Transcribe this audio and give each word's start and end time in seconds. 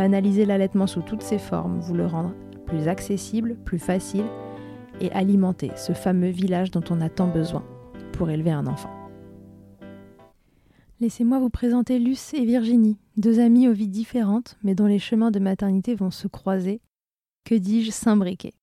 banaliser 0.00 0.46
l'allaitement 0.46 0.86
sous 0.86 1.02
toutes 1.02 1.20
ses 1.20 1.36
formes, 1.36 1.78
vous 1.78 1.92
le 1.92 2.06
rendre 2.06 2.34
plus 2.64 2.88
accessible, 2.88 3.58
plus 3.66 3.78
facile 3.78 4.24
et 4.98 5.12
alimenter 5.12 5.72
ce 5.76 5.92
fameux 5.92 6.30
village 6.30 6.70
dont 6.70 6.82
on 6.88 7.02
a 7.02 7.10
tant 7.10 7.26
besoin 7.26 7.62
pour 8.14 8.30
élever 8.30 8.50
un 8.50 8.66
enfant. 8.66 8.88
Laissez-moi 11.00 11.38
vous 11.38 11.50
présenter 11.50 11.98
Luce 11.98 12.32
et 12.32 12.46
Virginie, 12.46 12.96
deux 13.18 13.40
amies 13.40 13.68
aux 13.68 13.74
vies 13.74 13.88
différentes, 13.88 14.56
mais 14.62 14.74
dont 14.74 14.86
les 14.86 14.98
chemins 14.98 15.30
de 15.30 15.38
maternité 15.38 15.94
vont 15.94 16.10
se 16.10 16.28
croiser. 16.28 16.80
Que 17.44 17.54
dis-je 17.54 17.90
s'imbriquer 17.90 18.54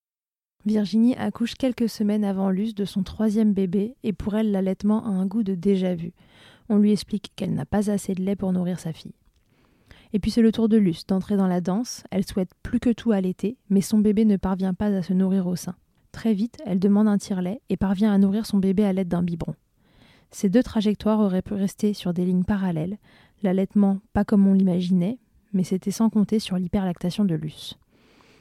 Virginie 0.66 1.14
accouche 1.14 1.54
quelques 1.54 1.88
semaines 1.88 2.24
avant 2.24 2.50
Luce 2.50 2.74
de 2.74 2.84
son 2.84 3.04
troisième 3.04 3.52
bébé, 3.52 3.94
et 4.02 4.12
pour 4.12 4.34
elle 4.34 4.50
l'allaitement 4.50 5.06
a 5.06 5.10
un 5.10 5.26
goût 5.26 5.44
de 5.44 5.54
déjà-vu. 5.54 6.14
On 6.68 6.78
lui 6.78 6.90
explique 6.90 7.30
qu'elle 7.36 7.54
n'a 7.54 7.64
pas 7.64 7.92
assez 7.92 8.14
de 8.14 8.24
lait 8.24 8.34
pour 8.34 8.52
nourrir 8.52 8.80
sa 8.80 8.92
fille. 8.92 9.14
Et 10.12 10.18
puis 10.18 10.30
c'est 10.30 10.42
le 10.42 10.52
tour 10.52 10.68
de 10.68 10.76
Luce 10.76 11.06
d'entrer 11.06 11.36
dans 11.36 11.46
la 11.46 11.60
danse, 11.60 12.04
elle 12.10 12.26
souhaite 12.26 12.50
plus 12.62 12.80
que 12.80 12.90
tout 12.90 13.12
allaiter, 13.12 13.56
mais 13.68 13.80
son 13.80 13.98
bébé 13.98 14.24
ne 14.24 14.36
parvient 14.36 14.74
pas 14.74 14.86
à 14.86 15.02
se 15.02 15.12
nourrir 15.12 15.46
au 15.46 15.56
sein. 15.56 15.74
Très 16.12 16.34
vite, 16.34 16.58
elle 16.64 16.78
demande 16.78 17.08
un 17.08 17.18
tire-lait 17.18 17.60
et 17.68 17.76
parvient 17.76 18.12
à 18.12 18.18
nourrir 18.18 18.46
son 18.46 18.58
bébé 18.58 18.84
à 18.84 18.92
l'aide 18.92 19.08
d'un 19.08 19.22
biberon. 19.22 19.54
Ces 20.30 20.48
deux 20.48 20.62
trajectoires 20.62 21.20
auraient 21.20 21.42
pu 21.42 21.54
rester 21.54 21.94
sur 21.94 22.12
des 22.12 22.24
lignes 22.24 22.44
parallèles, 22.44 22.98
l'allaitement 23.42 23.98
pas 24.12 24.24
comme 24.24 24.46
on 24.46 24.54
l'imaginait, 24.54 25.18
mais 25.52 25.64
c'était 25.64 25.90
sans 25.90 26.10
compter 26.10 26.38
sur 26.38 26.56
l'hyperlactation 26.56 27.24
de 27.24 27.34
Luce. 27.34 27.78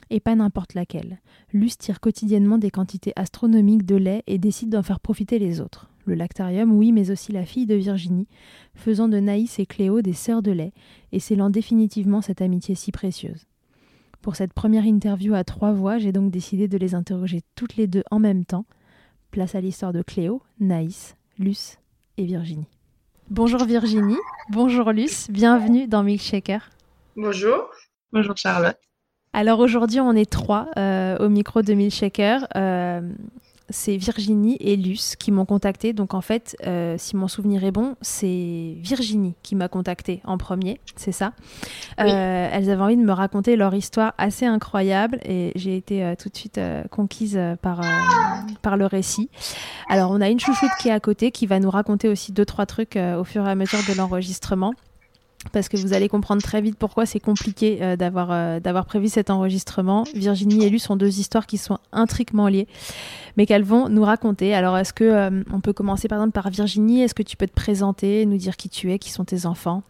Et 0.10 0.20
pas 0.20 0.36
n'importe 0.36 0.74
laquelle. 0.74 1.20
Luce 1.52 1.78
tire 1.78 2.00
quotidiennement 2.00 2.58
des 2.58 2.72
quantités 2.72 3.14
astronomiques 3.16 3.86
de 3.86 3.96
lait 3.96 4.24
et 4.28 4.38
décide 4.38 4.70
d'en 4.70 4.84
faire 4.84 5.02
profiter 5.02 5.38
les 5.38 5.60
autres. 5.60 5.90
Le 6.08 6.16
lactarium, 6.16 6.72
oui, 6.72 6.94
mais 6.94 7.12
aussi 7.12 7.34
la 7.34 7.44
fille 7.44 7.66
de 7.66 7.76
Virginie, 7.76 8.30
faisant 8.76 9.10
de 9.10 9.20
Naïs 9.20 9.60
et 9.60 9.66
Cléo 9.66 10.02
des 10.02 10.14
sœurs 10.14 10.42
de 10.42 10.52
lait 10.52 10.72
et 11.12 11.20
scellant 11.20 11.50
définitivement 11.50 12.22
cette 12.22 12.42
amitié 12.42 12.76
si 12.76 12.94
précieuse. 12.94 13.46
Pour 14.22 14.38
cette 14.38 14.54
première 14.54 14.86
interview 14.86 15.34
à 15.34 15.44
trois 15.44 15.74
voix, 15.74 15.98
j'ai 15.98 16.14
donc 16.14 16.32
décidé 16.32 16.70
de 16.70 16.78
les 16.78 16.96
interroger 16.96 17.42
toutes 17.56 17.76
les 17.76 17.88
deux 17.88 18.04
en 18.10 18.20
même 18.20 18.46
temps. 18.46 18.66
Place 19.32 19.54
à 19.54 19.60
l'histoire 19.60 19.92
de 19.92 20.02
Cléo, 20.02 20.42
Naïs, 20.62 21.18
Luce 21.40 21.78
et 22.16 22.24
Virginie. 22.24 22.70
Bonjour 23.30 23.66
Virginie, 23.66 24.16
bonjour 24.50 24.94
Luce, 24.94 25.30
bienvenue 25.30 25.90
dans 25.90 26.04
Milkshaker. 26.04 26.70
Bonjour. 27.18 27.70
Bonjour 28.14 28.38
Charlotte. 28.38 28.78
Alors 29.34 29.60
aujourd'hui 29.60 30.00
on 30.00 30.14
est 30.14 30.32
trois 30.32 30.70
euh, 30.78 31.18
au 31.18 31.28
micro 31.28 31.64
de 31.64 31.74
Milkshaker. 31.74 32.48
Euh, 32.56 33.02
c'est 33.70 33.98
Virginie 33.98 34.58
et 34.60 34.76
Luce 34.76 35.16
qui 35.16 35.32
m'ont 35.32 35.46
contacté. 35.46 35.94
Donc 35.94 36.14
en 36.14 36.22
fait, 36.22 36.56
euh, 36.66 36.96
si 36.98 37.16
mon 37.16 37.28
souvenir 37.28 37.64
est 37.64 37.72
bon, 37.72 37.96
c'est 38.02 38.76
Virginie 38.80 39.36
qui 39.44 39.56
m'a 39.56 39.68
contacté 39.68 40.22
en 40.26 40.38
premier, 40.38 40.80
c'est 40.96 41.12
ça. 41.12 41.34
Euh, 42.00 42.50
elles 42.52 42.70
avaient 42.70 42.82
envie 42.82 42.98
de 42.98 43.02
me 43.02 43.12
raconter 43.12 43.56
leur 43.56 43.74
histoire 43.74 44.14
assez 44.18 44.46
incroyable 44.46 45.20
et 45.24 45.52
j'ai 45.56 45.76
été 45.76 46.04
euh, 46.04 46.16
tout 46.16 46.30
de 46.30 46.38
suite 46.38 46.60
conquise 46.92 47.40
par, 47.62 47.82
par 48.62 48.78
le 48.78 48.86
récit. 48.86 49.30
Alors 49.90 50.12
on 50.12 50.22
a 50.22 50.30
une 50.30 50.40
chouchoute 50.40 50.70
qui 50.80 50.90
est 50.90 50.94
à 50.94 51.00
côté 51.00 51.32
qui 51.32 51.46
va 51.46 51.60
nous 51.60 51.70
raconter 51.70 52.08
aussi 52.08 52.32
deux, 52.32 52.46
trois 52.46 52.66
trucs 52.66 52.98
au 52.98 53.24
fur 53.24 53.46
et 53.48 53.52
à 53.52 53.56
mesure 53.56 53.80
de 53.88 53.98
l'enregistrement 53.98 54.74
parce 55.52 55.70
que 55.70 55.78
vous 55.78 55.94
allez 55.94 56.10
comprendre 56.10 56.42
très 56.42 56.62
vite 56.62 56.78
pourquoi 56.78 57.06
c'est 57.06 57.20
compliqué 57.20 57.80
euh, 57.82 57.96
d'avoir 57.96 58.32
euh, 58.32 58.60
d'avoir 58.60 58.86
prévu 58.86 59.08
cet 59.08 59.30
enregistrement. 59.30 60.04
Virginie 60.14 60.66
et 60.66 60.70
Lu 60.70 60.80
sont 60.80 60.96
deux 60.96 61.20
histoires 61.20 61.46
qui 61.46 61.58
sont 61.58 61.80
intriquement 61.92 62.48
liées, 62.48 62.68
mais 63.36 63.46
qu'elles 63.46 63.64
vont 63.64 63.90
nous 63.90 64.04
raconter. 64.04 64.54
Alors, 64.54 64.78
est-ce 64.78 64.94
que 64.94 65.04
euh, 65.04 65.44
on 65.52 65.60
peut 65.60 65.74
commencer 65.74 66.08
par 66.08 66.20
exemple 66.20 66.34
par 66.34 66.50
Virginie? 66.50 67.04
Est-ce 67.04 67.14
que 67.14 67.24
tu 67.24 67.38
peux 67.38 67.48
te 67.48 67.54
présenter, 67.54 68.26
nous 68.26 68.38
dire 68.38 68.58
qui 68.58 68.70
tu 68.70 68.92
es, 68.92 69.00
qui 69.00 69.12
sont 69.12 69.26
tes 69.26 69.46
enfants? 69.46 69.84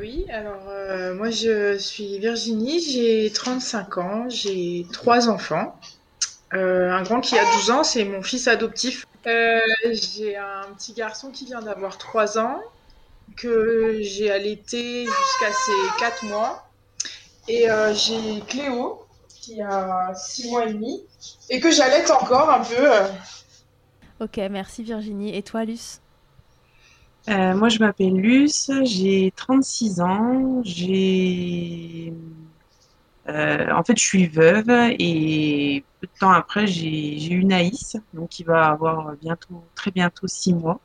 Oui, 0.00 0.26
alors 0.32 0.62
moi 1.16 1.30
je 1.30 1.76
suis 1.76 2.20
Virginie, 2.20 2.80
j'ai 2.80 3.30
35 3.32 3.98
ans, 3.98 4.28
j'ai 4.28 4.86
trois 4.92 5.28
enfants. 5.28 5.76
un 6.52 7.02
grand 7.02 7.20
qui 7.20 7.36
a 7.36 7.42
12 7.56 7.70
ans, 7.70 7.82
c'est 7.82 8.04
mon 8.04 8.22
fils 8.22 8.46
adoptif. 8.46 9.06
j'ai 9.24 10.36
un 10.36 10.72
petit 10.76 10.92
garçon 10.92 11.30
qui 11.30 11.46
vient 11.46 11.60
d'avoir 11.60 11.98
3 11.98 12.38
ans 12.38 12.60
que 13.36 13.98
j'ai 14.02 14.30
allaité 14.30 15.04
jusqu'à 15.04 15.52
ses 15.52 16.00
4 16.00 16.24
mois. 16.26 16.70
Et 17.48 17.70
euh, 17.70 17.94
j'ai 17.94 18.40
Cléo, 18.46 19.04
qui 19.28 19.60
a 19.60 20.14
6 20.14 20.50
mois 20.50 20.66
et 20.66 20.72
demi, 20.72 21.02
et 21.48 21.60
que 21.60 21.70
j'allaite 21.70 22.10
encore 22.10 22.50
un 22.50 22.60
peu. 22.60 22.74
Euh. 22.78 23.08
Ok, 24.20 24.36
merci 24.50 24.82
Virginie. 24.82 25.34
Et 25.34 25.42
toi, 25.42 25.64
Luce? 25.64 26.00
Euh, 27.28 27.54
Moi, 27.54 27.68
je 27.68 27.78
m'appelle 27.78 28.14
Luce, 28.14 28.70
j'ai 28.82 29.32
36 29.36 30.00
ans, 30.00 30.60
j'ai... 30.64 32.12
en 33.26 33.82
fait, 33.84 33.96
je 33.96 34.02
suis 34.02 34.26
veuve 34.26 34.70
et 34.98 35.84
peu 36.00 36.06
de 36.06 36.18
temps 36.18 36.30
après, 36.30 36.66
j'ai 36.66 37.32
eu 37.32 37.44
Naïs, 37.44 37.96
donc 38.14 38.30
qui 38.30 38.42
va 38.42 38.68
avoir 38.68 39.12
bientôt, 39.16 39.64
très 39.74 39.90
bientôt 39.90 40.26
6 40.26 40.54
mois 40.54 40.80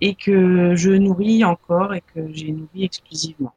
et 0.00 0.14
que 0.14 0.74
je 0.76 0.90
nourris 0.90 1.44
encore 1.44 1.94
et 1.94 2.02
que 2.14 2.32
j'ai 2.32 2.52
nourri 2.52 2.84
exclusivement. 2.84 3.52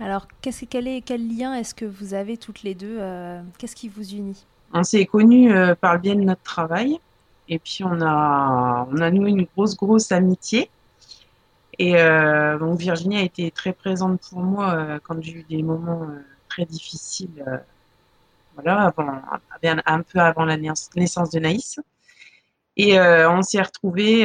Alors, 0.00 0.28
qu'est-ce, 0.40 0.64
quel, 0.64 0.86
est, 0.86 1.00
quel 1.00 1.26
lien 1.26 1.54
est-ce 1.54 1.74
que 1.74 1.84
vous 1.84 2.14
avez 2.14 2.36
toutes 2.36 2.62
les 2.62 2.74
deux 2.74 2.98
euh, 3.00 3.40
Qu'est-ce 3.58 3.74
qui 3.74 3.88
vous 3.88 4.14
unit? 4.14 4.46
On 4.72 4.84
s'est 4.84 5.06
connus 5.06 5.52
euh, 5.52 5.74
par 5.74 5.94
le 5.94 6.00
biais 6.00 6.14
de 6.14 6.20
notre 6.20 6.42
travail 6.42 7.00
et 7.48 7.58
puis 7.58 7.82
on 7.82 8.00
a, 8.00 8.86
on 8.90 8.98
a 8.98 9.10
noué 9.10 9.30
une 9.30 9.46
grosse, 9.56 9.76
grosse 9.76 10.12
amitié. 10.12 10.70
Et 11.78 11.96
euh, 11.96 12.58
donc 12.58 12.78
Virginie 12.78 13.18
a 13.18 13.22
été 13.22 13.50
très 13.50 13.72
présente 13.72 14.20
pour 14.28 14.40
moi 14.40 14.98
quand 15.04 15.22
j'ai 15.22 15.32
eu 15.32 15.46
des 15.48 15.62
moments 15.62 16.06
très 16.48 16.64
difficiles, 16.64 17.44
voilà, 18.54 18.92
avant, 18.96 19.20
un 19.62 20.02
peu 20.02 20.18
avant 20.18 20.44
la 20.44 20.56
naissance 20.56 21.30
de 21.30 21.38
Naïs. 21.38 21.80
Et 22.78 22.98
on 22.98 23.42
s'est 23.42 23.62
retrouvés 23.62 24.24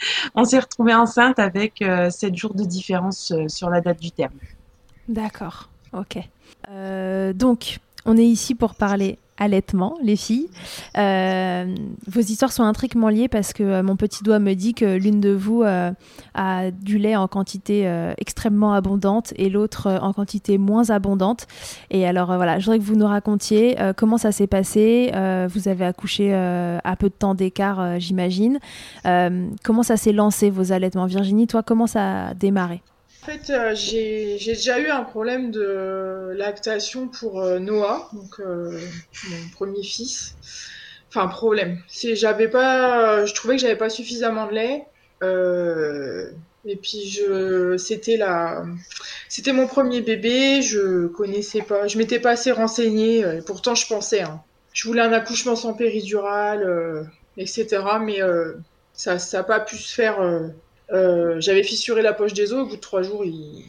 on 0.34 0.44
s'est 0.44 0.58
retrouvé 0.58 0.94
enceinte 0.94 1.38
avec 1.38 1.78
7 1.78 1.84
euh, 1.84 2.34
jours 2.34 2.54
de 2.54 2.64
différence 2.64 3.32
euh, 3.32 3.48
sur 3.48 3.70
la 3.70 3.80
date 3.80 4.00
du 4.00 4.10
terme. 4.10 4.32
D'accord, 5.08 5.68
ok. 5.92 6.18
Euh, 6.68 7.32
donc, 7.32 7.78
on 8.04 8.16
est 8.16 8.24
ici 8.24 8.54
pour 8.54 8.74
parler 8.74 9.18
allaitement, 9.40 9.96
les 10.02 10.16
filles. 10.16 10.48
Euh, 10.98 11.74
vos 12.06 12.20
histoires 12.20 12.52
sont 12.52 12.62
intriquement 12.62 13.08
liées 13.08 13.28
parce 13.28 13.52
que 13.52 13.62
euh, 13.62 13.82
mon 13.82 13.96
petit 13.96 14.22
doigt 14.22 14.38
me 14.38 14.54
dit 14.54 14.74
que 14.74 14.84
l'une 14.84 15.20
de 15.20 15.30
vous 15.30 15.62
euh, 15.62 15.90
a 16.34 16.70
du 16.70 16.98
lait 16.98 17.16
en 17.16 17.26
quantité 17.26 17.90
extrêmement 18.18 18.74
abondante 18.74 19.32
et 19.36 19.48
l'autre 19.48 19.98
en 20.02 20.12
quantité 20.12 20.58
moins 20.58 20.90
abondante. 20.90 21.46
Et 21.90 22.06
alors 22.06 22.36
voilà, 22.36 22.58
je 22.58 22.66
voudrais 22.66 22.78
que 22.78 22.84
vous 22.84 22.96
nous 22.96 23.06
racontiez 23.06 23.76
comment 23.96 24.18
ça 24.18 24.30
s'est 24.30 24.46
passé. 24.46 25.10
vous 25.48 25.68
avez 25.68 25.86
accouché 25.86 26.34
à 26.34 26.96
peu 26.98 27.08
de 27.08 27.14
temps 27.14 27.34
d'écart, 27.34 27.98
j'imagine. 27.98 28.58
comment 29.64 29.82
ça 29.82 29.96
s'est 29.96 30.12
lancé 30.12 30.50
vos 30.50 30.72
allaitements? 30.72 31.06
Virginie, 31.06 31.46
toi, 31.46 31.62
comment 31.62 31.86
ça 31.86 32.28
a 32.28 32.34
démarré? 32.34 32.82
En 33.22 33.26
fait, 33.26 33.50
euh, 33.50 33.74
j'ai 33.74 34.38
déjà 34.38 34.78
eu 34.78 34.88
un 34.88 35.04
problème 35.04 35.50
de 35.50 36.32
lactation 36.36 37.08
pour 37.08 37.40
euh, 37.42 37.58
Noah, 37.58 38.08
donc 38.12 38.40
euh, 38.40 38.80
mon 39.28 39.48
premier 39.50 39.82
fils. 39.82 40.36
Enfin, 41.12 41.28
problème. 41.28 41.82
J'avais 42.14 42.48
pas, 42.48 43.24
je 43.26 43.34
trouvais 43.34 43.56
que 43.56 43.62
j'avais 43.62 43.76
pas 43.76 43.90
suffisamment 43.90 44.46
de 44.46 44.52
lait. 44.54 44.86
Et 46.64 46.76
puis 46.76 47.20
c'était 47.78 48.16
la, 48.16 48.64
c'était 49.28 49.52
mon 49.52 49.66
premier 49.66 50.02
bébé. 50.02 50.62
Je 50.62 51.06
connaissais 51.08 51.62
pas, 51.62 51.86
je 51.88 51.98
m'étais 51.98 52.20
pas 52.20 52.30
assez 52.32 52.52
renseignée. 52.52 53.24
euh, 53.24 53.42
pourtant, 53.46 53.74
je 53.74 53.86
pensais. 53.86 54.22
hein. 54.22 54.42
Je 54.72 54.86
voulais 54.88 55.02
un 55.02 55.12
accouchement 55.12 55.56
sans 55.56 55.74
péridurale, 55.74 57.10
etc. 57.36 57.98
Mais 57.98 58.20
ça, 58.92 59.18
ça 59.18 59.40
a 59.40 59.44
pas 59.44 59.60
pu 59.60 59.76
se 59.76 59.92
faire. 59.94 60.20
Euh, 60.92 61.40
j'avais 61.40 61.62
fissuré 61.62 62.02
la 62.02 62.12
poche 62.12 62.32
des 62.34 62.52
os. 62.52 62.60
Au 62.62 62.66
bout 62.66 62.76
de 62.76 62.80
trois 62.80 63.02
jours, 63.02 63.24
il, 63.24 63.64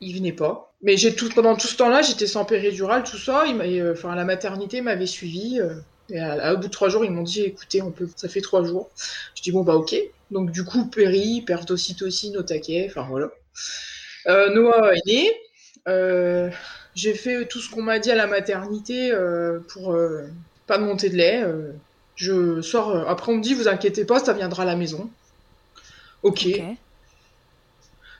il 0.00 0.14
venait 0.16 0.32
pas. 0.32 0.74
Mais 0.82 0.96
j'ai 0.96 1.14
tout 1.14 1.28
pendant 1.34 1.56
tout 1.56 1.66
ce 1.66 1.76
temps-là, 1.76 2.02
j'étais 2.02 2.26
sans 2.26 2.44
péridurale, 2.44 3.02
tout 3.04 3.18
ça. 3.18 3.44
Euh, 3.48 3.92
enfin, 3.92 4.14
la 4.14 4.24
maternité 4.24 4.80
m'avait 4.80 5.06
suivi. 5.06 5.60
euh, 5.60 5.74
et 6.10 6.20
à- 6.20 6.54
au 6.54 6.58
bout 6.58 6.64
de 6.68 6.72
trois 6.72 6.88
jours, 6.88 7.04
ils 7.04 7.10
m'ont 7.10 7.22
dit, 7.22 7.42
écoutez, 7.42 7.82
on 7.82 7.92
peut, 7.92 8.08
ça 8.16 8.28
fait 8.28 8.40
trois 8.40 8.64
jours. 8.64 8.90
Je 9.36 9.42
dis 9.42 9.52
bon 9.52 9.62
bah 9.62 9.74
ok. 9.74 9.94
Donc 10.30 10.50
du 10.52 10.64
coup, 10.64 10.88
péri, 10.90 11.42
perte 11.46 11.68
d'ocytocine 11.68 12.36
au 12.38 12.42
taquet. 12.42 12.86
Enfin 12.90 13.06
voilà. 13.10 13.30
Noah 14.26 14.92
est 14.94 15.06
né. 15.06 15.32
J'ai 16.94 17.14
fait 17.14 17.46
tout 17.46 17.60
ce 17.60 17.70
qu'on 17.70 17.82
m'a 17.82 17.98
dit 17.98 18.10
à 18.10 18.14
la 18.16 18.26
maternité 18.26 19.12
euh, 19.12 19.60
pour 19.72 19.96
pas 20.66 20.78
de 20.78 20.84
montée 20.84 21.10
de 21.10 21.16
lait. 21.16 21.44
je 22.16 22.60
après, 23.08 23.32
on 23.32 23.36
me 23.36 23.42
dit, 23.42 23.54
vous 23.54 23.68
inquiétez 23.68 24.04
pas, 24.04 24.20
ça 24.20 24.32
viendra 24.32 24.64
à 24.64 24.66
la 24.66 24.76
maison. 24.76 25.10
Ok. 26.22 26.44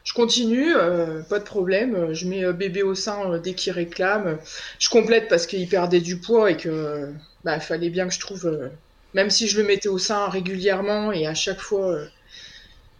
Je 0.05 0.13
continue, 0.15 0.75
euh, 0.77 1.23
pas 1.23 1.39
de 1.39 1.45
problème. 1.45 2.13
Je 2.15 2.27
mets 2.29 2.45
euh, 2.45 2.53
bébé 2.53 2.83
au 2.83 2.95
sein 2.95 3.31
euh, 3.33 3.39
dès 3.39 3.55
qu'il 3.55 3.73
réclame. 3.73 4.39
Je 4.79 4.89
complète 4.89 5.29
parce 5.29 5.47
qu'il 5.47 5.69
perdait 5.69 6.01
du 6.01 6.21
poids 6.21 6.51
et 6.51 6.57
que 6.57 7.13
bah, 7.45 7.61
fallait 7.61 7.91
bien 7.91 8.09
que 8.09 8.15
je 8.15 8.21
trouve, 8.21 8.47
euh, 8.47 8.71
même 9.15 9.31
si 9.31 9.49
je 9.49 9.61
le 9.61 9.67
mettais 9.67 9.89
au 9.89 9.99
sein 9.99 10.29
régulièrement 10.29 11.13
et 11.13 11.27
à 11.27 11.35
chaque 11.35 11.61
fois 11.61 11.97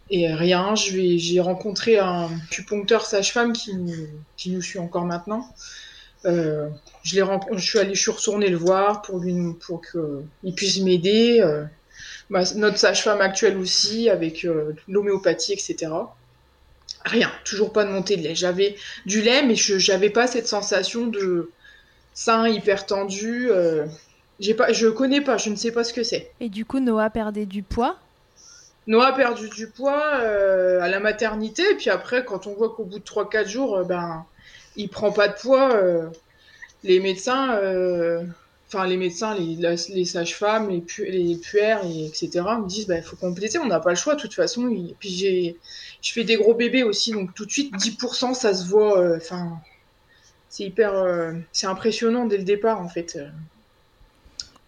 et 0.09 0.33
rien. 0.33 0.75
J'ai 0.75 1.39
rencontré 1.39 1.97
un 1.99 2.29
acupuncteur 2.45 3.05
sage-femme 3.05 3.53
qui, 3.53 3.75
nous- 3.75 4.23
qui 4.37 4.51
nous 4.51 4.61
suit 4.61 4.79
encore 4.79 5.05
maintenant. 5.05 5.53
Je 7.03 7.19
je 7.57 7.59
suis 7.65 7.79
allée, 7.79 7.95
je 7.95 8.01
suis 8.01 8.11
retournée 8.11 8.49
le 8.49 8.57
voir 8.57 9.01
pour 9.01 9.19
lui, 9.19 9.33
pour 9.65 9.81
qu'il 9.81 10.55
puisse 10.55 10.79
m'aider. 10.81 11.41
Ma- 12.29 12.43
notre 12.55 12.77
sage-femme 12.77 13.21
actuelle 13.21 13.57
aussi 13.57 14.09
avec 14.09 14.45
euh, 14.45 14.73
l'homéopathie, 14.87 15.53
etc. 15.53 16.17
Rien, 17.05 17.31
toujours 17.45 17.73
pas 17.73 17.85
de 17.85 17.91
montée 17.91 18.17
de 18.17 18.23
lait. 18.23 18.35
J'avais 18.35 18.75
du 19.05 19.21
lait, 19.21 19.43
mais 19.43 19.55
je 19.55 19.77
j'avais 19.79 20.09
pas 20.09 20.27
cette 20.27 20.47
sensation 20.47 21.07
de 21.07 21.53
sein 22.13 22.47
hyper 22.49 22.85
tendu. 22.85 23.49
euh, 23.51 23.87
j'ai 24.39 24.53
pas, 24.53 24.73
je 24.73 24.87
connais 24.87 25.21
pas, 25.21 25.37
je 25.37 25.49
ne 25.49 25.55
sais 25.55 25.71
pas 25.71 25.83
ce 25.83 25.93
que 25.93 26.03
c'est. 26.03 26.31
Et 26.39 26.49
du 26.49 26.65
coup, 26.65 26.79
Noah 26.79 27.09
perdait 27.09 27.45
du 27.45 27.63
poids? 27.63 27.97
Noah 28.87 29.07
a 29.07 29.13
perdu 29.13 29.49
du 29.49 29.69
poids 29.71 30.19
euh, 30.21 30.81
à 30.81 30.89
la 30.89 30.99
maternité, 30.99 31.63
et 31.71 31.75
puis 31.75 31.89
après, 31.89 32.25
quand 32.25 32.47
on 32.47 32.55
voit 32.55 32.69
qu'au 32.75 32.85
bout 32.85 32.99
de 32.99 33.03
3-4 33.03 33.47
jours, 33.49 33.77
euh, 33.77 33.83
ben, 33.83 34.25
il 34.75 34.89
prend 34.89 35.11
pas 35.11 35.27
de 35.27 35.33
poids, 35.33 35.79
les 36.83 36.99
médecins, 36.99 37.59
enfin 38.71 38.87
les 38.87 38.97
médecins, 38.97 39.35
les, 39.35 40.05
sages-femmes, 40.05 40.69
les, 40.69 40.81
pu 40.81 41.05
les 41.05 41.37
puères, 41.37 41.83
et 41.85 42.05
etc., 42.07 42.29
me 42.61 42.67
disent, 42.67 42.87
il 42.89 43.03
faut 43.03 43.15
compléter, 43.17 43.59
on 43.59 43.65
n'a 43.67 43.79
pas 43.79 43.91
le 43.91 43.95
choix, 43.95 44.15
de 44.15 44.21
toute 44.21 44.33
façon. 44.35 44.69
Puis 44.99 45.09
j'ai, 45.09 45.57
je 46.01 46.11
fais 46.13 46.23
des 46.23 46.35
gros 46.37 46.53
bébés 46.53 46.83
aussi, 46.83 47.11
donc 47.11 47.33
tout 47.35 47.45
de 47.45 47.51
suite, 47.51 47.75
10%, 47.77 48.33
ça 48.33 48.53
se 48.53 48.65
voit, 48.67 48.99
euh, 49.01 49.19
euh, 50.79 51.39
c'est 51.51 51.67
impressionnant 51.67 52.25
dès 52.25 52.37
le 52.37 52.43
départ, 52.43 52.81
en 52.81 52.89
fait. 52.89 53.15
euh. 53.15 53.29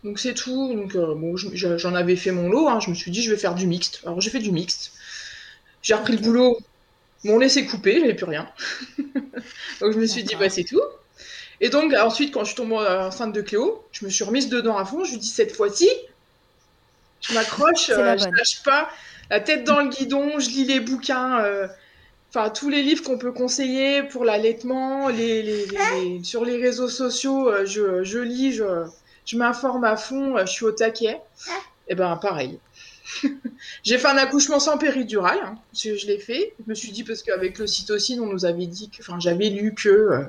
Donc 0.03 0.19
c'est 0.19 0.33
tout. 0.33 0.87
Bon, 0.93 1.35
j'en 1.37 1.95
avais 1.95 2.15
fait 2.15 2.31
mon 2.31 2.49
lot. 2.49 2.67
hein. 2.69 2.79
Je 2.79 2.89
me 2.89 2.95
suis 2.95 3.11
dit 3.11 3.21
je 3.21 3.31
vais 3.31 3.37
faire 3.37 3.55
du 3.55 3.67
mixte. 3.67 4.01
Alors 4.03 4.19
j'ai 4.21 4.29
fait 4.29 4.39
du 4.39 4.51
mixte. 4.51 4.93
J'ai 5.83 5.93
repris 5.95 6.13
le 6.17 6.23
boulot. 6.23 6.59
Mon 7.25 7.39
lait 7.39 7.49
s'est 7.49 7.65
coupé, 7.65 7.99
j'avais 7.99 8.15
plus 8.15 8.25
rien. 8.25 8.49
donc 9.81 9.93
je 9.93 9.99
me 9.99 10.05
suis 10.07 10.23
dit 10.23 10.35
bah 10.35 10.49
c'est 10.49 10.63
tout. 10.63 10.81
Et 11.61 11.69
donc 11.69 11.93
ensuite 11.93 12.33
quand 12.33 12.41
je 12.41 12.47
suis 12.47 12.55
tombée 12.55 12.75
enceinte 12.75 13.33
de 13.33 13.41
Cléo, 13.41 13.85
je 13.93 14.03
me 14.05 14.09
suis 14.09 14.23
remise 14.25 14.49
dedans 14.49 14.77
à 14.77 14.83
fond. 14.85 15.03
Je 15.05 15.11
lui 15.11 15.17
dis 15.19 15.27
cette 15.27 15.55
fois-ci, 15.55 15.89
je 17.21 17.33
m'accroche, 17.33 17.89
euh, 17.89 18.17
je 18.17 18.25
lâche 18.37 18.63
pas, 18.63 18.89
la 19.29 19.39
tête 19.39 19.63
dans 19.63 19.79
le 19.81 19.89
guidon. 19.89 20.39
Je 20.39 20.49
lis 20.49 20.65
les 20.65 20.79
bouquins. 20.79 21.39
euh, 21.43 21.67
Enfin, 22.33 22.49
tous 22.49 22.69
les 22.69 22.81
livres 22.81 23.03
qu'on 23.03 23.17
peut 23.17 23.33
conseiller 23.33 24.03
pour 24.03 24.23
l'allaitement, 24.23 25.09
les, 25.09 25.43
les- 25.43 25.65
les- 25.65 25.77
les- 26.19 26.23
sur 26.23 26.45
les 26.45 26.55
réseaux 26.57 26.87
sociaux, 26.87 27.49
euh, 27.49 27.65
je, 27.65 28.03
je 28.05 28.19
lis, 28.19 28.53
je, 28.53 28.63
je 29.25 29.35
m'informe 29.37 29.83
à 29.83 29.97
fond, 29.97 30.37
euh, 30.37 30.45
je 30.45 30.51
suis 30.53 30.63
au 30.65 30.71
taquet. 30.71 31.19
Et 31.89 31.95
ben 31.95 32.15
pareil. 32.17 32.59
J'ai 33.83 33.97
fait 33.97 34.07
un 34.07 34.17
accouchement 34.17 34.59
sans 34.61 34.77
péridurale, 34.77 35.39
hein, 35.43 35.55
je, 35.75 35.95
je 35.95 36.07
l'ai 36.07 36.19
fait. 36.19 36.53
Je 36.65 36.69
me 36.69 36.75
suis 36.75 36.91
dit 36.93 37.03
parce 37.03 37.21
qu'avec 37.21 37.57
l'ocytocine, 37.59 38.21
on 38.21 38.27
nous 38.27 38.45
avait 38.45 38.65
dit 38.67 38.89
que, 38.89 39.01
enfin 39.01 39.19
j'avais 39.19 39.49
lu 39.49 39.73
que, 39.75 40.23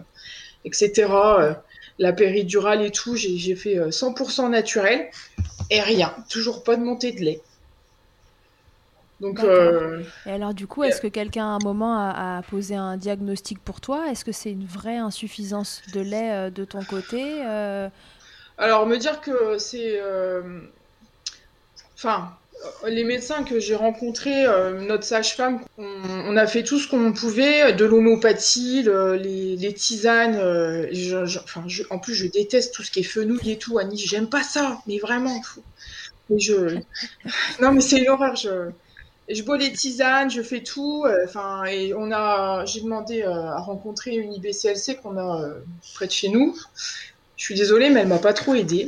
etc. 0.64 1.40
euh, 1.40 1.54
la 1.98 2.12
péridurale 2.12 2.82
et 2.82 2.90
tout, 2.90 3.16
j'ai 3.16 3.54
fait 3.56 3.78
euh, 3.78 3.90
100% 3.90 4.48
naturel 4.50 5.10
et 5.70 5.80
rien, 5.80 6.14
toujours 6.30 6.64
pas 6.64 6.76
de 6.76 6.82
montée 6.84 7.12
de 7.12 7.20
lait. 7.20 7.42
Donc 9.20 9.44
euh, 9.44 10.02
Et 10.26 10.30
alors, 10.32 10.52
du 10.52 10.66
coup, 10.66 10.82
est-ce 10.82 11.00
que 11.00 11.06
quelqu'un 11.06 11.44
à 11.44 11.50
un 11.50 11.58
moment 11.60 11.96
a, 11.96 12.38
a 12.38 12.42
posé 12.42 12.74
un 12.74 12.96
diagnostic 12.96 13.62
pour 13.62 13.80
toi? 13.80 14.10
Est-ce 14.10 14.24
que 14.24 14.32
c'est 14.32 14.50
une 14.50 14.66
vraie 14.66 14.96
insuffisance 14.98 15.82
de 15.92 16.00
lait 16.00 16.32
euh, 16.32 16.50
de 16.50 16.64
ton 16.64 16.84
côté 16.84 17.44
Euh, 17.46 17.88
Alors, 18.58 18.86
me 18.86 18.96
dire 18.98 19.20
que 19.20 19.58
c'est. 19.58 20.00
euh, 20.00 20.42
Enfin, 21.94 22.36
euh, 22.36 22.41
les 22.86 23.04
médecins 23.04 23.44
que 23.44 23.58
j'ai 23.60 23.74
rencontrés, 23.74 24.46
euh, 24.46 24.80
notre 24.82 25.04
sage-femme, 25.04 25.60
on, 25.78 26.36
a 26.36 26.46
fait 26.46 26.62
tout 26.64 26.78
ce 26.78 26.88
qu'on 26.88 27.12
pouvait, 27.12 27.72
de 27.72 27.84
l'homéopathie, 27.84 28.82
le- 28.82 29.16
les, 29.16 29.56
tisanes. 29.74 30.36
euh, 30.36 30.86
enfin, 31.42 31.64
je- 31.66 31.82
en 31.90 31.98
plus, 31.98 32.14
je 32.14 32.26
déteste 32.26 32.74
tout 32.74 32.82
ce 32.82 32.90
qui 32.90 33.00
est 33.00 33.02
fenouil 33.04 33.50
et 33.52 33.58
tout, 33.58 33.78
Annie. 33.78 33.98
J'aime 33.98 34.28
pas 34.28 34.42
ça, 34.42 34.78
mais 34.86 34.98
vraiment. 34.98 35.40
mais 36.30 36.38
je... 36.40 36.78
Non, 37.60 37.72
mais 37.72 37.80
c'est 37.80 37.98
une 37.98 38.08
horreur. 38.08 38.36
Je... 38.36 38.70
bois 39.42 39.58
les 39.58 39.72
tisanes, 39.72 40.30
je 40.30 40.42
fais 40.42 40.62
tout. 40.62 41.04
euh, 41.06 41.16
Enfin, 41.26 41.64
et 41.64 41.94
on 41.94 42.10
a. 42.12 42.64
J'ai 42.66 42.80
demandé 42.82 43.22
euh, 43.22 43.30
à 43.32 43.58
rencontrer 43.60 44.12
une 44.16 44.32
IBCLC 44.34 44.96
qu'on 44.96 45.16
a 45.16 45.42
euh, 45.42 45.60
près 45.94 46.06
de 46.06 46.12
chez 46.12 46.28
nous. 46.28 46.56
Je 47.36 47.44
suis 47.44 47.54
désolée, 47.54 47.90
mais 47.90 48.00
elle 48.00 48.08
m'a 48.08 48.18
pas 48.18 48.34
trop 48.34 48.54
aidée. 48.54 48.86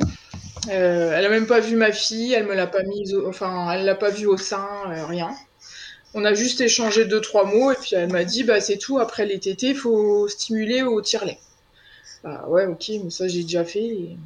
Euh, 0.68 1.12
elle 1.14 1.24
a 1.26 1.28
même 1.28 1.46
pas 1.46 1.60
vu 1.60 1.76
ma 1.76 1.92
fille, 1.92 2.32
elle 2.32 2.46
me 2.46 2.54
l'a 2.54 2.66
pas 2.66 2.82
mise, 2.82 3.14
au- 3.14 3.28
enfin, 3.28 3.70
elle 3.72 3.84
l'a 3.84 3.94
pas 3.94 4.10
vue 4.10 4.26
au 4.26 4.36
sein, 4.36 4.66
euh, 4.88 5.04
rien. 5.06 5.30
On 6.14 6.24
a 6.24 6.32
juste 6.34 6.60
échangé 6.60 7.04
deux 7.04 7.20
trois 7.20 7.44
mots 7.44 7.72
et 7.72 7.76
puis 7.76 7.94
elle 7.96 8.10
m'a 8.12 8.24
dit 8.24 8.44
bah 8.44 8.60
c'est 8.60 8.78
tout. 8.78 8.98
Après 8.98 9.26
les 9.26 9.40
tétés, 9.40 9.70
il 9.70 9.76
faut 9.76 10.28
stimuler 10.28 10.82
au 10.82 11.00
tire-lait. 11.02 11.38
Bah 12.22 12.44
ouais, 12.48 12.66
ok, 12.66 12.90
mais 13.02 13.10
ça 13.10 13.28
j'ai 13.28 13.42
déjà 13.42 13.64
fait. 13.64 13.84
Et... 13.84 14.16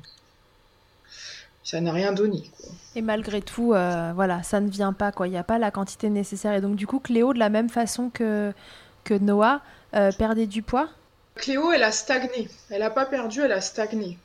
Ça 1.64 1.80
n'a 1.80 1.92
rien 1.92 2.12
donné. 2.12 2.50
Quoi. 2.56 2.70
Et 2.96 3.02
malgré 3.02 3.42
tout, 3.42 3.74
euh, 3.74 4.12
voilà, 4.14 4.42
ça 4.42 4.60
ne 4.60 4.70
vient 4.70 4.92
pas, 4.92 5.12
quoi. 5.12 5.28
Il 5.28 5.32
n'y 5.32 5.36
a 5.36 5.44
pas 5.44 5.58
la 5.58 5.70
quantité 5.70 6.08
nécessaire. 6.08 6.54
Et 6.54 6.60
donc, 6.60 6.76
du 6.76 6.86
coup, 6.86 6.98
Cléo, 6.98 7.34
de 7.34 7.38
la 7.38 7.50
même 7.50 7.68
façon 7.68 8.10
que, 8.10 8.52
que 9.04 9.14
Noah, 9.14 9.60
perdait 10.18 10.46
du 10.46 10.62
poids? 10.62 10.88
Cléo, 11.34 11.70
elle 11.72 11.82
a 11.82 11.92
stagné. 11.92 12.48
Elle 12.70 12.82
a 12.82 12.90
pas 12.90 13.06
perdu, 13.06 13.42
elle 13.42 13.52
a 13.52 13.60
stagné. 13.60 14.18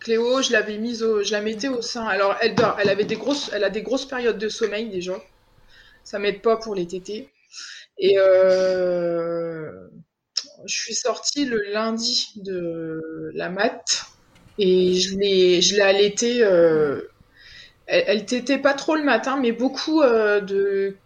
Cléo, 0.00 0.42
je 0.42 0.52
l'avais 0.52 0.78
mise 0.78 1.02
au, 1.02 1.22
je 1.22 1.32
la 1.32 1.40
mettais 1.40 1.68
au 1.68 1.82
sein. 1.82 2.06
Alors, 2.06 2.36
elle 2.40 2.54
dort. 2.54 2.78
Elle 2.80 2.90
a 2.90 3.70
des 3.70 3.82
grosses 3.82 4.04
périodes 4.06 4.38
de 4.38 4.48
sommeil 4.48 4.88
déjà. 4.90 5.14
Ça 6.04 6.18
m'aide 6.18 6.42
pas 6.42 6.56
pour 6.56 6.74
les 6.74 6.86
tétés. 6.86 7.30
Et 7.98 8.16
euh, 8.18 9.70
je 10.66 10.74
suis 10.74 10.94
sortie 10.94 11.46
le 11.46 11.62
lundi 11.72 12.28
de 12.36 13.30
la 13.34 13.50
mat 13.50 14.06
et 14.58 14.94
je 14.94 15.16
l'ai, 15.18 15.62
je 15.62 15.76
l'ai 15.76 15.82
allaitée. 15.82 16.44
euh, 16.44 17.02
elle, 17.86 18.04
elle 18.08 18.26
tétait 18.26 18.58
pas 18.58 18.74
trop 18.74 18.96
le 18.96 19.04
matin, 19.04 19.38
mais 19.40 19.52
beaucoup 19.52 20.02
euh, 20.02 20.40
de 20.40 20.96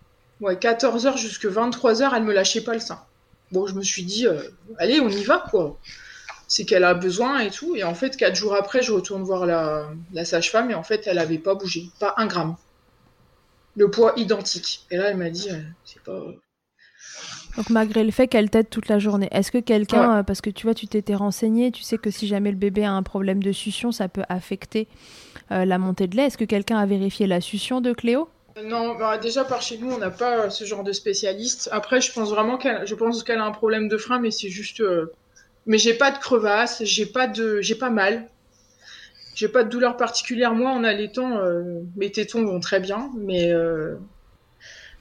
ouais, 0.40 0.56
14h 0.56 1.16
jusqu'à 1.18 1.48
23h, 1.48 2.12
elle 2.16 2.24
me 2.24 2.32
lâchait 2.34 2.62
pas 2.62 2.74
le 2.74 2.80
sein. 2.80 3.00
Bon, 3.52 3.66
je 3.66 3.74
me 3.74 3.82
suis 3.82 4.04
dit, 4.04 4.26
allez, 4.78 5.00
on 5.00 5.08
y 5.10 5.24
va, 5.24 5.44
quoi. 5.50 5.80
C'est 6.54 6.66
qu'elle 6.66 6.84
a 6.84 6.92
besoin 6.92 7.38
et 7.38 7.50
tout. 7.50 7.76
Et 7.76 7.82
en 7.82 7.94
fait, 7.94 8.14
quatre 8.14 8.36
jours 8.36 8.54
après, 8.54 8.82
je 8.82 8.92
retourne 8.92 9.22
voir 9.22 9.46
la, 9.46 9.88
la 10.12 10.24
sage-femme 10.26 10.70
et 10.70 10.74
en 10.74 10.82
fait, 10.82 11.06
elle 11.06 11.18
avait 11.18 11.38
pas 11.38 11.54
bougé, 11.54 11.84
pas 11.98 12.12
un 12.18 12.26
gramme. 12.26 12.56
Le 13.74 13.90
poids 13.90 14.12
identique. 14.16 14.84
Et 14.90 14.98
là, 14.98 15.08
elle 15.08 15.16
m'a 15.16 15.30
dit, 15.30 15.48
euh, 15.50 15.62
c'est 15.86 16.02
pas. 16.02 16.20
Donc, 17.56 17.70
malgré 17.70 18.04
le 18.04 18.10
fait 18.10 18.28
qu'elle 18.28 18.50
t'aide 18.50 18.68
toute 18.68 18.88
la 18.88 18.98
journée, 18.98 19.28
est-ce 19.30 19.50
que 19.50 19.56
quelqu'un, 19.56 20.18
euh, 20.18 20.22
parce 20.22 20.42
que 20.42 20.50
tu 20.50 20.66
vois, 20.66 20.74
tu 20.74 20.86
t'étais 20.86 21.14
renseigné, 21.14 21.72
tu 21.72 21.82
sais 21.82 21.96
que 21.96 22.10
si 22.10 22.26
jamais 22.26 22.50
le 22.50 22.58
bébé 22.58 22.84
a 22.84 22.92
un 22.92 23.02
problème 23.02 23.42
de 23.42 23.52
succion, 23.52 23.90
ça 23.90 24.08
peut 24.08 24.24
affecter 24.28 24.88
euh, 25.52 25.64
la 25.64 25.78
montée 25.78 26.06
de 26.06 26.18
lait. 26.18 26.26
Est-ce 26.26 26.36
que 26.36 26.44
quelqu'un 26.44 26.76
a 26.76 26.84
vérifié 26.84 27.26
la 27.26 27.40
succion 27.40 27.80
de 27.80 27.94
Cléo? 27.94 28.28
Non, 28.62 28.94
bah, 28.98 29.16
déjà 29.16 29.44
par 29.44 29.62
chez 29.62 29.78
nous, 29.78 29.90
on 29.90 29.96
n'a 29.96 30.10
pas 30.10 30.50
ce 30.50 30.66
genre 30.66 30.84
de 30.84 30.92
spécialiste. 30.92 31.70
Après, 31.72 32.02
je 32.02 32.12
pense 32.12 32.28
vraiment 32.28 32.58
qu'elle, 32.58 32.86
je 32.86 32.94
pense 32.94 33.22
qu'elle 33.22 33.38
a 33.38 33.46
un 33.46 33.52
problème 33.52 33.88
de 33.88 33.96
frein, 33.96 34.18
mais 34.20 34.30
c'est 34.30 34.50
juste. 34.50 34.80
euh, 34.82 35.10
Mais 35.66 35.78
j'ai 35.78 35.94
pas 35.94 36.10
de 36.10 36.18
crevasse, 36.18 36.82
j'ai 36.84 37.06
pas 37.06 37.28
de, 37.28 37.60
j'ai 37.60 37.74
pas 37.74 37.90
mal, 37.90 38.28
j'ai 39.34 39.48
pas 39.48 39.64
de 39.64 39.68
douleur 39.68 39.96
particulière. 39.96 40.54
Moi, 40.54 40.70
en 40.70 40.82
allaitant, 40.84 41.38
euh, 41.38 41.80
mes 41.96 42.10
tétons 42.10 42.44
vont 42.44 42.60
très 42.60 42.80
bien, 42.80 43.10
mais 43.16 43.52
euh, 43.52 43.94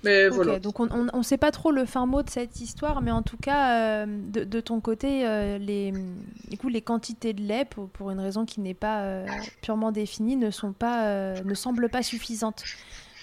Mais 0.04 0.30
voilà. 0.30 0.60
Donc 0.60 0.80
on 0.80 0.88
ne 0.88 1.24
sait 1.24 1.38
pas 1.38 1.52
trop 1.52 1.72
le 1.72 1.86
fin 1.86 2.06
mot 2.06 2.22
de 2.22 2.30
cette 2.30 2.62
histoire, 2.62 3.02
mais 3.02 3.12
en 3.12 3.24
tout 3.24 3.38
cas, 3.38 4.06
de, 4.06 4.44
de, 4.44 4.60
ton 4.60 4.82
côté, 4.82 5.24
les, 5.60 5.92
du 5.92 6.70
les 6.70 6.82
quantités 6.82 7.34
de 7.34 7.42
lait, 7.42 7.66
pour, 7.66 7.90
pour 7.90 8.12
une 8.12 8.20
raison 8.20 8.46
qui 8.46 8.62
n'est 8.62 8.76
pas 8.76 9.24
purement 9.62 9.92
définie, 9.92 10.36
ne, 10.36 10.52
sont 10.52 10.74
pas, 10.74 11.40
ne 11.42 11.54
semblent 11.56 11.90
pas 11.90 12.04
suffisantes 12.04 12.64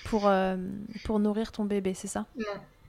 pour, 0.06 0.30
pour 1.04 1.18
nourrir 1.20 1.52
ton 1.52 1.64
bébé, 1.64 1.94
c'est 1.94 2.08
ça? 2.08 2.26
Non. 2.36 2.44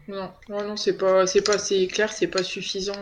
Non, 0.09 0.31
non, 0.49 0.63
non 0.63 0.75
c'est 0.75 0.97
pas, 0.97 1.27
c'est 1.27 1.43
pas, 1.43 1.59
c'est 1.59 1.85
clair, 1.85 2.11
c'est 2.11 2.27
pas 2.27 2.41
suffisant. 2.41 2.97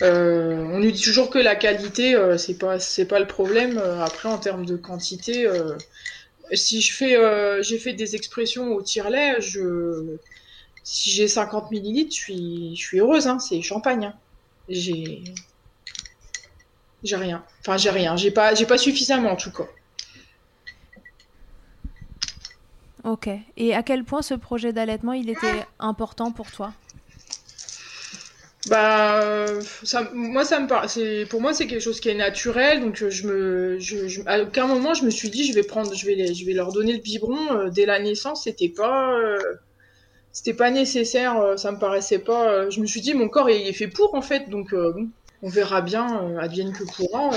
Euh, 0.00 0.56
on 0.72 0.78
nous 0.78 0.90
dit 0.90 1.02
toujours 1.02 1.28
que 1.28 1.38
la 1.38 1.56
qualité, 1.56 2.14
euh, 2.14 2.38
c'est 2.38 2.56
pas, 2.56 2.80
c'est 2.80 3.04
pas 3.04 3.20
le 3.20 3.26
problème. 3.26 3.76
Euh, 3.76 4.00
après, 4.02 4.30
en 4.30 4.38
termes 4.38 4.64
de 4.64 4.76
quantité, 4.76 5.46
si 6.54 6.80
je 6.80 6.94
fais, 6.94 7.62
j'ai 7.62 7.78
fait 7.78 7.92
des 7.92 8.16
expressions 8.16 8.72
au 8.72 8.80
tire-lait, 8.80 9.40
je, 9.42 10.16
si 10.84 11.10
j'ai 11.10 11.28
50 11.28 11.70
millilitres, 11.70 12.14
je 12.14 12.20
suis, 12.20 12.76
je 12.76 12.82
suis 12.82 12.98
heureuse. 13.00 13.26
Hein, 13.26 13.38
c'est 13.38 13.60
champagne. 13.60 14.06
Hein. 14.06 14.14
J'ai, 14.70 15.22
j'ai 17.04 17.16
rien. 17.16 17.44
Enfin, 17.60 17.76
j'ai 17.76 17.90
rien. 17.90 18.16
J'ai 18.16 18.30
pas, 18.30 18.54
j'ai 18.54 18.66
pas 18.66 18.78
suffisamment 18.78 19.32
en 19.32 19.36
tout 19.36 19.52
cas. 19.52 19.68
Ok. 23.04 23.28
Et 23.56 23.74
à 23.74 23.82
quel 23.82 24.04
point 24.04 24.22
ce 24.22 24.34
projet 24.34 24.72
d'allaitement, 24.72 25.12
il 25.12 25.28
était 25.28 25.66
important 25.78 26.30
pour 26.30 26.50
toi? 26.50 26.72
Bah, 28.68 29.46
ça, 29.82 30.08
moi, 30.14 30.44
ça 30.44 30.60
me. 30.60 31.24
Pour 31.24 31.40
moi, 31.40 31.52
c'est 31.52 31.66
quelque 31.66 31.80
chose 31.82 32.00
qui 32.00 32.10
est 32.10 32.14
naturel. 32.14 32.80
Donc, 32.80 33.04
je 33.08 33.26
me, 33.26 33.78
à 34.26 34.42
aucun 34.42 34.66
moment, 34.68 34.94
je 34.94 35.04
me 35.04 35.10
suis 35.10 35.30
dit, 35.30 35.44
je 35.44 35.52
vais 35.52 35.64
prendre, 35.64 35.92
je 35.94 36.06
vais, 36.06 36.14
les, 36.14 36.32
je 36.32 36.46
vais 36.46 36.52
leur 36.52 36.72
donner 36.72 36.92
le 36.92 37.00
biberon 37.00 37.52
euh, 37.52 37.70
dès 37.70 37.86
la 37.86 37.98
naissance. 37.98 38.44
C'était 38.44 38.68
pas, 38.68 39.18
euh, 39.18 39.36
c'était 40.30 40.54
pas 40.54 40.70
nécessaire. 40.70 41.36
Euh, 41.40 41.56
ça 41.56 41.72
me 41.72 41.78
paraissait 41.78 42.20
pas. 42.20 42.70
je 42.70 42.80
me 42.80 42.86
suis 42.86 43.00
dit, 43.00 43.14
mon 43.14 43.28
corps 43.28 43.50
il 43.50 43.66
est 43.66 43.72
fait 43.72 43.88
pour 43.88 44.14
en 44.14 44.22
fait. 44.22 44.48
Donc, 44.48 44.72
on 45.44 45.48
verra 45.48 45.80
bien, 45.80 46.38
advienne 46.38 46.72
que 46.72 46.84
pourra. 46.84 47.30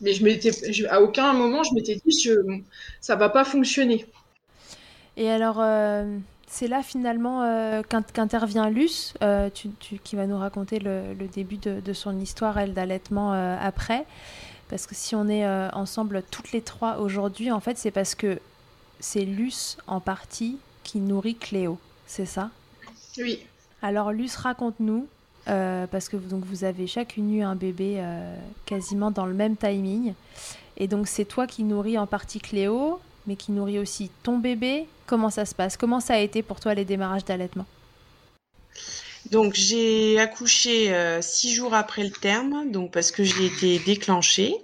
mais 0.00 0.14
je 0.14 0.24
m'étais, 0.24 0.52
à 0.88 1.02
aucun 1.02 1.34
moment, 1.34 1.62
je 1.64 1.74
m'étais 1.74 1.96
dit, 1.96 2.30
ça 3.02 3.14
va 3.16 3.28
pas 3.28 3.44
fonctionner. 3.44 4.06
Et 5.16 5.30
alors, 5.30 5.56
euh, 5.60 6.18
c'est 6.46 6.68
là 6.68 6.82
finalement 6.82 7.42
euh, 7.42 7.82
qu'intervient 7.82 8.70
Luce, 8.70 9.14
euh, 9.22 9.50
qui 9.50 10.16
va 10.16 10.26
nous 10.26 10.38
raconter 10.38 10.78
le, 10.78 11.14
début 11.32 11.58
de, 11.58 11.92
son 11.92 12.18
histoire, 12.18 12.58
elle, 12.58 12.74
d'allaitement 12.74 13.32
après. 13.32 14.06
Parce 14.68 14.86
que 14.86 14.94
si 14.94 15.14
on 15.14 15.28
est 15.28 15.46
ensemble 15.74 16.22
toutes 16.30 16.52
les 16.52 16.62
trois 16.62 16.98
aujourd'hui, 16.98 17.50
en 17.50 17.60
fait, 17.60 17.76
c'est 17.76 17.90
parce 17.90 18.14
que 18.14 18.38
c'est 19.00 19.24
Luce 19.24 19.76
en 19.86 20.00
partie 20.00 20.58
qui 20.82 20.98
nourrit 20.98 21.34
Cléo, 21.34 21.78
c'est 22.06 22.26
ça? 22.26 22.50
Oui. 23.18 23.40
Alors, 23.82 24.12
Luce, 24.12 24.36
raconte-nous, 24.36 25.06
parce 25.44 26.08
que 26.08 26.16
donc, 26.16 26.44
vous 26.44 26.64
avez 26.64 26.86
chacune 26.86 27.34
eu 27.34 27.42
un 27.42 27.54
bébé 27.54 28.02
quasiment 28.64 29.10
dans 29.10 29.26
le 29.26 29.34
même 29.34 29.56
timing. 29.56 30.14
Et 30.78 30.88
donc, 30.88 31.06
c'est 31.06 31.26
toi 31.26 31.46
qui 31.46 31.64
nourris 31.64 31.98
en 31.98 32.06
partie 32.06 32.40
Cléo, 32.40 32.98
mais 33.26 33.36
qui 33.36 33.52
nourrit 33.52 33.78
aussi 33.78 34.10
ton 34.22 34.38
bébé. 34.38 34.86
Comment 35.12 35.28
ça 35.28 35.44
se 35.44 35.54
passe? 35.54 35.76
Comment 35.76 36.00
ça 36.00 36.14
a 36.14 36.20
été 36.20 36.42
pour 36.42 36.58
toi 36.58 36.72
les 36.72 36.86
démarrages 36.86 37.26
d'allaitement? 37.26 37.66
Donc 39.30 39.52
j'ai 39.52 40.18
accouché 40.18 40.90
euh, 40.94 41.20
six 41.20 41.52
jours 41.52 41.74
après 41.74 42.02
le 42.02 42.10
terme, 42.12 42.70
donc 42.70 42.94
parce 42.94 43.10
que 43.10 43.22
j'ai 43.22 43.44
été 43.44 43.78
déclenchée. 43.80 44.54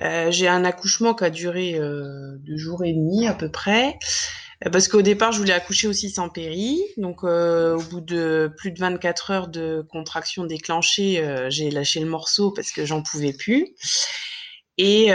Euh, 0.00 0.32
j'ai 0.32 0.48
un 0.48 0.64
accouchement 0.64 1.14
qui 1.14 1.22
a 1.22 1.30
duré 1.30 1.74
euh, 1.76 2.38
deux 2.40 2.56
jours 2.56 2.84
et 2.84 2.92
demi 2.92 3.28
à 3.28 3.34
peu 3.34 3.48
près, 3.48 4.00
parce 4.72 4.88
qu'au 4.88 5.00
départ 5.00 5.30
je 5.30 5.38
voulais 5.38 5.52
accoucher 5.52 5.86
aussi 5.86 6.10
sans 6.10 6.28
péri. 6.28 6.80
Donc 6.96 7.22
au 7.22 7.82
bout 7.88 8.00
de 8.00 8.52
plus 8.56 8.72
de 8.72 8.80
24 8.80 9.30
heures 9.30 9.46
de 9.46 9.86
contraction 9.88 10.44
déclenchée, 10.44 11.24
j'ai 11.50 11.70
lâché 11.70 12.00
le 12.00 12.06
morceau 12.06 12.50
parce 12.50 12.72
que 12.72 12.84
j'en 12.84 13.00
pouvais 13.00 13.32
plus. 13.32 13.76
Et 14.76 15.10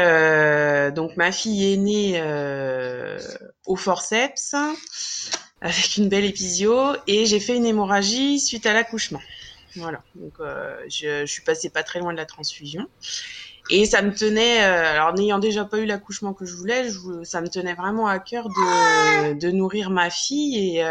donc 0.96 1.18
ma 1.18 1.34
fille 1.34 1.74
est 1.74 1.78
au 3.68 3.76
forceps 3.76 4.56
avec 5.62 5.98
une 5.98 6.10
belle 6.10 6.26
épisio 6.26 6.96
et 7.08 7.26
j'ai 7.26 7.40
fait 7.40 7.56
une 7.56 7.66
hémorragie 7.66 8.40
suite 8.40 8.66
à 8.66 8.74
l'accouchement. 8.74 9.22
Voilà, 9.76 10.02
donc 10.16 10.34
euh, 10.40 10.76
je, 10.90 11.26
je, 11.26 11.32
suis 11.32 11.44
passée 11.44 11.70
pas 11.70 11.84
très 11.84 12.00
loin 12.00 12.12
de 12.12 12.18
la 12.18 12.26
transfusion. 12.26 12.88
Et 13.70 13.86
ça 13.86 14.02
me 14.02 14.14
tenait, 14.14 14.60
alors 14.60 15.14
n'ayant 15.14 15.40
déjà 15.40 15.66
pas 15.66 15.78
eu 15.80 15.86
l'accouchement 15.86 16.34
que 16.34 16.46
je 16.46 16.54
voulais, 16.56 16.90
je, 16.90 17.24
ça 17.24 17.42
me 17.42 17.50
tenait 17.50 17.74
vraiment 17.74 18.08
à 18.08 18.18
cœur 18.18 18.50
de, 18.50 19.34
de 19.34 19.52
nourrir 19.52 19.90
ma 19.90 20.10
fille 20.10 20.78
et 20.78 20.84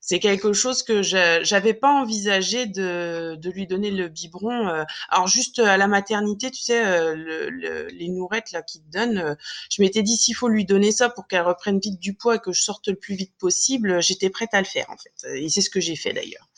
c'est 0.00 0.18
quelque 0.18 0.52
chose 0.52 0.82
que 0.82 1.02
j'avais 1.02 1.74
pas 1.74 1.92
envisagé 1.92 2.66
de, 2.66 3.36
de, 3.36 3.50
lui 3.50 3.66
donner 3.66 3.90
le 3.90 4.08
biberon. 4.08 4.68
Euh. 4.68 4.84
Alors 5.10 5.28
juste 5.28 5.58
à 5.58 5.76
la 5.76 5.86
maternité, 5.86 6.50
tu 6.50 6.62
sais, 6.62 6.84
euh, 6.84 7.14
le, 7.14 7.88
les 7.88 8.08
nourettes 8.08 8.52
là 8.52 8.62
qui 8.62 8.80
te 8.80 8.90
donnent, 8.90 9.18
euh, 9.18 9.34
je 9.70 9.82
m'étais 9.82 10.02
dit 10.02 10.16
s'il 10.16 10.34
faut 10.34 10.48
lui 10.48 10.64
donner 10.64 10.90
ça 10.90 11.10
pour 11.10 11.28
qu'elle 11.28 11.42
reprenne 11.42 11.78
vite 11.78 12.00
du 12.00 12.14
poids 12.14 12.36
et 12.36 12.38
que 12.38 12.52
je 12.52 12.62
sorte 12.62 12.88
le 12.88 12.96
plus 12.96 13.14
vite 13.14 13.34
possible, 13.38 14.02
j'étais 14.02 14.30
prête 14.30 14.50
à 14.52 14.60
le 14.60 14.66
faire 14.66 14.88
en 14.90 14.96
fait. 14.96 15.36
Et 15.36 15.48
c'est 15.50 15.60
ce 15.60 15.70
que 15.70 15.80
j'ai 15.80 15.96
fait 15.96 16.12
d'ailleurs. 16.12 16.48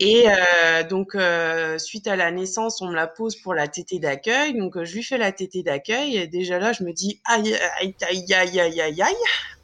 Et 0.00 0.26
euh, 0.28 0.84
donc, 0.84 1.16
euh, 1.16 1.76
suite 1.78 2.06
à 2.06 2.14
la 2.14 2.30
naissance, 2.30 2.80
on 2.80 2.88
me 2.88 2.94
la 2.94 3.08
pose 3.08 3.34
pour 3.34 3.52
la 3.54 3.66
tétée 3.66 3.98
d'accueil. 3.98 4.56
Donc, 4.56 4.80
je 4.84 4.94
lui 4.94 5.02
fais 5.02 5.18
la 5.18 5.32
tétée 5.32 5.64
d'accueil. 5.64 6.16
Et 6.16 6.26
déjà 6.28 6.60
là, 6.60 6.72
je 6.72 6.84
me 6.84 6.92
dis, 6.92 7.20
aïe, 7.24 7.56
aïe, 7.80 7.94
aïe, 8.08 8.34
aïe, 8.34 8.60
aïe, 8.60 8.80
aïe, 8.80 9.02
aïe, 9.02 9.16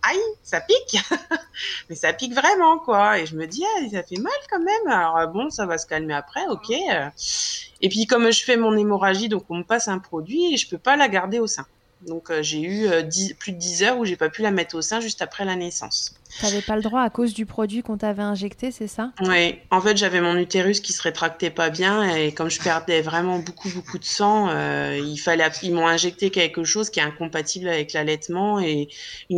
aïe, 0.03 0.19
ça 0.43 0.61
pique. 0.61 0.99
Mais 1.89 1.95
ça 1.95 2.13
pique 2.13 2.35
vraiment, 2.35 2.79
quoi. 2.79 3.21
Et 3.21 3.27
je 3.27 3.37
me 3.37 3.47
dis, 3.47 3.65
ah, 3.65 3.91
ça 3.93 4.03
fait 4.03 4.19
mal 4.19 4.33
quand 4.51 4.59
même. 4.59 4.89
Alors, 4.89 5.29
bon, 5.33 5.51
ça 5.51 5.67
va 5.67 5.79
se 5.79 5.87
calmer 5.87 6.15
après, 6.15 6.45
ok. 6.49 6.71
Et 7.81 7.89
puis, 7.89 8.07
comme 8.07 8.33
je 8.33 8.43
fais 8.43 8.57
mon 8.57 8.77
hémorragie, 8.77 9.29
donc 9.29 9.45
on 9.51 9.59
me 9.59 9.65
passe 9.65 9.87
un 9.89 9.99
produit 10.01 10.53
et 10.53 10.57
je 10.57 10.69
peux 10.69 10.79
pas 10.79 10.97
la 10.97 11.09
garder 11.09 11.39
au 11.39 11.47
sein. 11.47 11.67
Donc 12.07 12.31
euh, 12.31 12.43
j'ai 12.43 12.61
eu 12.61 12.87
euh, 12.87 13.03
plus 13.39 13.53
de 13.53 13.59
10 13.59 13.83
heures 13.83 13.99
où 13.99 14.05
j'ai 14.05 14.17
pas 14.17 14.29
pu 14.29 14.43
la 14.43 14.51
mettre 14.51 14.77
au 14.77 14.83
sein 14.83 15.01
juste 15.01 15.23
après 15.23 15.45
la 15.45 15.57
naissance. 15.57 16.15
Tu 16.39 16.45
n'avais 16.45 16.63
pas 16.63 16.75
le 16.75 16.83
droit 16.83 17.01
à 17.01 17.11
cause 17.11 17.33
du 17.33 17.47
produit 17.47 17.83
qu'on 17.83 17.97
t'avait 17.97 18.23
injecté, 18.23 18.73
c'est 18.73 18.89
ça? 18.89 19.13
Oui, 19.21 19.59
en 19.71 19.81
fait 19.81 19.97
j'avais 19.97 20.21
mon 20.21 20.37
utérus 20.37 20.81
qui 20.81 20.93
se 20.93 21.03
rétractait 21.03 21.51
pas 21.51 21.71
bien 21.71 22.15
et 22.15 22.33
comme 22.33 22.51
je 22.51 22.61
perdais 22.61 23.03
vraiment 23.03 23.39
beaucoup 23.39 23.69
beaucoup 23.71 23.99
de 23.99 24.05
sang, 24.05 24.49
euh, 24.51 24.99
il 24.99 25.17
fallait 25.17 25.49
ils 25.63 25.73
m'ont 25.73 25.87
injecté 25.87 26.31
quelque 26.31 26.65
chose 26.65 26.91
qui 26.91 27.01
est 27.01 27.05
incompatible 27.05 27.69
avec 27.69 27.93
l'allaitement 27.93 28.61
et 28.61 28.89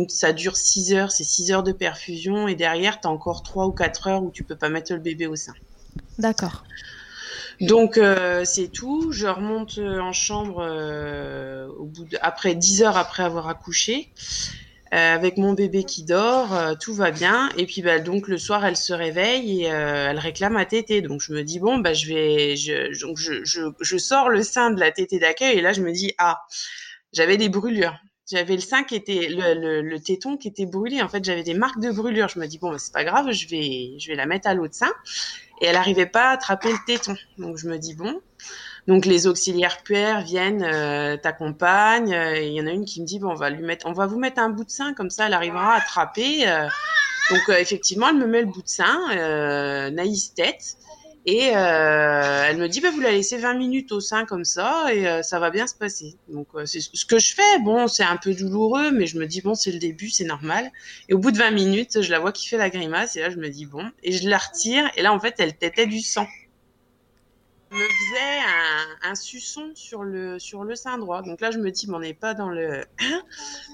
ça 0.09 0.33
dure 0.33 0.57
6 0.57 0.93
heures, 0.93 1.11
c'est 1.11 1.23
6 1.23 1.51
heures 1.51 1.63
de 1.63 1.71
perfusion 1.71 2.47
et 2.47 2.55
derrière 2.55 2.99
tu 2.99 3.07
as 3.07 3.11
encore 3.11 3.43
3 3.43 3.67
ou 3.67 3.71
4 3.71 4.07
heures 4.07 4.23
où 4.23 4.31
tu 4.31 4.43
peux 4.43 4.55
pas 4.55 4.69
mettre 4.69 4.93
le 4.93 4.99
bébé 4.99 5.27
au 5.27 5.35
sein. 5.35 5.53
D'accord. 6.17 6.63
Donc 7.61 7.97
euh, 7.97 8.45
c'est 8.45 8.67
tout. 8.67 9.11
Je 9.11 9.27
remonte 9.27 9.77
euh, 9.77 9.99
en 9.99 10.13
chambre 10.13 10.59
euh, 10.61 11.67
au 11.77 11.85
bout 11.85 12.05
de, 12.05 12.17
après 12.21 12.55
10 12.55 12.83
heures 12.83 12.97
après 12.97 13.23
avoir 13.23 13.47
accouché. 13.47 14.11
avec 14.91 15.37
mon 15.37 15.53
bébé 15.53 15.83
qui 15.83 16.03
dort, 16.03 16.77
tout 16.79 16.93
va 16.93 17.11
bien. 17.11 17.49
Et 17.57 17.65
puis 17.65 17.81
bah, 17.81 17.99
donc 17.99 18.27
le 18.27 18.37
soir, 18.37 18.65
elle 18.65 18.77
se 18.77 18.93
réveille 18.93 19.63
et 19.63 19.65
elle 19.65 20.19
réclame 20.19 20.55
à 20.55 20.65
tétée. 20.65 21.01
Donc 21.01 21.21
je 21.21 21.33
me 21.33 21.43
dis 21.43 21.59
bon 21.59 21.79
bah 21.79 21.93
je 21.93 22.07
vais, 22.07 22.55
je, 22.55 22.91
je, 22.93 23.43
je, 23.43 23.61
je 23.79 23.97
sors 23.97 24.29
le 24.29 24.43
sein 24.43 24.71
de 24.71 24.79
la 24.79 24.91
tétée 24.91 25.19
d'accueil 25.19 25.57
et 25.57 25.61
là 25.61 25.73
je 25.73 25.81
me 25.81 25.91
dis 25.91 26.13
ah 26.19 26.41
j'avais 27.11 27.37
des 27.37 27.49
brûlures. 27.49 27.97
J'avais 28.29 28.55
le 28.55 28.61
sein 28.61 28.83
qui 28.83 28.95
était 28.95 29.29
le, 29.29 29.53
le, 29.53 29.81
le, 29.81 29.99
téton 29.99 30.35
qui 30.35 30.49
était 30.49 30.65
brûlé. 30.65 31.01
En 31.01 31.07
fait, 31.07 31.23
j'avais 31.23 31.43
des 31.43 31.53
marques 31.53 31.79
de 31.79 31.91
brûlure. 31.91 32.27
Je 32.27 32.39
me 32.39 32.45
dis 32.45 32.57
bon, 32.57 32.71
bah, 32.71 32.77
c'est 32.77 32.93
pas 32.93 33.05
grave, 33.05 33.31
je 33.31 33.47
vais 33.47 33.97
je 33.99 34.09
vais 34.09 34.15
la 34.15 34.25
mettre 34.25 34.49
à 34.49 34.53
l'autre 34.53 34.75
sein 34.75 34.91
et 35.61 35.65
elle 35.65 35.75
n'arrivait 35.75 36.05
pas 36.05 36.29
à 36.29 36.31
attraper 36.31 36.71
le 36.71 36.77
téton. 36.85 37.15
Donc 37.37 37.57
je 37.57 37.67
me 37.67 37.77
dis 37.77 37.95
bon. 37.95 38.21
Donc 38.87 39.05
les 39.05 39.27
auxiliaires 39.27 39.83
puères 39.83 40.21
viennent, 40.21 40.63
euh, 40.63 41.17
t'accompagnent. 41.17 42.13
Euh, 42.13 42.39
il 42.39 42.53
y 42.53 42.61
en 42.61 42.67
a 42.67 42.71
une 42.71 42.85
qui 42.85 43.01
me 43.01 43.05
dit 43.05 43.19
bon, 43.19 43.31
on 43.31 43.35
va 43.35 43.49
lui 43.49 43.63
mettre, 43.63 43.85
on 43.85 43.93
va 43.93 44.07
vous 44.07 44.19
mettre 44.19 44.39
un 44.39 44.49
bout 44.49 44.63
de 44.63 44.71
sein 44.71 44.93
comme 44.93 45.09
ça, 45.09 45.27
elle 45.27 45.33
arrivera 45.33 45.73
à 45.73 45.77
attraper. 45.77 46.47
Euh. 46.47 46.67
donc 47.29 47.41
effectivement, 47.49 48.09
elle 48.09 48.17
me 48.17 48.27
met 48.27 48.41
le 48.41 48.47
bout 48.47 48.61
de 48.61 48.67
sein, 48.67 49.89
naïs 49.91 50.33
tête. 50.33 50.77
Et 51.29 51.51
euh, 51.53 52.45
elle 52.47 52.55
me 52.55 52.69
dit, 52.69 52.79
bah, 52.79 52.89
vous 52.89 53.01
la 53.01 53.11
laissez 53.11 53.37
20 53.37 53.55
minutes 53.55 53.91
au 53.91 53.99
sein 53.99 54.25
comme 54.25 54.45
ça 54.45 54.85
et 54.93 55.05
euh, 55.05 55.21
ça 55.21 55.39
va 55.39 55.49
bien 55.49 55.67
se 55.67 55.75
passer. 55.75 56.15
Donc 56.29 56.47
euh, 56.55 56.65
c'est 56.65 56.79
ce 56.79 57.05
que 57.05 57.19
je 57.19 57.35
fais. 57.35 57.59
Bon, 57.65 57.89
c'est 57.89 58.05
un 58.05 58.15
peu 58.15 58.33
douloureux, 58.33 58.91
mais 58.91 59.07
je 59.07 59.19
me 59.19 59.25
dis, 59.27 59.41
bon, 59.41 59.53
c'est 59.53 59.73
le 59.73 59.77
début, 59.77 60.09
c'est 60.09 60.23
normal. 60.23 60.71
Et 61.09 61.13
au 61.13 61.17
bout 61.17 61.31
de 61.31 61.37
20 61.37 61.51
minutes, 61.51 62.01
je 62.01 62.11
la 62.11 62.19
vois 62.19 62.31
qui 62.31 62.47
fait 62.47 62.55
la 62.55 62.69
grimace 62.69 63.17
et 63.17 63.19
là, 63.19 63.29
je 63.29 63.35
me 63.35 63.49
dis, 63.49 63.65
bon. 63.65 63.91
Et 64.03 64.13
je 64.13 64.29
la 64.29 64.37
retire 64.37 64.89
et 64.95 65.01
là, 65.01 65.11
en 65.11 65.19
fait, 65.19 65.35
elle 65.39 65.57
tétait 65.57 65.85
du 65.85 65.99
sang. 65.99 66.25
Elle 67.71 67.77
me 67.77 67.83
faisait 67.83 68.39
un, 69.03 69.11
un 69.11 69.15
suçon 69.15 69.71
sur 69.75 70.05
le, 70.05 70.39
sur 70.39 70.63
le 70.63 70.75
sein 70.77 70.97
droit. 70.97 71.23
Donc 71.23 71.41
là, 71.41 71.51
je 71.51 71.57
me 71.57 71.71
dis, 71.71 71.89
on 71.91 71.99
n'est 71.99 72.13
pas 72.13 72.35
dans 72.35 72.51
le... 72.51 72.85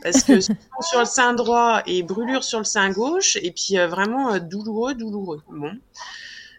Parce 0.01 0.23
que 0.23 0.39
sur 0.41 0.99
le 0.99 1.05
sein 1.05 1.33
droit 1.33 1.83
et 1.85 2.01
brûlure 2.01 2.43
sur 2.43 2.57
le 2.57 2.65
sein 2.65 2.89
gauche 2.89 3.35
et 3.35 3.51
puis 3.51 3.75
vraiment 3.75 4.39
douloureux, 4.39 4.95
douloureux. 4.95 5.43
Bon. 5.49 5.77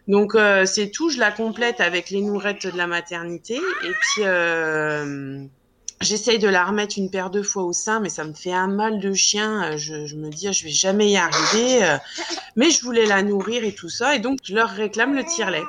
Donc 0.07 0.35
euh, 0.35 0.65
c'est 0.65 0.89
tout, 0.91 1.09
je 1.09 1.19
la 1.19 1.31
complète 1.31 1.81
avec 1.81 2.09
les 2.09 2.21
nourettes 2.21 2.67
de 2.67 2.77
la 2.77 2.87
maternité 2.87 3.55
et 3.55 3.91
puis 3.91 4.23
euh, 4.23 5.43
J'essaye 6.01 6.39
de 6.39 6.49
la 6.49 6.65
remettre 6.65 6.95
une 6.97 7.09
paire 7.09 7.29
de 7.29 7.41
fois 7.41 7.63
au 7.63 7.71
sein, 7.71 8.01
mais 8.01 8.09
ça 8.09 8.25
me 8.25 8.33
fait 8.33 8.51
un 8.51 8.67
mal 8.67 8.99
de 8.99 9.13
chien. 9.13 9.77
Je, 9.77 10.05
je 10.05 10.15
me 10.17 10.29
dis, 10.29 10.51
je 10.51 10.65
vais 10.65 10.69
jamais 10.69 11.09
y 11.09 11.15
arriver. 11.15 11.97
Mais 12.57 12.69
je 12.69 12.83
voulais 12.83 13.05
la 13.05 13.23
nourrir 13.23 13.63
et 13.63 13.73
tout 13.73 13.87
ça, 13.87 14.13
et 14.13 14.19
donc 14.19 14.39
je 14.43 14.53
leur 14.53 14.69
réclame 14.69 15.15
le 15.15 15.23
tire-lait. 15.23 15.63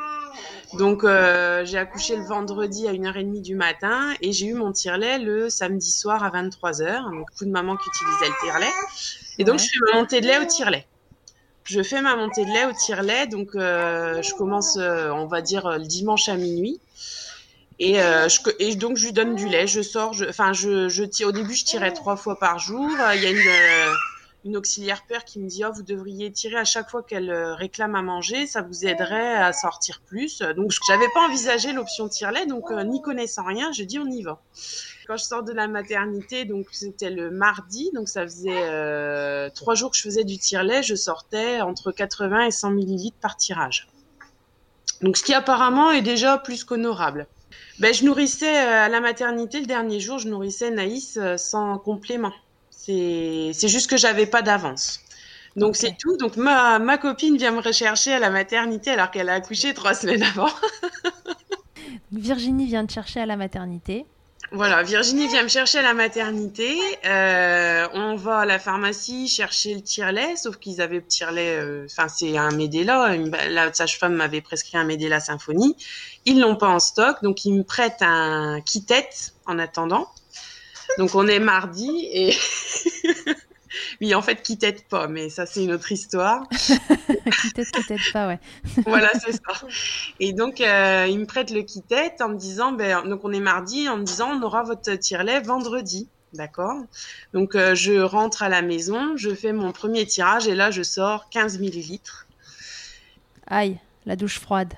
Donc 0.75 1.05
euh, 1.05 1.64
j'ai 1.64 1.78
accouché 1.78 2.16
le 2.16 2.25
vendredi 2.25 2.88
à 2.88 2.93
1h30 2.93 3.40
du 3.40 3.55
matin 3.55 4.14
et 4.21 4.33
j'ai 4.33 4.47
eu 4.47 4.55
mon 4.55 4.73
tire-lait 4.73 5.19
le 5.19 5.49
samedi 5.49 5.90
soir 5.90 6.25
à 6.25 6.31
23h. 6.31 7.05
Donc 7.05 7.28
beaucoup 7.28 7.45
de 7.45 7.50
mamans 7.50 7.76
qui 7.76 7.88
utilisaient 7.88 8.28
le 8.28 8.47
tire-lait. 8.47 8.73
Et 9.38 9.45
donc 9.45 9.61
je 9.61 9.64
fais 9.64 9.93
ma 9.93 10.00
montée 10.00 10.21
de 10.21 10.26
lait 10.26 10.38
au 10.38 10.45
tire-lait. 10.45 10.87
Je 11.67 11.83
fais 11.83 12.01
ma 12.01 12.17
montée 12.17 12.45
de 12.45 12.51
lait 12.51 12.65
au 12.65 12.73
tire-lait, 12.73 13.27
donc 13.27 13.55
euh, 13.55 14.23
je 14.23 14.33
commence, 14.35 14.77
euh, 14.77 15.11
on 15.11 15.27
va 15.27 15.43
dire, 15.43 15.79
le 15.79 15.85
dimanche 15.85 16.29
à 16.29 16.37
minuit. 16.37 16.81
Et, 17.79 18.01
euh, 18.01 18.29
je, 18.29 18.41
et, 18.59 18.75
donc 18.75 18.97
je 18.97 19.07
lui 19.07 19.13
donne 19.13 19.35
du 19.35 19.49
lait, 19.49 19.67
je 19.67 19.83
sors, 19.83 20.15
enfin 20.29 20.53
je, 20.55 20.89
je 20.89 21.25
au 21.25 21.33
début 21.33 21.55
je 21.55 21.65
tirais 21.65 21.93
trois 21.93 22.17
fois 22.17 22.39
par 22.39 22.59
jour. 22.59 22.89
Il 23.15 23.23
y 23.23 23.27
a 23.27 23.31
une, 23.31 23.37
euh, 23.37 23.95
une 24.47 24.57
auxiliaire 24.57 25.03
père 25.07 25.25
qui 25.25 25.41
me 25.41 25.49
dit 25.49 25.63
oh 25.65 25.73
vous 25.75 25.83
devriez 25.83 26.33
tirer 26.33 26.57
à 26.57 26.65
chaque 26.65 26.89
fois 26.89 27.03
qu'elle 27.03 27.31
euh, 27.31 27.55
réclame 27.55 27.95
à 27.95 28.01
manger, 28.01 28.47
ça 28.47 28.63
vous 28.63 28.87
aiderait 28.87 29.35
à 29.35 29.53
sortir 29.53 30.01
plus. 30.07 30.39
Donc 30.57 30.73
j'avais 30.89 31.09
pas 31.13 31.27
envisagé 31.27 31.73
l'option 31.73 32.09
tire-lait, 32.09 32.47
donc 32.47 32.71
euh, 32.71 32.83
n'y 32.83 33.03
connaissant 33.03 33.45
rien, 33.45 33.71
je 33.73 33.83
dis 33.83 33.99
on 33.99 34.07
y 34.07 34.23
va. 34.23 34.41
Quand 35.07 35.17
je 35.17 35.25
sors 35.25 35.45
de 35.45 35.53
la 35.53 35.69
maternité, 35.69 36.45
donc 36.45 36.67
c'était 36.73 37.11
le 37.11 37.31
mardi, 37.31 37.91
donc 37.95 38.09
ça 38.09 38.25
faisait 38.25 38.51
euh, 38.51 39.49
trois 39.55 39.75
jours 39.75 39.93
que 39.93 39.97
je 39.97 40.03
faisais 40.03 40.25
du 40.25 40.37
tire-lait, 40.37 40.83
je 40.83 40.97
sortais 40.97 41.61
entre 41.61 41.93
80 41.93 42.47
et 42.47 42.51
100 42.51 42.71
millilitres 42.71 43.19
par 43.21 43.37
tirage. 43.37 43.89
Donc 45.03 45.17
ce 45.17 45.23
qui 45.23 45.33
apparemment 45.33 45.93
est 45.93 46.03
déjà 46.03 46.39
plus 46.39 46.65
qu'honorable. 46.65 47.29
Ben, 47.79 47.95
je 47.95 48.05
nourrissais 48.05 48.57
à 48.57 48.89
la 48.89 49.01
maternité 49.01 49.61
le 49.61 49.67
dernier 49.67 50.01
jour, 50.01 50.19
je 50.19 50.29
nourrissais 50.29 50.71
Naïs 50.71 51.19
sans 51.37 51.79
complément. 51.79 52.33
C'est 52.71 53.53
juste 53.69 53.89
que 53.89 53.97
j'avais 53.97 54.27
pas 54.27 54.43
d'avance. 54.43 55.01
Donc 55.57 55.71
okay. 55.71 55.79
c'est 55.79 55.97
tout. 55.99 56.17
Donc 56.17 56.37
ma, 56.37 56.79
ma 56.79 56.99
copine 56.99 57.37
vient 57.37 57.53
me 57.53 57.61
rechercher 57.61 58.13
à 58.13 58.19
la 58.19 58.31
maternité 58.31 58.91
alors 58.91 59.11
qu'elle 59.11 59.29
a 59.29 59.35
accouché 59.35 59.73
trois 59.73 59.95
semaines 60.01 60.23
avant. 60.23 60.51
Virginie 62.13 62.67
vient 62.67 62.87
te 62.87 62.93
chercher 62.93 63.21
à 63.21 63.27
la 63.27 63.37
maternité. 63.37 64.05
Voilà, 64.53 64.83
Virginie 64.85 65.26
vient 65.26 65.43
me 65.43 65.49
chercher 65.49 65.79
à 65.79 65.83
la 65.83 65.93
maternité. 65.93 66.76
Euh, 67.05 67.88
on 67.95 68.15
va 68.15 68.38
à 68.38 68.45
la 68.47 68.61
pharmacie 68.61 69.26
chercher 69.26 69.75
le 69.75 69.81
tire-lait, 69.81 70.37
sauf 70.37 70.57
qu'ils 70.59 70.81
avaient 70.81 70.97
le 70.97 71.07
tire-lait. 71.07 71.59
Enfin, 71.85 72.05
euh, 72.05 72.09
c'est 72.15 72.38
un 72.38 72.50
Medela. 72.53 73.17
La 73.50 73.73
sage-femme 73.73 74.15
m'avait 74.15 74.41
prescrit 74.41 74.79
un 74.79 74.85
Medela 74.85 75.19
Symphonie. 75.19 75.76
Ils 76.26 76.41
l'ont 76.41 76.57
pas 76.57 76.69
en 76.69 76.79
stock, 76.79 77.23
donc 77.23 77.45
ils 77.45 77.55
me 77.55 77.65
prêtent 77.65 78.03
un 78.03 78.61
Kittet 78.65 79.11
en 79.47 79.59
attendant. 79.59 80.09
Donc 80.99 81.15
on 81.15 81.26
est 81.26 81.41
mardi 81.41 82.09
et 82.12 82.35
oui, 84.00 84.15
en 84.15 84.23
fait, 84.23 84.43
qui 84.43 84.59
t'aide 84.59 84.83
pas, 84.85 85.09
mais 85.09 85.29
ça 85.29 85.47
c'est 85.47 85.65
une 85.65 85.73
autre 85.73 85.91
histoire. 85.93 86.49
qui 86.50 87.53
t'aide, 87.53 87.71
qui 87.71 87.85
t'aide 87.85 88.12
pas, 88.12 88.29
ouais. 88.29 88.38
voilà, 88.87 89.11
c'est 89.15 89.33
ça. 89.33 89.67
Et 90.21 90.33
donc 90.33 90.61
euh, 90.61 91.07
il 91.09 91.19
me 91.19 91.26
prête 91.26 91.50
le 91.50 91.62
kit 91.62 91.83
tête 91.83 92.21
en 92.21 92.29
me 92.29 92.37
disant, 92.37 92.73
ben 92.73 93.07
donc 93.09 93.25
on 93.25 93.33
est 93.33 93.41
mardi, 93.41 93.88
en 93.88 93.97
me 93.97 94.05
disant 94.05 94.31
on 94.33 94.43
aura 94.43 94.62
votre 94.62 94.95
tire-lait 94.95 95.41
vendredi. 95.41 96.09
D'accord? 96.33 96.76
Donc 97.33 97.55
euh, 97.55 97.75
je 97.75 97.95
rentre 97.95 98.43
à 98.43 98.49
la 98.49 98.61
maison, 98.61 99.17
je 99.17 99.35
fais 99.35 99.53
mon 99.53 99.73
premier 99.73 100.05
tirage 100.07 100.49
et 100.49 100.55
là 100.55 100.71
je 100.71 100.83
sors 100.83 101.31
15 101.31 101.59
millilitres. 101.59 102.26
Aïe, 103.47 103.79
la 104.05 104.17
douche 104.17 104.41
froide. 104.41 104.75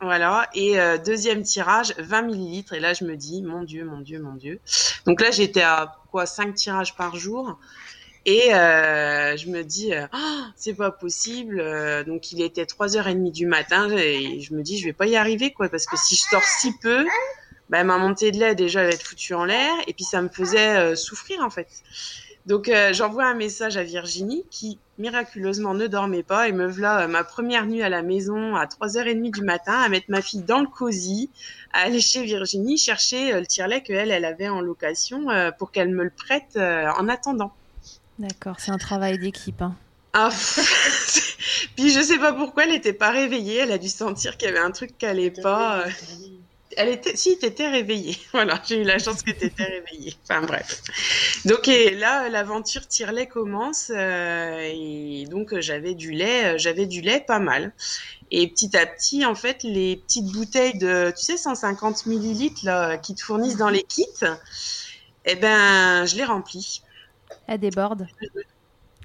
Voilà, 0.00 0.48
et 0.54 0.78
euh, 0.78 0.98
deuxième 0.98 1.42
tirage, 1.42 1.94
20 1.98 2.22
millilitres. 2.22 2.74
Et 2.74 2.80
là, 2.80 2.92
je 2.92 3.04
me 3.04 3.16
dis, 3.16 3.42
mon 3.42 3.62
Dieu, 3.62 3.84
mon 3.84 4.00
Dieu, 4.00 4.20
mon 4.20 4.34
Dieu. 4.34 4.60
Donc 5.06 5.22
là, 5.22 5.30
j'étais 5.30 5.62
à 5.62 5.96
quoi 6.10 6.26
5 6.26 6.54
tirages 6.54 6.94
par 6.96 7.16
jour. 7.16 7.58
Et 8.26 8.52
euh, 8.54 9.36
je 9.36 9.48
me 9.48 9.62
dis, 9.62 9.92
oh, 10.12 10.42
c'est 10.56 10.74
pas 10.74 10.90
possible. 10.90 11.62
donc 12.06 12.32
il 12.32 12.42
était 12.42 12.64
3h30 12.64 13.30
du 13.30 13.46
matin 13.46 13.88
et 13.96 14.40
je 14.40 14.52
me 14.52 14.62
dis, 14.62 14.78
je 14.78 14.84
vais 14.84 14.92
pas 14.92 15.06
y 15.06 15.16
arriver, 15.16 15.52
quoi. 15.52 15.68
Parce 15.68 15.86
que 15.86 15.96
si 15.96 16.16
je 16.16 16.22
sors 16.22 16.44
si 16.44 16.76
peu, 16.82 17.06
ben, 17.70 17.84
ma 17.84 17.98
montée 17.98 18.32
de 18.32 18.38
lait, 18.38 18.54
déjà, 18.54 18.82
elle 18.82 18.88
va 18.88 18.94
être 18.94 19.06
foutue 19.06 19.34
en 19.34 19.44
l'air. 19.44 19.72
Et 19.86 19.94
puis 19.94 20.04
ça 20.04 20.20
me 20.22 20.28
faisait 20.28 20.76
euh, 20.76 20.96
souffrir, 20.96 21.40
en 21.40 21.50
fait. 21.50 21.68
Donc 22.46 22.68
euh, 22.68 22.92
j'envoie 22.92 23.26
un 23.26 23.34
message 23.34 23.76
à 23.76 23.82
Virginie 23.82 24.44
qui 24.50 24.78
miraculeusement 24.98 25.74
ne 25.74 25.88
dormait 25.88 26.22
pas 26.22 26.48
et 26.48 26.52
me 26.52 26.68
voilà 26.68 27.02
euh, 27.02 27.08
ma 27.08 27.24
première 27.24 27.66
nuit 27.66 27.82
à 27.82 27.88
la 27.88 28.02
maison 28.02 28.54
à 28.54 28.66
3h30 28.66 29.32
du 29.32 29.42
matin 29.42 29.72
à 29.72 29.88
mettre 29.88 30.06
ma 30.08 30.22
fille 30.22 30.42
dans 30.42 30.60
le 30.60 30.68
cosy, 30.68 31.28
à 31.72 31.80
aller 31.80 32.00
chez 32.00 32.22
Virginie 32.22 32.78
chercher 32.78 33.34
euh, 33.34 33.40
le 33.40 33.46
tire-lait 33.46 33.82
qu'elle 33.82 34.12
elle 34.12 34.24
avait 34.24 34.48
en 34.48 34.60
location 34.60 35.28
euh, 35.30 35.50
pour 35.50 35.72
qu'elle 35.72 35.88
me 35.88 36.04
le 36.04 36.10
prête 36.10 36.56
euh, 36.56 36.86
en 36.96 37.08
attendant. 37.08 37.52
D'accord, 38.18 38.56
c'est 38.58 38.70
un 38.70 38.78
travail 38.78 39.18
d'équipe. 39.18 39.60
Hein. 39.60 39.76
Ah, 40.14 40.30
puis 41.76 41.92
je 41.92 42.00
sais 42.00 42.18
pas 42.18 42.32
pourquoi 42.32 42.64
elle 42.64 42.74
était 42.74 42.94
pas 42.94 43.10
réveillée, 43.10 43.56
elle 43.58 43.72
a 43.72 43.78
dû 43.78 43.88
sentir 43.88 44.38
qu'il 44.38 44.48
y 44.48 44.50
avait 44.50 44.60
un 44.60 44.70
truc 44.70 44.96
qui 44.96 45.04
allait 45.04 45.30
pas. 45.30 45.84
Elle 46.78 46.88
était, 46.88 47.16
si, 47.16 47.38
t'étais 47.38 47.68
réveillée. 47.68 48.16
Voilà, 48.32 48.60
j'ai 48.66 48.80
eu 48.80 48.84
la 48.84 48.98
chance 48.98 49.22
que 49.22 49.30
t'étais 49.30 49.64
réveillée. 49.64 50.14
Enfin 50.24 50.40
bref. 50.40 50.82
Donc 51.44 51.68
et 51.68 51.90
là, 51.90 52.28
l'aventure 52.30 52.86
tire-lait 52.88 53.26
commence 53.26 53.92
euh, 53.94 54.58
et 54.60 55.26
donc 55.30 55.58
j'avais 55.60 55.94
du 55.94 56.12
lait, 56.12 56.58
j'avais 56.58 56.86
du 56.86 57.02
lait 57.02 57.20
pas 57.26 57.38
mal. 57.38 57.72
Et 58.30 58.48
petit 58.48 58.76
à 58.76 58.86
petit, 58.86 59.24
en 59.24 59.34
fait, 59.34 59.62
les 59.62 59.96
petites 59.96 60.32
bouteilles 60.32 60.78
de, 60.78 61.12
tu 61.16 61.24
sais, 61.24 61.36
150 61.36 62.06
millilitres 62.06 62.64
là, 62.64 62.96
qui 62.96 63.14
te 63.14 63.22
fournissent 63.22 63.56
dans 63.56 63.68
les 63.68 63.82
kits, 63.82 64.06
eh 65.26 65.34
ben, 65.36 66.06
je 66.06 66.16
les 66.16 66.24
remplis. 66.24 66.82
Elle 67.46 67.60
déborde. 67.60 68.06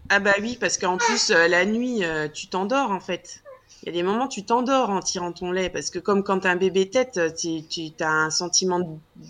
Ah 0.10 0.20
bah 0.20 0.34
oui, 0.42 0.58
parce 0.60 0.78
qu'en 0.78 0.98
plus, 0.98 1.32
euh, 1.32 1.48
la 1.48 1.66
nuit, 1.66 2.04
euh, 2.04 2.28
tu 2.28 2.48
t'endors 2.48 2.92
en 2.92 3.00
fait. 3.00 3.42
Il 3.84 3.88
y 3.88 3.90
a 3.90 3.94
des 3.94 4.04
moments 4.04 4.28
tu 4.28 4.44
t'endors 4.44 4.92
en 4.92 5.00
tirant 5.00 5.32
ton 5.32 5.52
lait 5.52 5.70
parce 5.70 5.90
que 5.90 5.98
comme 5.98 6.24
quand 6.24 6.46
un 6.46 6.56
bébé 6.56 6.90
tête, 6.90 7.20
tu, 7.36 7.66
tu 7.66 7.92
as 8.00 8.12
un 8.12 8.30
sentiment 8.30 8.80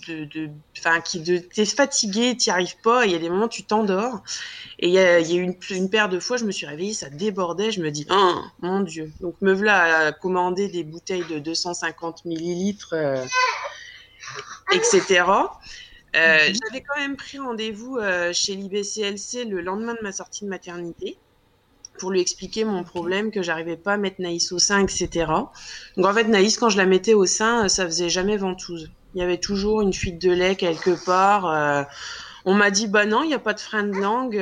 de, 0.08 0.26
de, 0.26 0.50
enfin 0.78 1.00
qui 1.00 1.21
de, 1.21 1.38
t'es 1.38 1.63
fatigué, 1.65 2.36
t'y 2.36 2.50
arrives 2.50 2.76
pas. 2.84 3.06
Il 3.06 3.13
y 3.13 3.15
a 3.15 3.19
des 3.19 3.30
moments 3.30 3.47
tu 3.47 3.63
t'endors. 3.63 4.24
Et 4.80 4.88
il 4.88 4.93
y 4.93 5.00
a, 5.00 5.19
y 5.21 5.39
a 5.39 5.41
une, 5.41 5.89
paire 5.89 6.10
de 6.10 6.19
fois, 6.19 6.36
je 6.36 6.43
me 6.43 6.52
suis 6.52 6.65
réveillée, 6.65 6.93
ça 6.93 7.10
débordait. 7.10 7.71
Je 7.71 7.82
me 7.82 7.91
dis, 7.91 8.06
oh, 8.10 8.41
mon 8.62 8.82
Dieu. 8.82 9.13
Donc 9.21 9.36
me 9.39 9.54
voilà 9.54 10.08
à 10.08 10.12
commander 10.12 10.67
des 10.67 10.84
bouteilles 10.84 11.26
de 11.30 11.39
250 11.39 12.26
millilitres, 12.26 12.93
euh, 12.93 13.24
etc. 14.74 15.24
Euh, 16.15 16.50
mmh. 16.50 16.54
J'avais 16.54 16.82
quand 16.82 17.00
même 17.00 17.15
pris 17.15 17.39
rendez-vous 17.39 17.97
euh, 17.97 18.34
chez 18.34 18.56
l'IBCLC 18.56 19.45
le 19.45 19.62
lendemain 19.62 19.93
de 19.93 20.04
ma 20.04 20.12
sortie 20.12 20.43
de 20.43 20.50
maternité 20.50 21.17
pour 22.00 22.12
lui 22.12 22.19
expliquer 22.19 22.65
mon 22.65 22.84
problème, 22.84 23.32
que 23.32 23.41
j'arrivais 23.41 23.78
pas 23.78 23.93
à 23.93 23.97
mettre 23.97 24.21
Naïs 24.21 24.52
au 24.52 24.60
sein, 24.60 24.80
etc. 24.82 25.28
Donc 25.97 26.06
en 26.06 26.13
fait, 26.13 26.24
Naïs, 26.24 26.58
quand 26.58 26.69
je 26.69 26.78
la 26.78 26.86
mettais 26.86 27.13
au 27.13 27.26
sein, 27.26 27.67
ça 27.67 27.86
faisait 27.86 28.10
jamais 28.10 28.38
ventouse. 28.38 28.91
Il 29.13 29.19
y 29.19 29.24
avait 29.24 29.38
toujours 29.38 29.82
une 29.82 29.93
fuite 29.93 30.19
de 30.19 30.32
lait 30.32 30.56
quelque 30.56 31.04
part. 31.06 31.45
Euh, 31.45 31.84
on 32.45 32.56
m'a 32.56 32.71
dit, 32.71 32.88
bah 32.88 33.06
non, 33.06 33.24
il 33.24 33.28
n'y 33.28 33.36
a 33.36 33.39
pas 33.39 33.54
de 33.54 33.60
frein 33.60 33.84
de 33.84 33.93
langue. 33.93 34.36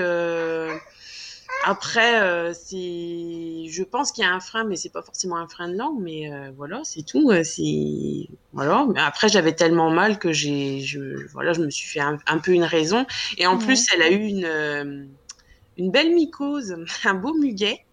Euh, 1.68 1.72
après, 1.72 2.22
euh, 2.22 2.54
c'est, 2.54 3.68
je 3.68 3.84
pense 3.84 4.12
qu'il 4.12 4.24
y 4.24 4.28
a 4.28 4.34
un 4.34 4.40
frein, 4.40 4.64
mais 4.64 4.76
c'est 4.76 4.90
pas 4.92 5.02
forcément 5.02 5.38
un 5.38 5.48
frein 5.48 5.70
de 5.70 5.78
langue, 5.78 6.00
mais 6.02 6.32
euh, 6.32 6.52
voilà, 6.56 6.82
c'est 6.84 7.04
tout. 7.04 7.32
C'est 7.44 8.30
voilà. 8.54 8.86
Mais 8.94 9.02
après, 9.02 9.30
j'avais 9.30 9.54
tellement 9.54 9.90
mal 9.92 10.20
que 10.20 10.32
j'ai, 10.32 10.80
je, 10.82 11.28
voilà, 11.32 11.54
je 11.54 11.62
me 11.62 11.70
suis 11.70 11.88
fait 11.88 12.00
un, 12.00 12.18
un 12.28 12.38
peu 12.40 12.52
une 12.52 12.64
raison. 12.64 13.06
Et 13.38 13.48
en 13.48 13.58
plus, 13.58 13.88
elle 13.94 14.02
a 14.02 14.10
eu 14.10 14.26
une 14.26 14.46
euh, 14.46 15.06
une 15.78 15.92
belle 15.92 16.14
mycose, 16.14 16.76
un 17.06 17.14
beau 17.16 17.34
muguet. 17.34 17.86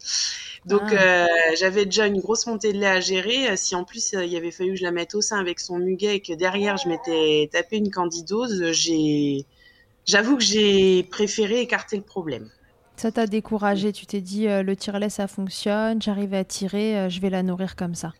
Donc 0.66 0.82
ah. 0.90 1.24
euh, 1.24 1.26
j'avais 1.58 1.84
déjà 1.84 2.06
une 2.06 2.20
grosse 2.20 2.46
montée 2.46 2.72
de 2.72 2.78
lait 2.78 2.86
à 2.86 3.00
gérer. 3.00 3.56
Si 3.56 3.74
en 3.76 3.84
plus 3.84 4.14
euh, 4.14 4.24
il 4.24 4.36
avait 4.36 4.50
fallu 4.50 4.70
que 4.70 4.76
je 4.76 4.84
la 4.84 4.90
mette 4.90 5.14
au 5.14 5.20
sein 5.20 5.38
avec 5.38 5.60
son 5.60 5.78
muguet 5.78 6.16
et 6.16 6.20
que 6.20 6.32
derrière 6.32 6.76
je 6.76 6.88
m'étais 6.88 7.48
tapé 7.52 7.76
une 7.76 7.90
candidose, 7.90 8.72
j'ai, 8.72 9.46
j'avoue 10.06 10.36
que 10.36 10.42
j'ai 10.42 11.04
préféré 11.04 11.60
écarter 11.60 11.96
le 11.96 12.02
problème. 12.02 12.50
Ça 12.96 13.12
t'a 13.12 13.26
découragé, 13.26 13.92
tu 13.92 14.06
t'es 14.06 14.20
dit 14.20 14.48
euh, 14.48 14.62
le 14.62 14.74
tire-lait 14.74 15.10
ça 15.10 15.28
fonctionne, 15.28 16.00
j'arrive 16.00 16.32
à 16.32 16.44
tirer, 16.44 16.98
euh, 16.98 17.08
je 17.10 17.20
vais 17.20 17.30
la 17.30 17.42
nourrir 17.42 17.76
comme 17.76 17.94
ça. 17.94 18.12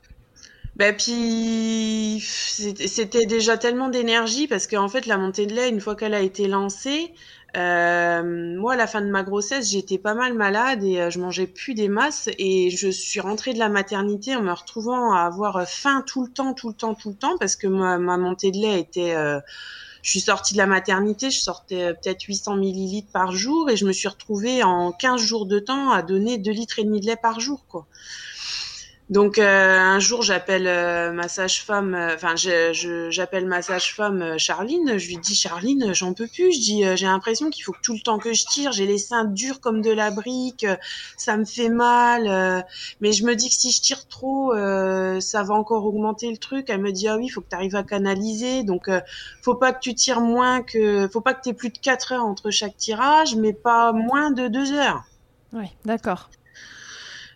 Bah 0.76 0.92
puis 0.92 2.20
c'était 2.20 3.24
déjà 3.24 3.56
tellement 3.56 3.88
d'énergie 3.88 4.46
parce 4.46 4.66
qu'en 4.66 4.88
fait 4.88 5.06
la 5.06 5.16
montée 5.16 5.46
de 5.46 5.54
lait 5.54 5.70
une 5.70 5.80
fois 5.80 5.96
qu'elle 5.96 6.12
a 6.12 6.20
été 6.20 6.48
lancée, 6.48 7.14
euh, 7.56 8.22
moi 8.58 8.74
à 8.74 8.76
la 8.76 8.86
fin 8.86 9.00
de 9.00 9.08
ma 9.08 9.22
grossesse 9.22 9.70
j'étais 9.70 9.96
pas 9.96 10.12
mal 10.12 10.34
malade 10.34 10.84
et 10.84 11.00
euh, 11.00 11.08
je 11.08 11.18
mangeais 11.18 11.46
plus 11.46 11.72
des 11.72 11.88
masses 11.88 12.28
et 12.38 12.68
je 12.68 12.90
suis 12.90 13.20
rentrée 13.20 13.54
de 13.54 13.58
la 13.58 13.70
maternité 13.70 14.36
en 14.36 14.42
me 14.42 14.52
retrouvant 14.52 15.14
à 15.14 15.20
avoir 15.20 15.66
faim 15.66 16.04
tout 16.06 16.22
le 16.26 16.30
temps, 16.30 16.52
tout 16.52 16.68
le 16.68 16.74
temps, 16.74 16.92
tout 16.92 17.08
le 17.08 17.16
temps 17.16 17.38
parce 17.38 17.56
que 17.56 17.66
ma, 17.66 17.96
ma 17.96 18.18
montée 18.18 18.50
de 18.50 18.58
lait 18.58 18.78
était 18.78 19.14
je 20.06 20.12
suis 20.12 20.20
sortie 20.20 20.52
de 20.52 20.58
la 20.58 20.68
maternité, 20.68 21.32
je 21.32 21.40
sortais 21.40 21.92
peut-être 21.94 22.22
800 22.22 22.54
millilitres 22.54 23.10
par 23.10 23.32
jour 23.32 23.68
et 23.68 23.76
je 23.76 23.84
me 23.84 23.92
suis 23.92 24.06
retrouvée 24.06 24.62
en 24.62 24.92
15 24.92 25.20
jours 25.20 25.46
de 25.46 25.58
temps 25.58 25.90
à 25.90 26.02
donner 26.02 26.38
2 26.38 26.48
litres 26.52 26.78
et 26.78 26.84
demi 26.84 27.00
de 27.00 27.06
lait 27.06 27.16
par 27.16 27.40
jour, 27.40 27.66
quoi. 27.66 27.88
Donc 29.08 29.38
euh, 29.38 29.78
un 29.78 30.00
jour 30.00 30.22
j'appelle 30.22 30.66
euh, 30.66 31.12
ma 31.12 31.28
sage-femme, 31.28 31.94
euh, 31.94 32.16
enfin 32.16 32.34
j'appelle 32.34 33.46
ma 33.46 33.62
sage-femme 33.62 34.36
Charline, 34.36 34.98
je 34.98 35.06
lui 35.06 35.18
dis 35.18 35.36
Charline 35.36 35.94
j'en 35.94 36.12
peux 36.12 36.26
plus, 36.26 36.52
je 36.52 36.58
dis 36.58 36.84
j'ai 36.96 37.06
l'impression 37.06 37.48
qu'il 37.50 37.62
faut 37.62 37.70
que 37.70 37.80
tout 37.82 37.92
le 37.92 38.00
temps 38.00 38.18
que 38.18 38.32
je 38.32 38.44
tire, 38.46 38.72
j'ai 38.72 38.84
les 38.84 38.98
seins 38.98 39.24
durs 39.24 39.60
comme 39.60 39.80
de 39.80 39.92
la 39.92 40.10
brique, 40.10 40.66
ça 41.16 41.36
me 41.36 41.44
fait 41.44 41.68
mal, 41.68 42.64
mais 43.00 43.12
je 43.12 43.24
me 43.24 43.36
dis 43.36 43.48
que 43.48 43.54
si 43.54 43.70
je 43.70 43.80
tire 43.80 44.08
trop 44.08 44.52
ça 45.20 45.42
va 45.44 45.54
encore 45.54 45.86
augmenter 45.86 46.28
le 46.28 46.38
truc. 46.38 46.68
Elle 46.68 46.82
me 46.82 46.90
dit 46.90 47.06
ah 47.06 47.16
oui 47.16 47.28
faut 47.28 47.40
que 47.40 47.48
tu 47.48 47.54
arrives 47.54 47.76
à 47.76 47.84
canaliser, 47.84 48.64
donc 48.64 48.90
faut 49.40 49.54
pas 49.54 49.72
que 49.72 49.78
tu 49.80 49.94
tires 49.94 50.20
moins 50.20 50.62
que, 50.62 51.08
faut 51.12 51.20
pas 51.20 51.34
que 51.34 51.42
tu 51.42 51.50
aies 51.50 51.54
plus 51.54 51.70
de 51.70 51.78
4 51.78 52.12
heures 52.12 52.24
entre 52.24 52.50
chaque 52.50 52.76
tirage, 52.76 53.36
mais 53.36 53.52
pas 53.52 53.92
moins 53.92 54.32
de 54.32 54.48
2 54.48 54.72
heures. 54.72 55.04
Oui 55.52 55.66
d'accord. 55.84 56.28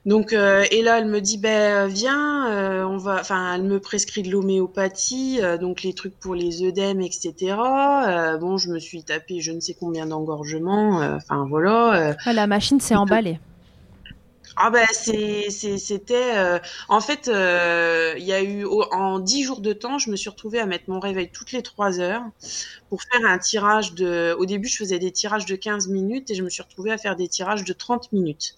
Donc 0.06 0.32
euh, 0.32 0.64
et 0.70 0.82
là 0.82 0.98
elle 0.98 1.06
me 1.06 1.20
dit 1.20 1.36
ben 1.36 1.86
viens 1.86 2.50
euh, 2.50 2.84
on 2.84 2.96
va 2.96 3.20
enfin 3.20 3.54
elle 3.54 3.64
me 3.64 3.78
prescrit 3.80 4.22
de 4.22 4.30
l'homéopathie 4.30 5.40
euh, 5.42 5.58
donc 5.58 5.82
les 5.82 5.92
trucs 5.92 6.18
pour 6.18 6.34
les 6.34 6.62
œdèmes 6.64 7.02
etc 7.02 7.54
bon 8.40 8.56
je 8.56 8.70
me 8.70 8.78
suis 8.78 9.04
tapé 9.04 9.40
je 9.40 9.52
ne 9.52 9.60
sais 9.60 9.76
combien 9.78 10.06
d'engorgements 10.06 11.00
enfin 11.16 11.44
voilà 11.46 12.16
ah, 12.24 12.32
la 12.32 12.46
machine 12.46 12.80
s'est 12.80 12.96
emballée 12.96 13.38
ah 14.56 14.70
ben 14.70 14.86
c'était 14.92 16.36
euh, 16.36 16.58
en 16.88 17.00
fait 17.00 17.28
euh, 17.28 18.14
il 18.18 18.24
y 18.24 18.32
a 18.32 18.42
eu 18.42 18.64
en 18.66 19.18
dix 19.18 19.44
jours 19.44 19.60
de 19.60 19.72
temps 19.72 19.98
je 19.98 20.10
me 20.10 20.16
suis 20.16 20.28
retrouvée 20.28 20.58
à 20.58 20.66
mettre 20.66 20.84
mon 20.88 21.00
réveil 21.00 21.30
toutes 21.30 21.52
les 21.52 21.62
trois 21.62 22.00
heures 22.00 22.22
pour 22.88 23.00
faire 23.02 23.24
un 23.24 23.38
tirage 23.38 23.94
de 23.94 24.34
au 24.38 24.46
début 24.46 24.68
je 24.68 24.76
faisais 24.76 24.98
des 24.98 25.12
tirages 25.12 25.46
de 25.46 25.54
15 25.54 25.88
minutes 25.88 26.30
et 26.30 26.34
je 26.34 26.42
me 26.42 26.50
suis 26.50 26.62
retrouvée 26.62 26.90
à 26.90 26.98
faire 26.98 27.16
des 27.16 27.28
tirages 27.28 27.64
de 27.64 27.72
30 27.72 28.12
minutes. 28.12 28.54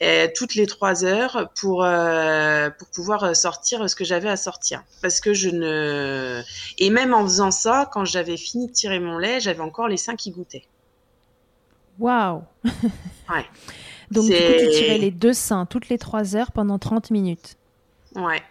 Et, 0.00 0.32
toutes 0.34 0.54
les 0.54 0.66
trois 0.66 1.04
heures 1.04 1.50
pour 1.54 1.84
euh, 1.84 2.70
pour 2.70 2.88
pouvoir 2.88 3.34
sortir 3.34 3.88
ce 3.88 3.96
que 3.96 4.04
j'avais 4.04 4.28
à 4.28 4.36
sortir. 4.36 4.82
Parce 5.00 5.20
que 5.20 5.32
je 5.32 5.48
ne 5.48 6.42
et 6.78 6.90
même 6.90 7.14
en 7.14 7.22
faisant 7.22 7.50
ça 7.50 7.88
quand 7.92 8.04
j'avais 8.04 8.36
fini 8.36 8.68
de 8.68 8.72
tirer 8.72 9.00
mon 9.00 9.18
lait 9.18 9.40
j'avais 9.40 9.60
encore 9.60 9.88
les 9.88 9.96
seins 9.96 10.16
qui 10.16 10.30
goûtaient. 10.30 10.66
Waouh! 11.98 12.42
Ouais 12.64 13.46
donc, 14.10 14.26
du 14.26 14.32
coup, 14.32 14.52
tu 14.58 14.70
tirais 14.70 14.98
les 14.98 15.10
deux 15.10 15.32
seins 15.32 15.66
toutes 15.66 15.88
les 15.88 15.98
trois 15.98 16.36
heures 16.36 16.52
pendant 16.52 16.78
30 16.78 17.10
minutes. 17.10 17.56
Ouais. 18.14 18.42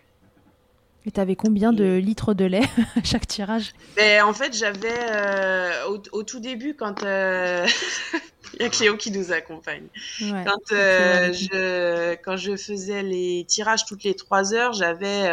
Et 1.05 1.11
tu 1.11 1.19
avais 1.19 1.35
combien 1.35 1.73
de 1.73 1.97
litres 1.97 2.33
de 2.33 2.45
lait 2.45 2.63
à 2.95 3.03
chaque 3.03 3.27
tirage? 3.27 3.73
Ben, 3.95 4.23
En 4.23 4.33
fait, 4.33 4.55
j'avais 4.55 4.95
euh, 5.11 5.97
au, 6.11 6.23
tout 6.23 6.39
début, 6.39 6.75
quand 6.75 7.03
euh, 7.03 7.65
il 8.53 8.61
y 8.61 8.65
a 8.65 8.69
Cléo 8.69 8.95
qui 8.95 9.11
nous 9.11 9.31
accompagne, 9.31 9.87
quand, 10.19 10.71
euh, 10.71 11.33
je, 11.33 12.15
quand 12.23 12.37
je 12.37 12.55
faisais 12.55 13.03
les 13.03 13.45
tirages 13.47 13.85
toutes 13.85 14.03
les 14.03 14.15
trois 14.15 14.53
heures, 14.53 14.73
j'avais 14.73 15.29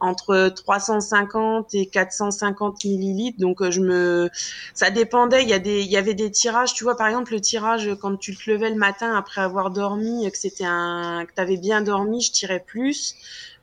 entre 0.00 0.48
350 0.48 1.74
et 1.74 1.86
450 1.86 2.84
millilitres. 2.84 3.38
Donc 3.38 3.62
euh, 3.62 3.70
je 3.70 3.80
me, 3.80 4.30
ça 4.74 4.90
dépendait. 4.90 5.42
Il 5.42 5.48
y 5.48 5.54
a 5.54 5.58
des, 5.58 5.82
il 5.82 5.90
y 5.90 5.96
avait 5.96 6.14
des 6.14 6.30
tirages. 6.30 6.74
Tu 6.74 6.84
vois, 6.84 6.96
par 6.96 7.08
exemple, 7.08 7.32
le 7.32 7.40
tirage 7.40 7.90
quand 8.00 8.16
tu 8.16 8.36
te 8.36 8.50
levais 8.50 8.70
le 8.70 8.76
matin 8.76 9.14
après 9.16 9.40
avoir 9.40 9.70
dormi, 9.70 10.30
que 10.30 10.38
c'était 10.38 10.64
un, 10.64 11.24
que 11.26 11.34
t'avais 11.34 11.56
bien 11.56 11.82
dormi, 11.82 12.20
je 12.20 12.32
tirais 12.32 12.62
plus. 12.64 13.14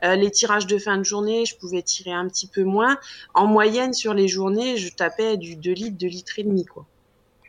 Euh, 0.03 0.15
les 0.15 0.29
tirages 0.29 0.67
de 0.67 0.77
fin 0.77 0.97
de 0.97 1.03
journée, 1.03 1.45
je 1.45 1.55
pouvais 1.55 1.81
tirer 1.81 2.11
un 2.11 2.27
petit 2.27 2.47
peu 2.47 2.63
moins. 2.63 2.97
En 3.33 3.47
moyenne, 3.47 3.93
sur 3.93 4.13
les 4.13 4.27
journées, 4.27 4.77
je 4.77 4.93
tapais 4.93 5.37
du 5.37 5.55
2 5.55 5.71
litres, 5.71 5.97
2 5.97 6.07
litres 6.07 6.39
et 6.39 6.43
demi, 6.43 6.65
quoi. 6.65 6.85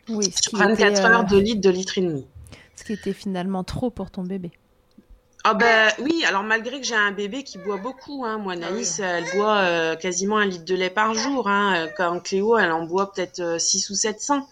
Oui, 0.08 0.32
sur 0.40 0.56
24 0.56 1.04
heures, 1.04 1.24
2 1.24 1.38
litres, 1.38 1.60
2 1.60 1.70
litres 1.70 1.98
et 1.98 2.02
demi. 2.02 2.26
Ce 2.76 2.84
qui 2.84 2.92
était 2.92 3.12
finalement 3.12 3.64
trop 3.64 3.90
pour 3.90 4.10
ton 4.10 4.22
bébé. 4.22 4.52
Ah 5.48 5.54
ben 5.54 5.92
oui, 6.00 6.24
alors 6.26 6.42
malgré 6.42 6.80
que 6.80 6.84
j'ai 6.84 6.96
un 6.96 7.12
bébé 7.12 7.44
qui 7.44 7.56
boit 7.58 7.76
beaucoup, 7.76 8.24
hein, 8.24 8.36
moi 8.36 8.54
ah 8.56 8.68
Naïs, 8.68 8.98
elle 8.98 9.22
boit 9.32 9.58
euh, 9.58 9.94
quasiment 9.94 10.38
un 10.38 10.44
litre 10.44 10.64
de 10.64 10.74
lait 10.74 10.90
par 10.90 11.14
jour. 11.14 11.48
Hein, 11.48 11.86
quand 11.96 12.18
Cléo, 12.18 12.58
elle 12.58 12.72
en 12.72 12.82
boit 12.82 13.12
peut-être 13.12 13.60
6 13.60 13.88
euh, 13.88 13.92
ou 13.92 13.96
700. 13.96 14.48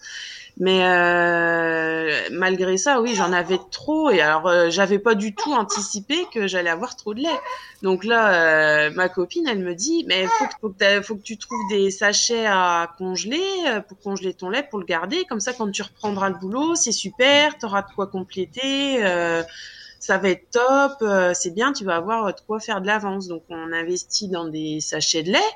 Mais 0.57 0.85
euh, 0.85 2.29
malgré 2.31 2.77
ça, 2.77 3.01
oui, 3.01 3.13
j'en 3.13 3.33
avais 3.33 3.59
trop. 3.71 4.09
Et 4.09 4.21
alors, 4.21 4.69
j'avais 4.69 4.97
pas 4.97 5.15
du 5.15 5.35
tout 5.35 5.51
anticipé 5.51 6.15
que 6.33 6.47
j'allais 6.47 6.69
avoir 6.69 6.95
trop 6.95 7.13
de 7.13 7.19
lait. 7.19 7.39
Donc 7.81 8.05
là, 8.05 8.89
ma 8.91 9.09
copine, 9.09 9.49
elle 9.49 9.59
me 9.59 9.75
dit, 9.75 10.05
mais 10.07 10.25
faut 10.27 10.45
que, 10.45 10.53
faut 10.61 10.69
que, 10.69 11.01
faut 11.01 11.15
que 11.15 11.23
tu 11.23 11.37
trouves 11.37 11.59
des 11.71 11.91
sachets 11.91 12.45
à 12.45 12.89
congeler 12.97 13.43
pour 13.89 13.99
congeler 13.99 14.33
ton 14.33 14.49
lait, 14.49 14.63
pour 14.63 14.79
le 14.79 14.85
garder. 14.85 15.25
Comme 15.25 15.41
ça, 15.41 15.51
quand 15.51 15.69
tu 15.69 15.81
reprendras 15.81 16.29
le 16.29 16.35
boulot, 16.35 16.75
c'est 16.75 16.93
super, 16.93 17.57
tu 17.57 17.65
auras 17.65 17.81
de 17.81 17.93
quoi 17.93 18.07
compléter 18.07 19.03
ça 19.99 20.17
va 20.17 20.29
être 20.29 20.49
top, 20.51 20.97
euh, 21.01 21.33
c'est 21.33 21.51
bien, 21.51 21.73
tu 21.73 21.83
vas 21.83 21.95
avoir 21.95 22.33
de 22.33 22.39
quoi 22.45 22.59
faire 22.59 22.81
de 22.81 22.87
l'avance. 22.87 23.27
Donc 23.27 23.43
on 23.49 23.71
investit 23.73 24.27
dans 24.27 24.47
des 24.47 24.79
sachets 24.79 25.23
de 25.23 25.31
lait. 25.31 25.51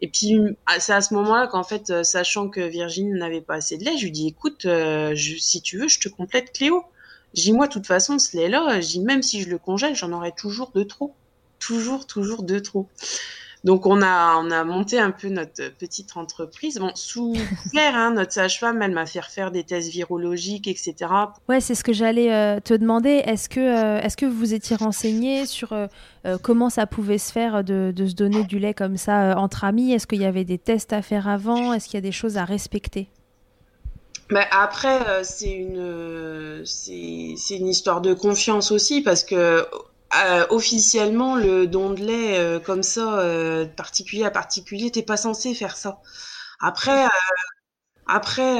Et 0.00 0.08
puis 0.08 0.38
ah, 0.66 0.80
c'est 0.80 0.92
à 0.92 1.00
ce 1.00 1.14
moment-là 1.14 1.46
qu'en 1.46 1.62
fait, 1.62 1.90
euh, 1.90 2.02
sachant 2.02 2.48
que 2.48 2.60
Virginie 2.60 3.12
n'avait 3.12 3.40
pas 3.40 3.54
assez 3.54 3.78
de 3.78 3.84
lait, 3.84 3.96
je 3.96 4.04
lui 4.04 4.10
dis 4.10 4.28
écoute, 4.28 4.64
euh, 4.66 5.14
si 5.16 5.62
tu 5.62 5.78
veux, 5.78 5.88
je 5.88 6.00
te 6.00 6.08
complète 6.08 6.52
Cléo. 6.52 6.84
J'ai 7.34 7.52
moi, 7.52 7.66
de 7.66 7.72
toute 7.72 7.86
façon, 7.86 8.18
ce 8.18 8.36
lait-là, 8.36 8.80
même 9.00 9.22
si 9.22 9.40
je 9.40 9.48
le 9.48 9.58
congèle, 9.58 9.94
j'en 9.94 10.12
aurai 10.12 10.32
toujours 10.32 10.70
de 10.74 10.82
trop. 10.82 11.14
Toujours, 11.58 12.06
toujours 12.06 12.42
de 12.42 12.58
trop. 12.58 12.88
Donc 13.64 13.86
on 13.86 14.02
a 14.02 14.36
on 14.38 14.50
a 14.50 14.64
monté 14.64 14.98
un 14.98 15.12
peu 15.12 15.28
notre 15.28 15.68
petite 15.76 16.16
entreprise. 16.16 16.78
Bon, 16.78 16.90
sous 16.94 17.34
clair, 17.70 17.94
hein, 17.94 18.12
notre 18.12 18.32
sage-femme, 18.32 18.82
elle 18.82 18.90
m'a 18.90 19.06
fait 19.06 19.20
refaire 19.20 19.52
des 19.52 19.62
tests 19.62 19.88
virologiques, 19.88 20.66
etc. 20.66 20.94
Ouais, 21.48 21.60
c'est 21.60 21.76
ce 21.76 21.84
que 21.84 21.92
j'allais 21.92 22.32
euh, 22.32 22.58
te 22.58 22.74
demander. 22.74 23.22
Est-ce 23.24 23.48
que 23.48 23.60
euh, 23.60 24.00
est-ce 24.00 24.16
que 24.16 24.26
vous 24.26 24.52
étiez 24.52 24.74
renseigné 24.74 25.46
sur 25.46 25.72
euh, 25.72 25.86
comment 26.42 26.70
ça 26.70 26.86
pouvait 26.86 27.18
se 27.18 27.30
faire 27.30 27.62
de, 27.62 27.92
de, 27.94 28.06
se 28.06 28.14
donner 28.14 28.42
du 28.44 28.58
lait 28.58 28.74
comme 28.74 28.96
ça 28.96 29.38
entre 29.38 29.64
amis? 29.64 29.92
Est-ce 29.92 30.08
qu'il 30.08 30.20
y 30.20 30.26
avait 30.26 30.44
des 30.44 30.58
tests 30.58 30.92
à 30.92 31.02
faire 31.02 31.28
avant? 31.28 31.72
Est-ce 31.72 31.86
qu'il 31.86 31.94
y 31.94 31.98
a 31.98 32.00
des 32.02 32.12
choses 32.12 32.38
à 32.38 32.44
respecter? 32.44 33.08
Mais 34.30 34.46
après, 34.50 35.22
c'est 35.24 35.52
une, 35.52 36.62
c'est 36.64 37.56
une 37.56 37.68
histoire 37.68 38.00
de 38.00 38.14
confiance 38.14 38.72
aussi 38.72 39.02
parce 39.02 39.24
que 39.24 39.66
euh, 40.14 40.46
officiellement, 40.50 41.36
le 41.36 41.66
don 41.66 41.90
de 41.90 42.00
lait 42.02 42.38
euh, 42.38 42.60
comme 42.60 42.82
ça, 42.82 43.18
euh, 43.20 43.64
particulier 43.66 44.24
à 44.24 44.30
particulier, 44.30 44.90
t'es 44.90 45.02
pas 45.02 45.16
censé 45.16 45.54
faire 45.54 45.76
ça. 45.76 46.00
Après, 46.60 47.06
après, 48.06 48.58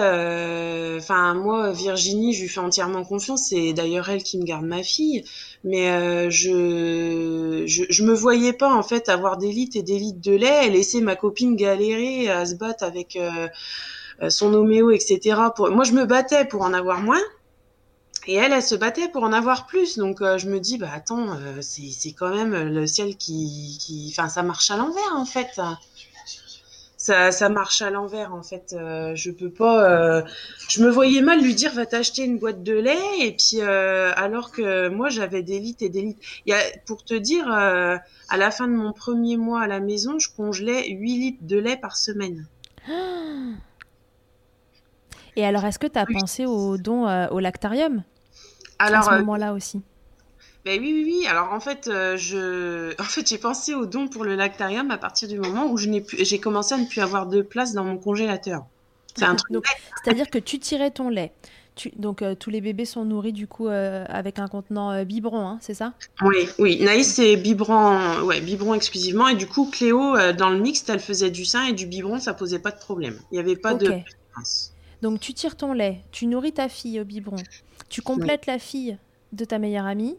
enfin 0.98 1.34
moi, 1.34 1.72
Virginie, 1.72 2.32
je 2.32 2.42
lui 2.42 2.48
fais 2.48 2.60
entièrement 2.60 3.04
confiance. 3.04 3.48
C'est 3.50 3.72
d'ailleurs 3.74 4.08
elle 4.10 4.22
qui 4.22 4.38
me 4.38 4.44
garde 4.44 4.64
ma 4.64 4.82
fille. 4.82 5.24
Mais 5.64 6.30
je, 6.30 7.64
je, 7.66 7.84
je 7.88 8.02
me 8.04 8.14
voyais 8.14 8.52
pas 8.52 8.72
en 8.72 8.82
fait 8.82 9.08
avoir 9.08 9.36
des 9.38 9.52
litres 9.52 9.76
et 9.76 9.82
des 9.82 9.98
litres 9.98 10.20
de 10.20 10.32
lait 10.32 10.66
et 10.66 10.70
laisser 10.70 11.00
ma 11.00 11.16
copine 11.16 11.56
galérer 11.56 12.28
à 12.30 12.46
se 12.46 12.54
battre 12.56 12.84
avec 12.84 13.18
son 14.28 14.54
homéo, 14.54 14.90
etc. 14.90 15.36
Pour... 15.54 15.70
Moi, 15.70 15.84
je 15.84 15.92
me 15.92 16.06
battais 16.06 16.44
pour 16.44 16.62
en 16.62 16.72
avoir 16.72 17.00
moins. 17.00 17.22
Et 18.26 18.34
elle, 18.34 18.52
elle 18.52 18.62
se 18.62 18.74
battait 18.74 19.08
pour 19.08 19.24
en 19.24 19.32
avoir 19.32 19.66
plus. 19.66 19.98
Donc 19.98 20.20
euh, 20.20 20.38
je 20.38 20.48
me 20.48 20.60
dis, 20.60 20.78
bah 20.78 20.90
attends, 20.94 21.34
euh, 21.34 21.60
c'est 21.60 22.12
quand 22.12 22.34
même 22.34 22.54
le 22.54 22.86
ciel 22.86 23.16
qui, 23.16 23.78
qui, 23.80 24.14
enfin 24.16 24.28
ça 24.28 24.42
marche 24.42 24.70
à 24.70 24.76
l'envers 24.76 25.16
en 25.16 25.24
fait. 25.24 25.60
Ça, 26.96 27.32
ça 27.32 27.48
marche 27.48 27.82
à 27.82 27.90
l'envers 27.90 28.32
en 28.32 28.44
fait. 28.44 28.76
Euh, 28.78 29.16
je 29.16 29.32
peux 29.32 29.50
pas. 29.50 30.22
je 30.68 30.84
me 30.84 30.88
voyais 30.88 31.20
mal 31.20 31.42
lui 31.42 31.56
dire, 31.56 31.72
va 31.72 31.84
t'acheter 31.84 32.22
une 32.22 32.38
boîte 32.38 32.62
de 32.62 32.74
lait. 32.74 33.18
Et 33.18 33.32
puis 33.32 33.60
alors 33.60 34.52
que 34.52 34.88
moi 34.88 35.08
j'avais 35.08 35.42
des 35.42 35.58
litres 35.58 35.82
et 35.82 35.88
des 35.88 36.02
litres. 36.02 36.20
Y 36.46 36.52
a, 36.52 36.60
pour 36.86 37.04
te 37.04 37.14
dire, 37.14 37.48
à 37.48 38.36
la 38.36 38.50
fin 38.52 38.68
de 38.68 38.74
mon 38.74 38.92
premier 38.92 39.36
mois 39.36 39.62
à 39.62 39.66
la 39.66 39.80
maison, 39.80 40.20
je 40.20 40.28
congelais 40.36 40.90
8 40.90 41.18
litres 41.18 41.42
de 41.42 41.58
lait 41.58 41.76
par 41.76 41.96
semaine. 41.96 42.46
Et 45.34 45.46
alors, 45.46 45.64
est-ce 45.64 45.78
que 45.78 45.86
tu 45.86 45.98
as 45.98 46.06
pensé 46.06 46.46
au 46.46 46.76
don 46.76 47.08
au 47.30 47.40
lactarium? 47.40 48.04
Alors, 48.82 49.00
à 49.00 49.02
ce 49.02 49.10
euh, 49.10 49.18
moment-là 49.20 49.52
aussi. 49.52 49.82
Ben 50.64 50.80
oui, 50.80 50.92
oui, 50.94 51.04
oui. 51.04 51.26
Alors 51.26 51.52
en 51.52 51.60
fait, 51.60 51.88
euh, 51.88 52.16
je, 52.16 53.00
en 53.00 53.04
fait, 53.04 53.28
j'ai 53.28 53.38
pensé 53.38 53.74
au 53.74 53.86
don 53.86 54.08
pour 54.08 54.24
le 54.24 54.36
lactarium 54.36 54.90
à 54.90 54.98
partir 54.98 55.28
du 55.28 55.38
moment 55.38 55.66
où 55.66 55.76
je 55.76 55.88
n'ai 55.88 56.00
plus, 56.00 56.24
j'ai 56.24 56.38
commencé 56.38 56.74
à 56.74 56.78
ne 56.78 56.86
plus 56.86 57.00
avoir 57.00 57.26
de 57.26 57.42
place 57.42 57.72
dans 57.72 57.84
mon 57.84 57.96
congélateur. 57.96 58.64
C'est 59.14 59.24
un 59.24 59.34
truc. 59.36 59.64
C'est-à-dire 60.02 60.30
que 60.30 60.38
tu 60.38 60.58
tirais 60.58 60.90
ton 60.90 61.08
lait. 61.08 61.32
Tu... 61.74 61.90
Donc 61.96 62.22
euh, 62.22 62.34
tous 62.34 62.50
les 62.50 62.60
bébés 62.60 62.84
sont 62.84 63.04
nourris 63.04 63.32
du 63.32 63.46
coup 63.46 63.66
avec 63.66 64.38
un 64.38 64.46
contenant 64.46 65.04
biberon, 65.04 65.46
hein, 65.46 65.58
c'est 65.60 65.74
ça? 65.74 65.94
Oui, 66.20 66.48
oui. 66.58 66.78
Naïs 66.82 67.14
c'est 67.14 67.36
biberon, 67.36 68.22
ouais, 68.22 68.40
biberon 68.40 68.74
exclusivement. 68.74 69.28
Et 69.28 69.34
du 69.34 69.46
coup 69.46 69.68
Cléo 69.70 70.16
dans 70.32 70.50
le 70.50 70.60
mixte, 70.60 70.90
elle 70.90 71.00
faisait 71.00 71.30
du 71.30 71.44
sein 71.44 71.64
et 71.64 71.72
du 71.72 71.86
biberon, 71.86 72.18
ça 72.18 72.34
posait 72.34 72.60
pas 72.60 72.70
de 72.70 72.78
problème. 72.78 73.18
Il 73.30 73.34
n'y 73.34 73.40
avait 73.40 73.56
pas 73.56 73.74
de. 73.74 73.94
Donc 75.02 75.18
tu 75.18 75.34
tires 75.34 75.56
ton 75.56 75.72
lait, 75.72 76.02
tu 76.12 76.26
nourris 76.26 76.52
ta 76.52 76.68
fille 76.68 77.00
au 77.00 77.04
biberon, 77.04 77.36
tu 77.92 78.00
complètes 78.00 78.46
la 78.46 78.58
fille 78.58 78.96
de 79.32 79.44
ta 79.44 79.58
meilleure 79.58 79.84
amie. 79.84 80.16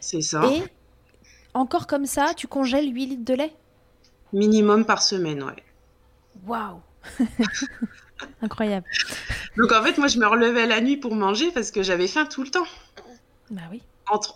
C'est 0.00 0.22
ça. 0.22 0.42
Et 0.46 0.62
encore 1.52 1.86
comme 1.86 2.06
ça, 2.06 2.32
tu 2.34 2.48
congèles 2.48 2.92
8 2.92 3.06
litres 3.06 3.24
de 3.24 3.34
lait 3.34 3.52
Minimum 4.32 4.86
par 4.86 5.02
semaine, 5.02 5.42
ouais. 5.42 5.62
Waouh 6.46 6.80
Incroyable. 8.42 8.86
Donc 9.58 9.70
en 9.72 9.82
fait, 9.82 9.98
moi, 9.98 10.08
je 10.08 10.18
me 10.18 10.26
relevais 10.26 10.66
la 10.66 10.80
nuit 10.80 10.96
pour 10.96 11.14
manger 11.14 11.50
parce 11.52 11.70
que 11.70 11.82
j'avais 11.82 12.08
faim 12.08 12.24
tout 12.24 12.42
le 12.42 12.50
temps. 12.50 12.66
Bah 13.50 13.62
oui. 13.70 13.82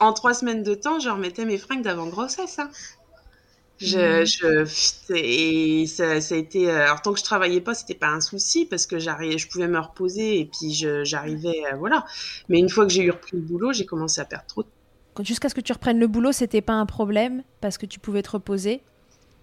en, 0.01 0.13
trois 0.13 0.35
semaines 0.35 0.63
de 0.63 0.75
temps, 0.75 1.01
je 1.01 1.09
remettais 1.09 1.47
mes 1.47 1.57
fringues 1.57 1.83
d'avant 1.83 2.09
grossesse. 2.09 2.59
Hein. 2.59 2.69
Je, 3.79 4.25
je, 4.25 5.13
et 5.13 5.87
ça, 5.87 6.13
a 6.13 6.37
été. 6.37 6.71
Euh, 6.71 6.85
alors 6.85 7.03
tant 7.03 7.13
que 7.13 7.19
je 7.19 7.25
travaillais 7.25 7.61
pas, 7.61 7.75
c'était 7.75 7.95
pas 7.95 8.09
un 8.09 8.21
souci 8.21 8.67
parce 8.67 8.87
que 8.87 8.99
j'arrivais, 8.99 9.37
je 9.37 9.49
pouvais 9.49 9.67
me 9.67 9.81
reposer 9.81 10.39
et 10.39 10.45
puis 10.45 10.73
j'arrivais, 11.05 11.63
euh, 11.73 11.77
voilà. 11.77 12.05
Mais 12.49 12.61
une 12.61 12.69
fois 12.69 12.87
que 12.87 12.93
j'ai 12.93 13.03
eu 13.03 13.11
repris 13.11 13.37
le 13.37 13.43
boulot, 13.43 13.73
j'ai 13.73 13.85
commencé 13.85 14.21
à 14.21 14.25
perdre 14.25 14.47
trop. 14.47 14.65
Jusqu'à 15.23 15.49
ce 15.49 15.55
que 15.55 15.61
tu 15.61 15.73
reprennes 15.73 15.99
le 15.99 16.07
boulot, 16.07 16.33
c'était 16.33 16.61
pas 16.61 16.73
un 16.75 16.87
problème 16.87 17.43
parce 17.61 17.79
que 17.79 17.87
tu 17.87 17.99
pouvais 17.99 18.23
te 18.23 18.31
reposer? 18.31 18.81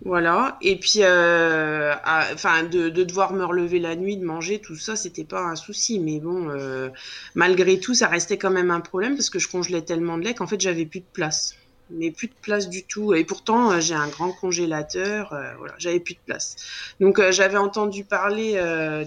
Voilà. 0.04 0.58
Et 0.62 0.78
puis, 0.78 1.00
euh, 1.04 1.94
enfin, 2.34 2.64
de, 2.64 2.90
de, 2.90 3.04
devoir 3.04 3.34
me 3.34 3.46
relever 3.46 3.80
la 3.80 3.96
nuit, 3.96 4.18
de 4.18 4.26
manger, 4.26 4.60
tout 4.60 4.76
ça, 4.76 4.96
c'était 4.96 5.24
pas 5.24 5.42
un 5.42 5.56
souci. 5.56 6.00
Mais 6.00 6.20
bon, 6.20 6.50
euh, 6.50 6.90
malgré 7.36 7.80
tout, 7.80 7.94
ça 7.94 8.08
restait 8.08 8.38
quand 8.38 8.50
même 8.50 8.72
un 8.72 8.82
problème 8.82 9.16
parce 9.16 9.30
que 9.30 9.40
je 9.40 9.48
congelais 9.48 9.84
tellement 9.84 10.18
de 10.18 10.24
lait 10.24 10.34
qu'en 10.34 10.48
fait, 10.48 10.60
j'avais 10.60 10.86
plus 10.86 11.02
de 11.02 11.06
place. 11.14 11.56
Mais 11.92 12.12
plus 12.12 12.28
de 12.28 12.34
place 12.42 12.70
du 12.70 12.84
tout. 12.84 13.14
Et 13.14 13.24
pourtant, 13.24 13.72
euh, 13.72 13.80
j'ai 13.80 13.96
un 13.96 14.08
grand 14.08 14.32
congélateur. 14.32 15.34
Euh, 15.34 15.54
voilà, 15.58 15.74
j'avais 15.78 16.00
plus 16.00 16.14
de 16.14 16.20
place. 16.26 16.56
Donc, 17.00 17.20
euh, 17.20 17.32
j'avais 17.32 17.58
entendu 17.58 18.04
parler 18.04 18.54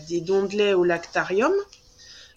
des 0.09 0.21
dons 0.21 0.45
de 0.45 0.57
lait 0.57 0.75
au 0.75 0.85
lactarium. 0.85 1.53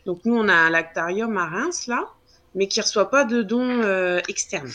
Donc, 0.05 0.21
nous, 0.25 0.35
on 0.35 0.47
a 0.47 0.53
un 0.53 0.69
lactarium 0.69 1.37
à 1.37 1.45
Reims, 1.45 1.87
là, 1.87 2.07
mais 2.55 2.67
qui 2.67 2.79
reçoit 2.81 3.09
pas 3.09 3.25
de 3.25 3.41
dons 3.41 3.83
externes. 4.27 4.71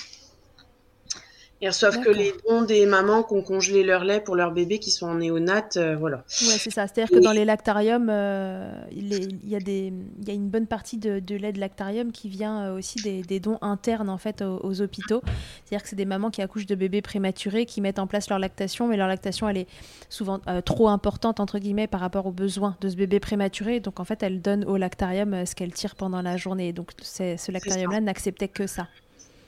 Ils 1.63 1.69
reçoivent 1.69 2.01
que 2.01 2.11
les 2.11 2.35
dons 2.49 2.63
des 2.63 2.87
mamans 2.87 3.23
qui 3.23 3.35
ont 3.35 3.43
congelé 3.43 3.85
leur 3.85 4.03
lait 4.03 4.21
pour 4.21 4.35
leurs 4.35 4.51
bébés 4.51 4.81
qui 4.81 4.91
sont 4.91 5.07
en 5.07 5.15
néonat, 5.15 5.69
euh, 5.77 5.95
voilà. 5.95 6.17
Ouais, 6.17 6.59
c'est 6.59 6.71
ça. 6.71 6.89
C'est-à-dire 6.89 7.17
que 7.17 7.23
dans 7.23 7.31
les 7.31 7.45
lactariums, 7.45 8.09
euh, 8.11 8.83
il, 8.91 9.49
y 9.49 9.55
a 9.55 9.61
des, 9.61 9.93
il 10.21 10.29
y 10.29 10.33
a 10.33 10.35
une 10.35 10.49
bonne 10.49 10.67
partie 10.67 10.99
de, 10.99 11.23
lait 11.37 11.53
de 11.53 11.61
lactarium 11.61 12.11
qui 12.11 12.29
vient 12.29 12.65
euh, 12.65 12.79
aussi 12.79 13.01
des, 13.01 13.39
dons 13.39 13.59
internes 13.61 14.09
en 14.09 14.19
fait 14.19 14.43
aux, 14.43 14.81
hôpitaux. 14.83 15.23
C'est-à-dire 15.65 15.85
que 15.85 15.89
c'est 15.89 15.95
des 15.95 16.05
mamans 16.05 16.31
qui 16.31 16.43
accouchent 16.43 16.67
de 16.67 16.75
bébés 16.75 17.01
prématurés, 17.01 17.65
qui 17.65 17.81
mettent 17.81 18.01
en 18.01 18.09
place 18.09 18.29
leur 18.29 18.41
lactation, 18.41 18.89
mais 18.89 18.97
leur 18.97 19.07
lactation 19.07 19.49
elle 19.49 19.59
est 19.59 19.69
souvent 20.09 20.41
trop 20.65 20.89
importante 20.89 21.39
entre 21.39 21.61
guillemets 21.61 21.87
par 21.87 22.01
rapport 22.01 22.27
aux 22.27 22.33
besoins 22.33 22.77
de 22.81 22.89
ce 22.89 22.97
bébé 22.97 23.21
prématuré. 23.21 23.79
Donc 23.79 24.01
en 24.01 24.05
fait, 24.05 24.25
elles 24.25 24.43
donnent 24.43 24.65
au 24.65 24.77
lactarium 24.77 25.47
ce 25.47 25.55
qu'elles 25.55 25.73
tirent 25.73 25.95
pendant 25.95 26.23
la 26.23 26.37
journée. 26.37 26.73
Donc 26.73 26.91
ce 27.01 27.53
lactarium-là 27.53 28.01
n'acceptait 28.01 28.49
que 28.49 28.67
ça. 28.67 28.89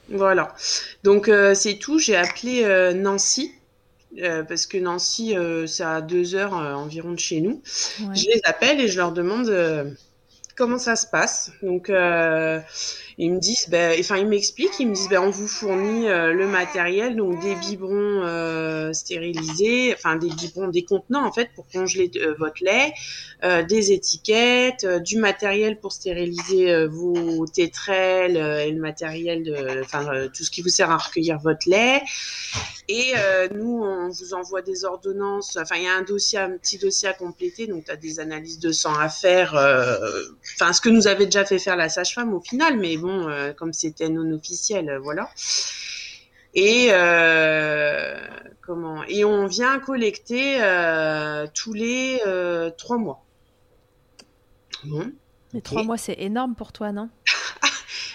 Voilà. 0.09 0.53
Donc 1.03 1.29
euh, 1.29 1.53
c'est 1.53 1.75
tout. 1.75 1.99
J'ai 1.99 2.15
appelé 2.15 2.63
euh, 2.63 2.93
Nancy. 2.93 3.51
Euh, 4.21 4.43
parce 4.43 4.65
que 4.65 4.77
Nancy, 4.77 5.35
c'est 5.67 5.83
à 5.83 5.99
deux 5.99 6.35
heures 6.35 6.53
environ 6.53 7.11
de 7.11 7.19
chez 7.19 7.41
nous. 7.41 7.61
Je 7.99 8.25
les 8.33 8.41
appelle 8.45 8.79
et 8.79 8.87
je 8.87 8.97
leur 8.97 9.11
demande 9.11 9.93
comment 10.55 10.77
ça 10.77 10.95
se 10.95 11.05
passe. 11.05 11.51
Donc, 11.61 11.91
ils 13.17 13.31
me 13.31 13.39
disent, 13.39 13.69
ben, 13.69 13.95
enfin, 13.97 14.17
ils 14.17 14.27
m'expliquent, 14.27 14.77
ils 14.79 14.89
me 14.89 14.93
disent, 14.93 15.07
ben, 15.07 15.21
on 15.21 15.29
vous 15.29 15.47
fournit 15.47 16.09
euh, 16.09 16.33
le 16.33 16.47
matériel, 16.47 17.15
donc 17.15 17.41
des 17.41 17.55
biberons 17.55 18.23
euh, 18.23 18.91
stérilisés, 18.91 19.93
enfin 19.93 20.17
des 20.17 20.27
biberons, 20.27 20.67
des 20.67 20.83
contenants 20.83 21.25
en 21.25 21.31
fait 21.31 21.49
pour 21.55 21.65
congeler 21.67 22.11
euh, 22.17 22.35
votre 22.37 22.63
lait, 22.63 22.93
des 23.69 23.91
étiquettes, 23.91 24.87
du 25.03 25.19
matériel 25.19 25.79
pour 25.79 25.91
stériliser 25.91 26.87
vos 26.87 27.45
tétrelles 27.45 28.37
et 28.37 28.71
le 28.71 28.81
matériel 28.81 29.43
de, 29.43 29.81
enfin 29.81 30.27
tout 30.33 30.43
ce 30.43 30.49
qui 30.49 30.63
vous 30.63 30.69
sert 30.69 30.89
à 30.89 30.97
recueillir 30.97 31.37
votre 31.37 31.69
lait. 31.69 32.01
Et 32.87 33.13
nous, 33.53 33.83
on 33.83 34.09
vous 34.09 34.33
envoie 34.33 34.63
des 34.63 34.83
ordonnances. 34.83 35.57
Enfin, 35.61 35.75
il 35.75 35.83
y 35.83 35.87
a 35.87 35.93
un 35.93 36.01
dossier, 36.01 36.39
un 36.39 36.57
petit 36.57 36.79
dossier 36.79 37.07
à 37.07 37.13
compléter, 37.13 37.67
donc 37.67 37.85
tu 37.85 37.91
as 37.91 37.97
des 37.97 38.19
analyses 38.19 38.57
de 38.57 38.71
sang 38.71 38.95
à 38.95 39.09
faire. 39.09 39.53
Enfin, 40.55 40.73
ce 40.73 40.81
que 40.81 40.89
nous 40.89 41.07
avait 41.07 41.25
déjà 41.25 41.45
fait 41.45 41.59
faire 41.59 41.75
la 41.75 41.89
sage-femme 41.89 42.33
au 42.33 42.41
final, 42.41 42.79
mais 42.79 42.97
euh, 43.09 43.53
comme 43.53 43.73
c'était 43.73 44.09
non 44.09 44.31
officiel, 44.31 44.89
euh, 44.89 44.99
voilà. 44.99 45.29
Et 46.53 46.87
euh, 46.91 48.17
comment? 48.61 49.03
Et 49.07 49.25
on 49.25 49.45
vient 49.47 49.79
collecter 49.79 50.57
tous 51.53 51.73
les 51.73 52.21
trois 52.77 52.97
mois. 52.97 53.25
Bon. 54.85 55.11
Mais 55.53 55.61
trois 55.61 55.83
mois, 55.83 55.97
c'est 55.97 56.15
énorme 56.19 56.55
pour 56.55 56.71
toi, 56.71 56.91
non? 56.91 57.09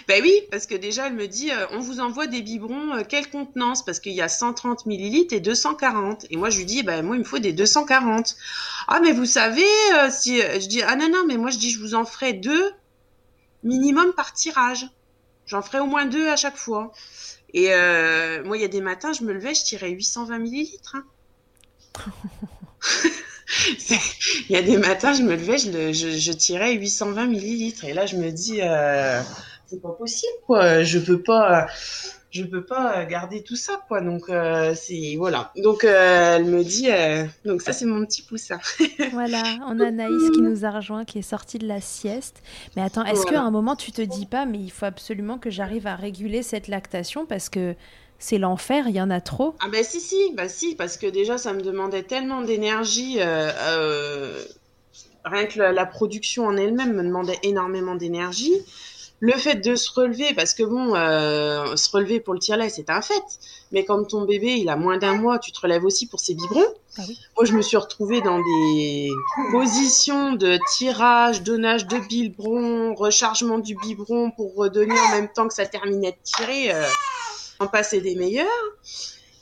Ben 0.07 0.21
oui, 0.23 0.33
parce 0.49 0.65
que 0.65 0.75
déjà, 0.75 1.07
elle 1.07 1.13
me 1.13 1.27
dit, 1.27 1.51
on 1.71 1.79
vous 1.79 1.99
envoie 2.01 2.25
des 2.27 2.41
biberons, 2.41 3.03
quelle 3.07 3.29
contenance? 3.29 3.85
Parce 3.85 3.99
qu'il 3.99 4.11
y 4.13 4.21
a 4.21 4.27
130 4.27 4.87
millilitres 4.87 5.33
et 5.33 5.39
240. 5.39 6.25
Et 6.31 6.37
moi, 6.37 6.49
je 6.49 6.57
lui 6.57 6.65
dis, 6.65 6.81
ben 6.83 7.05
moi, 7.05 7.15
il 7.15 7.19
me 7.19 7.23
faut 7.23 7.39
des 7.39 7.53
240. 7.53 8.35
Ah, 8.87 8.99
mais 8.99 9.13
vous 9.13 9.27
savez, 9.27 9.63
si 10.09 10.41
je 10.41 10.67
dis, 10.67 10.81
ah 10.81 10.95
non, 10.95 11.07
non, 11.07 11.23
mais 11.27 11.37
moi, 11.37 11.51
je 11.51 11.59
dis, 11.59 11.69
je 11.69 11.79
vous 11.79 11.93
en 11.93 12.03
ferai 12.03 12.33
deux 12.33 12.73
minimum 13.63 14.13
par 14.13 14.33
tirage. 14.33 14.87
J'en 15.45 15.61
ferai 15.61 15.79
au 15.79 15.85
moins 15.85 16.05
deux 16.05 16.29
à 16.29 16.35
chaque 16.35 16.57
fois. 16.57 16.91
Et 17.53 17.73
euh, 17.73 18.43
moi, 18.43 18.57
il 18.57 18.61
y 18.61 18.65
a 18.65 18.69
des 18.69 18.81
matins, 18.81 19.13
je 19.13 19.23
me 19.23 19.33
levais, 19.33 19.53
je 19.53 19.63
tirais 19.63 19.89
820 19.89 20.37
millilitres. 20.39 20.95
Hein. 20.95 21.05
Il 24.49 24.53
y 24.53 24.55
a 24.55 24.61
des 24.61 24.77
matins, 24.77 25.11
je 25.13 25.23
me 25.23 25.35
levais, 25.35 25.57
je, 25.57 25.91
je, 25.91 26.31
tirais 26.31 26.73
820 26.73 27.27
millilitres. 27.27 27.83
Et 27.83 27.93
là, 27.93 28.05
je 28.05 28.15
me 28.15 28.31
dis, 28.31 28.61
euh, 28.61 29.21
c'est 29.67 29.81
pas 29.81 29.91
possible, 29.91 30.31
quoi. 30.45 30.83
Je 30.83 30.99
peux 30.99 31.21
pas 31.21 31.67
je 32.31 32.43
peux 32.43 32.63
pas 32.63 33.05
garder 33.05 33.43
tout 33.43 33.55
ça 33.55 33.81
quoi. 33.87 34.01
Donc 34.01 34.29
euh, 34.29 34.73
c'est 34.75 35.15
voilà. 35.17 35.51
Donc 35.57 35.83
euh, 35.83 36.37
elle 36.37 36.45
me 36.45 36.63
dit 36.63 36.89
euh, 36.89 37.25
donc 37.45 37.61
ça 37.61 37.73
c'est 37.73 37.85
mon 37.85 38.05
petit 38.05 38.23
poussin. 38.23 38.59
Voilà 39.11 39.43
on 39.67 39.79
a 39.79 39.91
Naïs 39.91 40.31
qui 40.33 40.41
nous 40.41 40.65
a 40.65 40.71
rejoint 40.71 41.05
qui 41.05 41.19
est 41.19 41.23
sortie 41.23 41.59
de 41.59 41.67
la 41.67 41.81
sieste. 41.81 42.41
Mais 42.75 42.81
attends 42.81 43.03
est-ce 43.03 43.25
qu'à 43.25 43.41
un 43.41 43.51
moment 43.51 43.75
tu 43.75 43.91
te 43.91 44.01
dis 44.01 44.25
pas 44.25 44.45
mais 44.45 44.59
il 44.59 44.71
faut 44.71 44.85
absolument 44.85 45.37
que 45.37 45.49
j'arrive 45.49 45.87
à 45.87 45.95
réguler 45.95 46.41
cette 46.41 46.67
lactation 46.67 47.25
parce 47.25 47.49
que 47.49 47.75
c'est 48.17 48.37
l'enfer, 48.37 48.85
il 48.87 48.95
y 48.95 49.01
en 49.01 49.09
a 49.09 49.19
trop? 49.19 49.55
Ah 49.61 49.67
ben 49.69 49.83
si 49.83 49.99
si, 49.99 50.33
bah 50.35 50.47
si 50.47 50.75
parce 50.75 50.97
que 50.97 51.07
déjà 51.07 51.37
ça 51.37 51.53
me 51.53 51.61
demandait 51.61 52.03
tellement 52.03 52.41
d'énergie 52.41 53.19
rien 55.23 55.45
que 55.45 55.59
la 55.59 55.85
production 55.85 56.45
en 56.45 56.55
elle-même 56.57 56.93
me 56.93 57.03
demandait 57.03 57.39
énormément 57.43 57.95
d'énergie 57.95 58.53
le 59.21 59.33
fait 59.33 59.55
de 59.55 59.75
se 59.75 59.89
relever, 59.91 60.33
parce 60.33 60.55
que 60.55 60.63
bon, 60.63 60.95
euh, 60.95 61.75
se 61.75 61.89
relever 61.91 62.19
pour 62.19 62.33
le 62.33 62.39
tire-lait, 62.39 62.69
c'est 62.69 62.89
un 62.89 63.01
fait. 63.01 63.23
Mais 63.71 63.85
quand 63.85 64.03
ton 64.03 64.25
bébé, 64.25 64.55
il 64.57 64.67
a 64.67 64.75
moins 64.75 64.97
d'un 64.97 65.13
mois, 65.13 65.37
tu 65.37 65.51
te 65.51 65.59
relèves 65.61 65.85
aussi 65.85 66.07
pour 66.07 66.19
ses 66.19 66.33
biberons. 66.33 66.65
Ah 66.97 67.03
Moi, 67.37 67.45
je 67.45 67.53
me 67.53 67.61
suis 67.61 67.77
retrouvée 67.77 68.21
dans 68.21 68.39
des 68.39 69.11
positions 69.51 70.33
de 70.33 70.57
tirage, 70.71 71.43
donnage 71.43 71.85
de 71.85 71.99
biberon, 71.99 72.95
rechargement 72.95 73.59
du 73.59 73.75
biberon 73.75 74.31
pour 74.31 74.55
redonner 74.55 74.99
en 74.99 75.11
même 75.11 75.29
temps 75.31 75.47
que 75.47 75.53
ça 75.53 75.67
terminait 75.67 76.11
de 76.11 76.17
tirer. 76.23 76.73
Euh, 76.73 76.83
en 77.61 77.67
passer 77.67 78.01
des 78.01 78.15
meilleurs. 78.15 78.47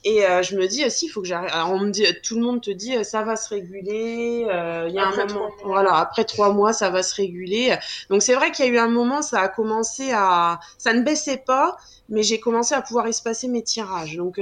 Et 0.05 0.25
euh, 0.25 0.41
je 0.41 0.55
me 0.55 0.65
dis 0.67 0.85
aussi, 0.85 1.07
il 1.07 1.09
faut 1.09 1.21
que 1.21 1.27
j'arrête. 1.27 1.51
Alors 1.51 1.71
on 1.71 1.79
me 1.79 1.91
dit, 1.91 2.05
tout 2.23 2.35
le 2.35 2.41
monde 2.41 2.61
te 2.61 2.71
dit, 2.71 2.95
euh, 2.95 3.03
ça 3.03 3.23
va 3.23 3.35
se 3.35 3.49
réguler. 3.49 4.47
Euh, 4.49 4.85
il 4.87 4.95
y 4.95 4.99
a 4.99 5.07
un 5.07 5.25
moment, 5.25 5.49
voilà, 5.65 5.95
après 5.95 6.23
trois 6.23 6.53
mois, 6.53 6.71
ça 6.71 6.89
va 6.89 7.03
se 7.03 7.15
réguler. 7.15 7.75
Donc 8.09 8.21
c'est 8.21 8.33
vrai 8.33 8.51
qu'il 8.51 8.65
y 8.65 8.69
a 8.69 8.71
eu 8.71 8.77
un 8.77 8.87
moment, 8.87 9.21
ça 9.21 9.41
a 9.41 9.49
commencé 9.49 10.11
à, 10.13 10.61
ça 10.77 10.93
ne 10.93 11.01
baissait 11.01 11.43
pas, 11.45 11.75
mais 12.07 12.23
j'ai 12.23 12.39
commencé 12.39 12.73
à 12.73 12.81
pouvoir 12.81 13.07
espacer 13.07 13.49
mes 13.49 13.61
tirages. 13.61 14.15
Donc 14.15 14.39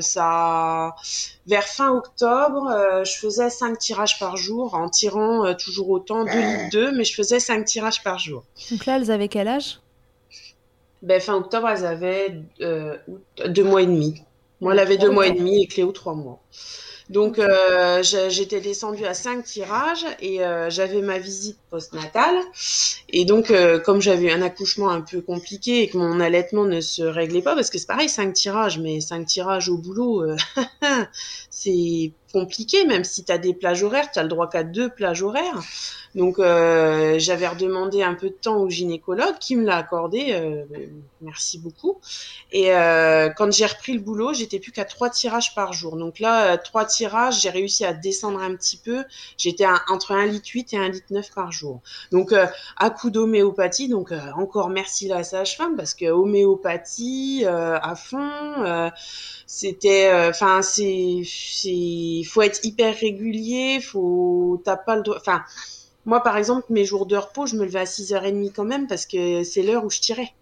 ça, 0.00 0.94
vers 1.46 1.64
fin 1.64 1.92
octobre, 1.92 3.02
je 3.04 3.12
faisais 3.12 3.50
cinq 3.50 3.78
tirages 3.78 4.18
par 4.18 4.36
jour 4.36 4.74
en 4.74 4.88
tirant 4.88 5.54
toujours 5.54 5.90
autant, 5.90 6.24
2 6.24 6.30
litres 6.30 6.70
2, 6.72 6.92
mais 6.92 7.04
je 7.04 7.14
faisais 7.14 7.38
cinq 7.38 7.64
tirages 7.64 8.02
par 8.02 8.18
jour. 8.18 8.42
Donc 8.70 8.86
là, 8.86 8.96
elles 8.96 9.10
avaient 9.10 9.28
quel 9.28 9.46
âge? 9.48 9.78
Ben, 11.02 11.20
fin 11.20 11.34
octobre, 11.34 11.68
elles 11.68 11.86
avaient 11.86 12.42
deux 12.58 13.64
mois 13.64 13.82
et 13.82 13.86
demi. 13.86 14.22
Moi, 14.64 14.72
elle 14.72 14.78
avait 14.78 14.96
deux 14.96 15.10
mois 15.10 15.26
et 15.26 15.32
demi 15.32 15.62
et 15.62 15.66
Cléo 15.66 15.92
trois 15.92 16.14
mois. 16.14 16.40
Donc, 17.10 17.38
euh, 17.38 18.02
j'étais 18.02 18.62
descendue 18.62 19.04
à 19.04 19.12
cinq 19.12 19.44
tirages 19.44 20.06
et 20.20 20.42
euh, 20.42 20.70
j'avais 20.70 21.02
ma 21.02 21.18
visite 21.18 21.58
postnatale. 21.68 22.36
Et 23.10 23.26
donc, 23.26 23.50
euh, 23.50 23.78
comme 23.78 24.00
j'avais 24.00 24.32
un 24.32 24.40
accouchement 24.40 24.88
un 24.88 25.02
peu 25.02 25.20
compliqué 25.20 25.82
et 25.82 25.88
que 25.88 25.98
mon 25.98 26.18
allaitement 26.18 26.64
ne 26.64 26.80
se 26.80 27.02
réglait 27.02 27.42
pas, 27.42 27.54
parce 27.54 27.68
que 27.68 27.76
c'est 27.76 27.86
pareil, 27.86 28.08
cinq 28.08 28.32
tirages, 28.32 28.78
mais 28.78 29.02
cinq 29.02 29.26
tirages 29.26 29.68
au 29.68 29.76
boulot, 29.76 30.24
c'est 31.50 32.12
compliqué, 32.34 32.84
même 32.84 33.04
si 33.04 33.24
tu 33.24 33.30
as 33.30 33.38
des 33.38 33.54
plages 33.54 33.84
horaires, 33.84 34.10
tu 34.10 34.18
as 34.18 34.24
le 34.24 34.28
droit 34.28 34.48
qu'à 34.50 34.64
deux 34.64 34.88
plages 34.88 35.22
horaires. 35.22 35.62
Donc 36.14 36.38
euh, 36.38 37.18
j'avais 37.18 37.48
redemandé 37.48 38.02
un 38.02 38.14
peu 38.14 38.28
de 38.28 38.34
temps 38.34 38.56
au 38.56 38.70
gynécologue 38.70 39.36
qui 39.40 39.56
me 39.56 39.64
l'a 39.64 39.76
accordé, 39.76 40.28
euh, 40.30 40.64
merci 41.20 41.58
beaucoup. 41.58 41.98
Et 42.52 42.72
euh, 42.72 43.30
quand 43.30 43.52
j'ai 43.52 43.66
repris 43.66 43.92
le 43.94 43.98
boulot, 43.98 44.32
j'étais 44.32 44.60
plus 44.60 44.70
qu'à 44.70 44.84
trois 44.84 45.10
tirages 45.10 45.54
par 45.54 45.72
jour. 45.72 45.96
Donc 45.96 46.20
là, 46.20 46.56
trois 46.56 46.84
tirages, 46.84 47.40
j'ai 47.40 47.50
réussi 47.50 47.84
à 47.84 47.92
descendre 47.92 48.40
un 48.40 48.54
petit 48.54 48.76
peu. 48.76 49.04
J'étais 49.38 49.66
entre 49.88 50.12
un 50.12 50.26
litre 50.26 50.48
8 50.52 50.72
et 50.74 50.76
un 50.76 50.88
litre 50.88 51.06
9 51.10 51.30
par 51.34 51.50
jour. 51.50 51.80
Donc 52.12 52.32
à 52.76 52.90
coup 52.90 53.10
d'homéopathie, 53.10 53.88
donc 53.88 54.12
encore 54.36 54.70
merci 54.70 55.08
la 55.08 55.24
sage-femme 55.24 55.76
parce 55.76 55.94
que 55.94 56.06
homéopathie 56.06 57.44
à 57.46 57.94
fond, 57.96 58.90
c'était, 59.46 60.12
enfin 60.28 60.62
c'est, 60.62 61.22
c'est, 62.24 62.30
faut 62.30 62.42
être 62.42 62.64
hyper 62.64 62.94
régulier, 62.94 63.80
faut, 63.80 64.60
t'as 64.64 64.76
pas 64.76 64.96
le 64.96 65.02
droit, 65.02 65.16
enfin 65.18 65.42
moi, 66.06 66.22
par 66.22 66.36
exemple, 66.36 66.66
mes 66.70 66.84
jours 66.84 67.06
de 67.06 67.16
repos, 67.16 67.46
je 67.46 67.56
me 67.56 67.64
levais 67.64 67.80
à 67.80 67.84
6h30 67.84 68.52
quand 68.52 68.64
même 68.64 68.86
parce 68.86 69.06
que 69.06 69.42
c'est 69.42 69.62
l'heure 69.62 69.84
où 69.84 69.90
je 69.90 70.00
tirais. 70.00 70.32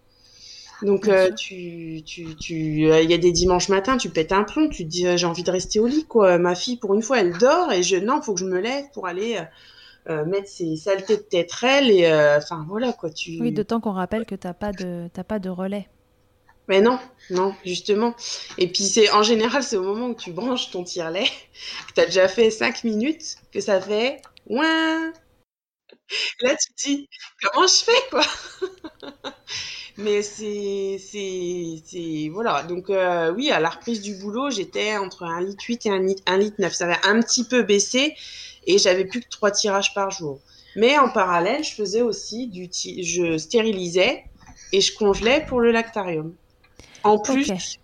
Donc, 0.81 1.07
euh, 1.07 1.31
tu, 1.31 2.01
tu, 2.05 2.35
tu, 2.35 2.91
euh, 2.91 3.01
il 3.01 3.09
y 3.09 3.13
a 3.13 3.17
des 3.17 3.31
dimanches 3.31 3.69
matins, 3.69 3.95
tu 3.95 4.09
pètes 4.09 4.33
un 4.33 4.43
plomb, 4.43 4.67
tu 4.67 4.83
te 4.83 4.89
dis, 4.89 5.05
j'ai 5.15 5.25
envie 5.25 5.43
de 5.43 5.51
rester 5.51 5.79
au 5.79 5.87
lit, 5.87 6.05
quoi. 6.05 6.37
Ma 6.37 6.55
fille, 6.55 6.75
pour 6.75 6.93
une 6.93 7.01
fois, 7.01 7.21
elle 7.21 7.37
dort 7.37 7.71
et 7.71 7.83
je, 7.83 7.95
non, 7.95 8.21
faut 8.21 8.33
que 8.33 8.41
je 8.41 8.45
me 8.45 8.59
lève 8.59 8.85
pour 8.93 9.07
aller 9.07 9.39
mettre 10.09 10.49
ses 10.49 10.75
saletés 10.75 11.15
de 11.15 11.21
tétrelle 11.21 11.89
et, 11.89 12.05
enfin, 12.37 12.65
voilà, 12.67 12.91
quoi. 12.91 13.09
Tu... 13.09 13.39
Oui, 13.39 13.53
d'autant 13.53 13.79
qu'on 13.79 13.93
rappelle 13.93 14.25
que 14.25 14.35
t'as 14.35 14.53
pas 14.53 14.73
de, 14.73 15.07
t'as 15.13 15.23
pas 15.23 15.39
de 15.39 15.49
relais. 15.49 15.87
Mais 16.67 16.81
non, 16.81 16.99
non, 17.29 17.53
justement. 17.65 18.15
Et 18.57 18.67
puis 18.67 18.83
c'est 18.83 19.11
en 19.11 19.23
général, 19.23 19.63
c'est 19.63 19.77
au 19.77 19.83
moment 19.83 20.07
où 20.07 20.15
tu 20.15 20.31
branches 20.31 20.71
ton 20.71 20.83
tire-lait, 20.83 21.27
que 21.87 21.93
tu 21.93 22.01
as 22.01 22.05
déjà 22.05 22.27
fait 22.27 22.49
5 22.51 22.83
minutes, 22.83 23.37
que 23.51 23.59
ça 23.59 23.81
fait 23.81 24.21
ouin. 24.47 25.11
Là, 26.41 26.55
tu 26.55 26.73
te 26.73 26.89
dis, 26.89 27.09
comment 27.41 27.67
je 27.67 27.83
fais, 27.83 28.09
quoi? 28.09 28.23
Mais 29.97 30.23
c'est, 30.23 30.97
c'est, 30.99 32.29
voilà. 32.31 32.63
Donc, 32.63 32.89
euh, 32.89 33.31
oui, 33.33 33.51
à 33.51 33.59
la 33.59 33.69
reprise 33.69 34.01
du 34.01 34.15
boulot, 34.15 34.49
j'étais 34.49 34.97
entre 34.97 35.23
1 35.23 35.41
litre 35.41 35.63
8 35.67 35.85
et 35.85 35.89
1 35.89 35.99
litre, 35.99 36.23
1 36.25 36.37
litre 36.37 36.55
9. 36.59 36.73
Ça 36.73 36.85
avait 36.85 37.05
un 37.05 37.21
petit 37.21 37.43
peu 37.43 37.61
baissé 37.61 38.15
et 38.65 38.77
j'avais 38.77 39.05
plus 39.05 39.21
que 39.21 39.29
3 39.29 39.51
tirages 39.51 39.93
par 39.93 40.09
jour. 40.09 40.39
Mais 40.75 40.97
en 40.97 41.09
parallèle, 41.09 41.63
je 41.63 41.75
faisais 41.75 42.01
aussi 42.01 42.47
du, 42.47 42.69
je 43.03 43.37
stérilisais 43.37 44.23
et 44.71 44.81
je 44.81 44.95
congelais 44.95 45.45
pour 45.47 45.61
le 45.61 45.71
lactarium 45.71 46.35
en 47.03 47.19
plus 47.19 47.79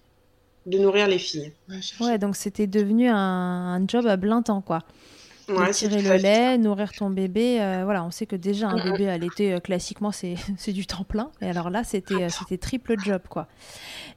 de 0.65 0.77
nourrir 0.77 1.07
les 1.07 1.17
filles. 1.17 1.51
Ouais, 1.99 2.17
donc 2.17 2.35
c'était 2.35 2.67
devenu 2.67 3.09
un, 3.09 3.85
job 3.87 4.05
à 4.07 4.17
plein 4.17 4.41
temps, 4.41 4.61
quoi. 4.61 4.79
Ouais, 5.47 5.71
tirer 5.71 6.03
le 6.03 6.15
lait, 6.15 6.59
nourrir 6.59 6.91
ton 6.91 7.09
bébé. 7.09 7.59
Euh, 7.59 7.81
voilà, 7.83 8.03
on 8.03 8.11
sait 8.11 8.27
que 8.27 8.35
déjà 8.35 8.69
un 8.69 8.83
bébé 8.83 9.09
à 9.09 9.17
l'été, 9.17 9.53
euh, 9.53 9.59
classiquement, 9.59 10.11
c'est 10.11 10.73
du 10.73 10.85
temps 10.85 11.03
plein. 11.03 11.31
Et 11.41 11.49
alors 11.49 11.71
là, 11.71 11.83
c'était 11.83 12.25
euh, 12.25 12.29
c'était 12.29 12.57
triple 12.57 12.95
job, 13.03 13.21
quoi. 13.27 13.47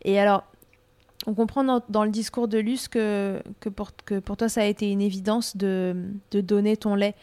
Et 0.05 0.21
alors, 0.21 0.45
on 1.27 1.33
comprend 1.33 1.65
dans, 1.89 2.05
le 2.05 2.11
discours 2.11 2.49
de 2.49 2.59
Luce 2.59 2.89
que, 2.89 3.41
que, 3.61 3.71
pour, 3.71 3.93
que 4.05 4.19
pour 4.19 4.37
toi, 4.37 4.51
ça 4.51 4.61
a 4.61 4.65
été 4.65 4.91
une 4.91 5.01
évidence 5.01 5.57
de, 5.57 5.97
de 6.33 6.41
donner 6.41 6.77
ton 6.77 6.97
lait 6.97 7.15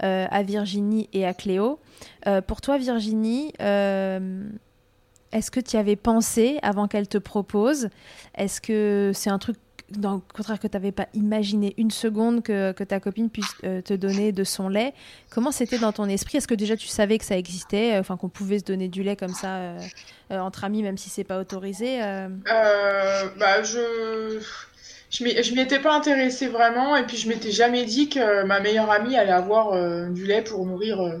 à 0.00 0.42
Virginie 0.42 1.08
et 1.12 1.24
à 1.26 1.34
Cléo. 1.34 1.78
pour 2.48 2.62
toi, 2.62 2.78
Virginie, 2.78 3.52
est-ce 5.32 5.50
que 5.50 5.60
tu 5.60 5.76
y 5.76 5.78
avais 5.78 5.96
pensé 5.96 6.58
avant 6.62 6.88
qu'elle 6.88 7.08
te 7.08 7.18
propose? 7.18 7.88
Est-ce 8.36 8.60
que 8.60 9.12
c'est 9.14 9.30
un 9.30 9.38
truc, 9.38 9.56
dans 9.90 10.14
le 10.14 10.20
contraire, 10.34 10.60
que 10.60 10.66
tu 10.66 10.76
n'avais 10.76 10.92
pas 10.92 11.08
imaginé 11.14 11.74
une 11.78 11.90
seconde 11.90 12.42
que, 12.42 12.72
ta 12.84 13.00
copine 13.00 13.30
puisse 13.30 13.54
euh, 13.64 13.80
te 13.80 13.94
donner 13.94 14.32
de 14.32 14.44
son 14.44 14.68
lait? 14.68 14.92
Comment 15.30 15.50
c'était 15.50 15.78
dans 15.78 15.92
ton 15.92 16.06
esprit? 16.06 16.38
Est-ce 16.38 16.48
que 16.48 16.54
déjà 16.54 16.76
tu 16.76 16.86
savais 16.86 17.18
que 17.18 17.24
ça 17.24 17.36
existait, 17.36 17.98
enfin 17.98 18.16
qu'on 18.16 18.28
pouvait 18.28 18.58
se 18.58 18.64
donner 18.64 18.88
du 18.88 19.02
lait 19.02 19.16
comme 19.16 19.32
ça 19.32 19.56
euh, 19.56 19.78
euh, 20.32 20.38
entre 20.38 20.64
amis, 20.64 20.82
même 20.82 20.98
si 20.98 21.08
c'est 21.08 21.24
pas 21.24 21.38
autorisé 21.38 22.00
bah, 22.00 23.62
je 23.62 24.40
je 25.10 25.24
m'y 25.24 25.60
étais 25.60 25.78
pas 25.78 25.94
intéressée 25.94 26.48
vraiment 26.48 26.96
et 26.96 27.04
puis 27.04 27.18
je 27.18 27.28
m'étais 27.28 27.50
jamais 27.50 27.84
dit 27.84 28.08
que 28.08 28.44
ma 28.44 28.60
meilleure 28.60 28.90
amie 28.90 29.14
allait 29.14 29.32
avoir 29.32 29.72
du 30.10 30.24
lait 30.24 30.42
pour 30.42 30.64
nourrir. 30.64 31.20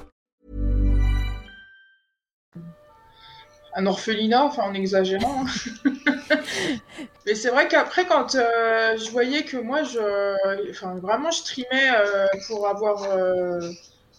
un 3.75 3.85
orphelinat, 3.85 4.43
enfin 4.43 4.63
en 4.63 4.73
exagérant. 4.73 5.45
Mais 7.25 7.35
c'est 7.35 7.49
vrai 7.49 7.67
qu'après, 7.67 8.05
quand 8.05 8.35
euh, 8.35 8.97
je 8.97 9.09
voyais 9.11 9.43
que 9.43 9.57
moi, 9.57 9.83
je, 9.83 10.69
enfin, 10.69 10.95
vraiment, 10.95 11.31
je 11.31 11.43
trimais 11.43 11.89
euh, 11.95 12.27
pour 12.47 12.67
avoir. 12.67 13.03
Euh, 13.03 13.59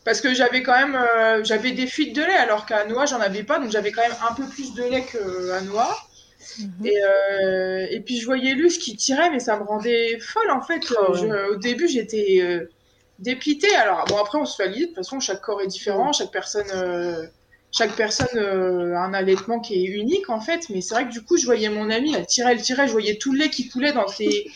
parce 0.04 0.20
que 0.20 0.34
j'avais 0.34 0.62
quand 0.62 0.76
même 0.76 0.98
j'avais 1.44 1.70
des 1.72 1.86
fuites 1.86 2.14
de 2.16 2.22
lait, 2.22 2.34
alors 2.34 2.66
qu'à 2.66 2.84
Noix, 2.86 3.06
j'en 3.06 3.20
avais 3.20 3.44
pas, 3.44 3.60
donc 3.60 3.70
j'avais 3.70 3.92
quand 3.92 4.02
même 4.02 4.16
un 4.28 4.34
peu 4.34 4.44
plus 4.46 4.74
de 4.74 4.82
lait 4.82 5.04
qu'à 5.04 5.60
Noix. 5.62 5.96
Mhm. 6.58 6.86
et, 6.86 7.94
et, 7.94 8.00
puis 8.00 8.18
je 8.18 8.26
voyais 8.26 8.54
Luce 8.54 8.76
qui 8.78 8.96
tirait, 8.96 9.30
mais 9.30 9.38
ça 9.38 9.56
me 9.56 9.62
rendait 9.62 10.18
folle 10.18 10.50
en 10.50 10.60
fait. 10.60 10.80
Oh, 10.90 11.14
au 11.52 11.56
début, 11.56 11.86
j'étais 11.86 12.66
dépitée. 13.20 13.74
Alors, 13.76 14.04
bon, 14.06 14.18
après, 14.18 14.38
on 14.38 14.44
se 14.44 14.60
valide. 14.60 14.80
De 14.80 14.86
toute 14.86 14.96
façon, 14.96 15.20
chaque 15.20 15.40
corps 15.40 15.60
est 15.60 15.68
différent, 15.68 16.12
chaque 16.12 16.32
personne 16.32 16.66
chaque 17.72 17.96
personne 17.96 18.28
euh, 18.36 18.94
a 18.94 19.00
un 19.00 19.14
allaitement 19.14 19.58
qui 19.58 19.82
est 19.82 19.88
unique 19.88 20.28
en 20.28 20.40
fait, 20.40 20.68
mais 20.68 20.82
c'est 20.82 20.94
vrai 20.94 21.08
que 21.08 21.12
du 21.12 21.22
coup, 21.22 21.38
je 21.38 21.46
voyais 21.46 21.70
mon 21.70 21.90
amie, 21.90 22.14
elle 22.14 22.26
tirait, 22.26 22.52
elle 22.52 22.62
tirait, 22.62 22.86
je 22.86 22.92
voyais 22.92 23.16
tout 23.16 23.32
le 23.32 23.38
lait 23.38 23.48
qui 23.50 23.68
coulait 23.68 23.92
dans 23.92 24.06
ses, 24.06 24.46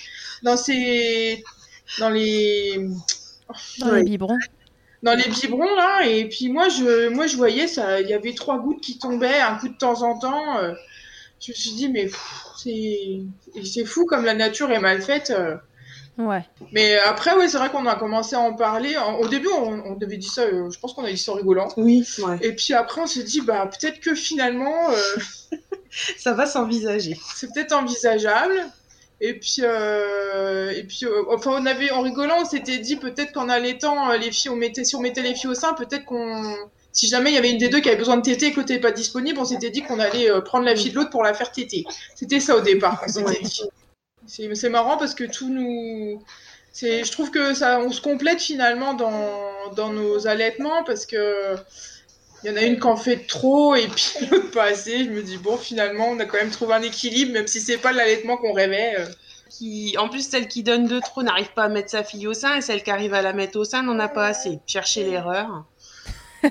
dans 0.43 0.57
ses, 0.57 1.43
dans 1.99 2.11
les, 2.11 2.87
dans 3.79 3.93
les 3.93 4.05
biberons. 4.05 4.39
Dans 5.03 5.15
les 5.15 5.29
biberons 5.29 5.75
là, 5.75 6.07
et 6.07 6.29
puis 6.29 6.51
moi 6.51 6.69
je, 6.69 7.09
moi 7.09 7.27
je 7.27 7.37
voyais 7.37 7.67
ça, 7.67 8.01
il 8.03 8.09
y 8.09 8.15
avait 8.15 8.35
trois 8.35 8.59
gouttes 8.59 8.83
qui 8.83 8.99
tombaient, 8.99 9.41
un 9.41 9.57
coup 9.57 9.69
de 9.69 9.77
temps 9.77 10.03
en 10.03 10.19
temps. 10.19 10.59
Euh, 10.59 10.75
je 11.41 11.53
me 11.53 11.57
suis 11.57 11.73
dit 11.73 11.89
mais 11.89 12.11
c'est, 12.59 13.21
c'est 13.65 13.85
fou 13.87 14.05
comme 14.05 14.25
la 14.25 14.35
nature 14.35 14.71
est 14.71 14.81
mal 14.81 15.01
faite. 15.01 15.31
Euh. 15.31 15.57
Ouais. 16.19 16.43
Mais 16.73 16.97
après, 16.97 17.35
ouais, 17.35 17.49
c'est 17.49 17.59
vrai 17.59 17.71
qu'on 17.71 17.87
a 17.87 17.95
commencé 17.95 18.37
à 18.37 18.41
en 18.41 18.55
parler. 18.55 18.97
Au 19.21 19.29
début, 19.29 19.49
on, 19.49 19.83
on 19.85 19.99
avait 20.01 20.17
dit 20.17 20.29
ça, 20.29 20.43
euh, 20.43 20.71
je 20.71 20.79
pense 20.79 20.95
qu'on 20.95 21.05
a 21.05 21.11
dit 21.11 21.19
ça 21.19 21.33
en 21.33 21.35
rigolant. 21.35 21.69
Oui, 21.77 22.07
ouais. 22.21 22.39
Et 22.41 22.53
puis 22.53 22.73
après, 22.73 23.03
on 23.03 23.07
s'est 23.07 23.23
dit, 23.23 23.43
bah, 23.43 23.69
peut-être 23.69 24.01
que 24.01 24.15
finalement. 24.15 24.91
Euh, 24.91 25.57
ça 26.19 26.33
va 26.33 26.47
s'envisager. 26.47 27.19
C'est 27.35 27.53
peut-être 27.53 27.73
envisageable. 27.73 28.55
Et 29.21 29.35
puis, 29.35 29.59
euh, 29.61 30.73
et 30.73 30.85
puis 30.85 31.07
enfin, 31.31 31.53
on 31.61 31.67
avait, 31.67 31.91
en 31.91 32.03
rigolant, 32.03 32.37
on 32.41 32.45
s'était 32.45 32.79
dit 32.79 32.97
peut-être 32.97 33.33
qu'en 33.33 33.49
allaitant, 33.49 34.13
les 34.13 34.31
filles, 34.31 34.51
on 34.51 34.57
mettait, 34.57 34.85
si 34.85 34.95
on 34.95 35.01
mettait 35.01 35.23
les 35.23 35.35
filles 35.35 35.51
au 35.51 35.55
sein, 35.55 35.75
peut-être 35.75 36.05
qu'on. 36.05 36.55
Si 36.93 37.09
jamais 37.09 37.31
il 37.31 37.35
y 37.35 37.39
avait 37.39 37.51
une 37.51 37.59
des 37.59 37.69
deux 37.69 37.81
qui 37.81 37.89
avait 37.91 37.99
besoin 37.99 38.17
de 38.17 38.23
téter 38.23 38.47
et 38.47 38.53
que 38.53 38.57
l'autre 38.57 38.71
n'était 38.71 38.81
pas 38.81 38.91
disponible, 38.91 39.39
on 39.39 39.45
s'était 39.45 39.69
dit 39.69 39.83
qu'on 39.83 40.01
allait 40.01 40.31
prendre 40.43 40.65
la 40.65 40.75
fille 40.75 40.93
de 40.93 40.97
l'autre 40.97 41.11
pour 41.11 41.23
la 41.23 41.35
faire 41.35 41.53
téter. 41.53 41.85
C'était 42.15 42.41
ça 42.41 42.57
au 42.57 42.63
départ, 42.63 43.03
on 43.07 43.13
s'était 43.13 43.43
dit. 43.43 43.63
C'est 44.27 44.69
marrant 44.69 44.97
parce 44.97 45.15
que 45.15 45.25
tout 45.25 45.49
nous. 45.49 46.23
Je 46.75 47.11
trouve 47.11 47.31
que 47.31 47.55
ça, 47.55 47.81
on 47.81 47.91
se 47.91 48.01
complète 48.01 48.41
finalement 48.41 48.95
dans, 48.95 49.73
dans 49.75 49.91
nos 49.91 50.27
allaitements 50.27 50.85
parce 50.85 51.07
que 51.07 51.57
il 52.47 52.51
y 52.51 52.53
en 52.53 52.57
a 52.57 52.63
une 52.63 52.79
qui 52.79 52.87
en 52.87 52.97
fait 52.97 53.27
trop 53.27 53.75
et 53.75 53.89
puis 53.89 54.13
l'autre 54.31 54.51
pas 54.51 54.65
assez. 54.65 55.05
Je 55.05 55.11
me 55.11 55.23
dis, 55.23 55.37
bon, 55.37 55.57
finalement, 55.57 56.09
on 56.09 56.19
a 56.21 56.27
quand 56.27 56.39
même 56.39 56.51
trouvé 56.51 56.75
un 56.75 56.83
équilibre, 56.83 57.33
même 57.33 57.47
si 57.47 57.61
c'est 57.61 57.79
pas 57.79 57.93
l'allaitement 57.93 58.37
qu'on 58.37 58.53
rêvait. 58.53 58.97
Euh. 58.99 59.07
Qui, 59.49 59.97
en 59.99 60.09
plus, 60.09 60.29
celle 60.29 60.49
qui 60.49 60.63
donne 60.63 60.87
de 60.87 61.01
trop 61.01 61.23
n'arrive 61.23 61.53
pas 61.55 61.65
à 61.65 61.69
mettre 61.69 61.91
sa 61.91 62.05
fille 62.05 62.27
au 62.27 62.35
sein 62.35 62.57
et 62.57 62.61
celle 62.61 62.83
qui 62.83 62.91
arrive 62.91 63.15
à 63.15 63.23
la 63.23 63.33
mettre 63.33 63.59
au 63.59 63.65
sein 63.65 63.83
n'en 63.83 63.99
a 63.99 64.09
pas 64.09 64.27
assez. 64.27 64.59
Chercher 64.67 65.05
l'erreur. 65.05 65.65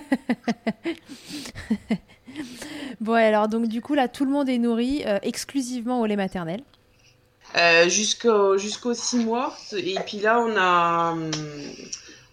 bon, 3.00 3.14
alors, 3.14 3.48
donc, 3.48 3.68
du 3.68 3.82
coup, 3.82 3.94
là, 3.94 4.08
tout 4.08 4.26
le 4.26 4.32
monde 4.32 4.50
est 4.50 4.58
nourri 4.58 5.04
euh, 5.06 5.20
exclusivement 5.22 6.02
au 6.02 6.06
lait 6.06 6.16
maternel. 6.16 6.62
Euh, 7.58 7.88
jusqu'au 7.88 8.58
jusqu'aux 8.58 8.94
six 8.94 9.18
mois. 9.18 9.56
Et 9.72 9.96
puis 10.06 10.18
là, 10.18 10.42
on 10.42 10.58
a, 10.58 11.16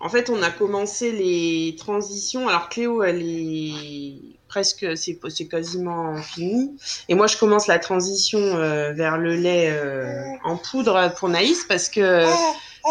en 0.01 0.09
fait, 0.09 0.31
on 0.31 0.43
a 0.43 0.51
commencé 0.51 1.13
les 1.13 1.77
transitions. 1.77 2.49
Alors 2.49 2.69
Cléo, 2.69 3.05
elle 3.05 3.23
est 3.23 4.15
presque, 4.49 4.85
c'est 4.97 5.49
quasiment 5.49 6.17
fini. 6.17 6.77
Et 7.09 7.15
moi, 7.15 7.29
je 7.29 7.37
commence 7.37 7.69
la 7.69 7.79
transition 7.79 8.41
euh, 8.41 8.93
vers 8.93 9.17
le 9.17 9.37
lait 9.37 9.71
euh, 9.71 10.25
en 10.43 10.57
poudre 10.57 11.15
pour 11.17 11.29
Naïs 11.29 11.65
parce 11.69 11.89
que 11.89 12.25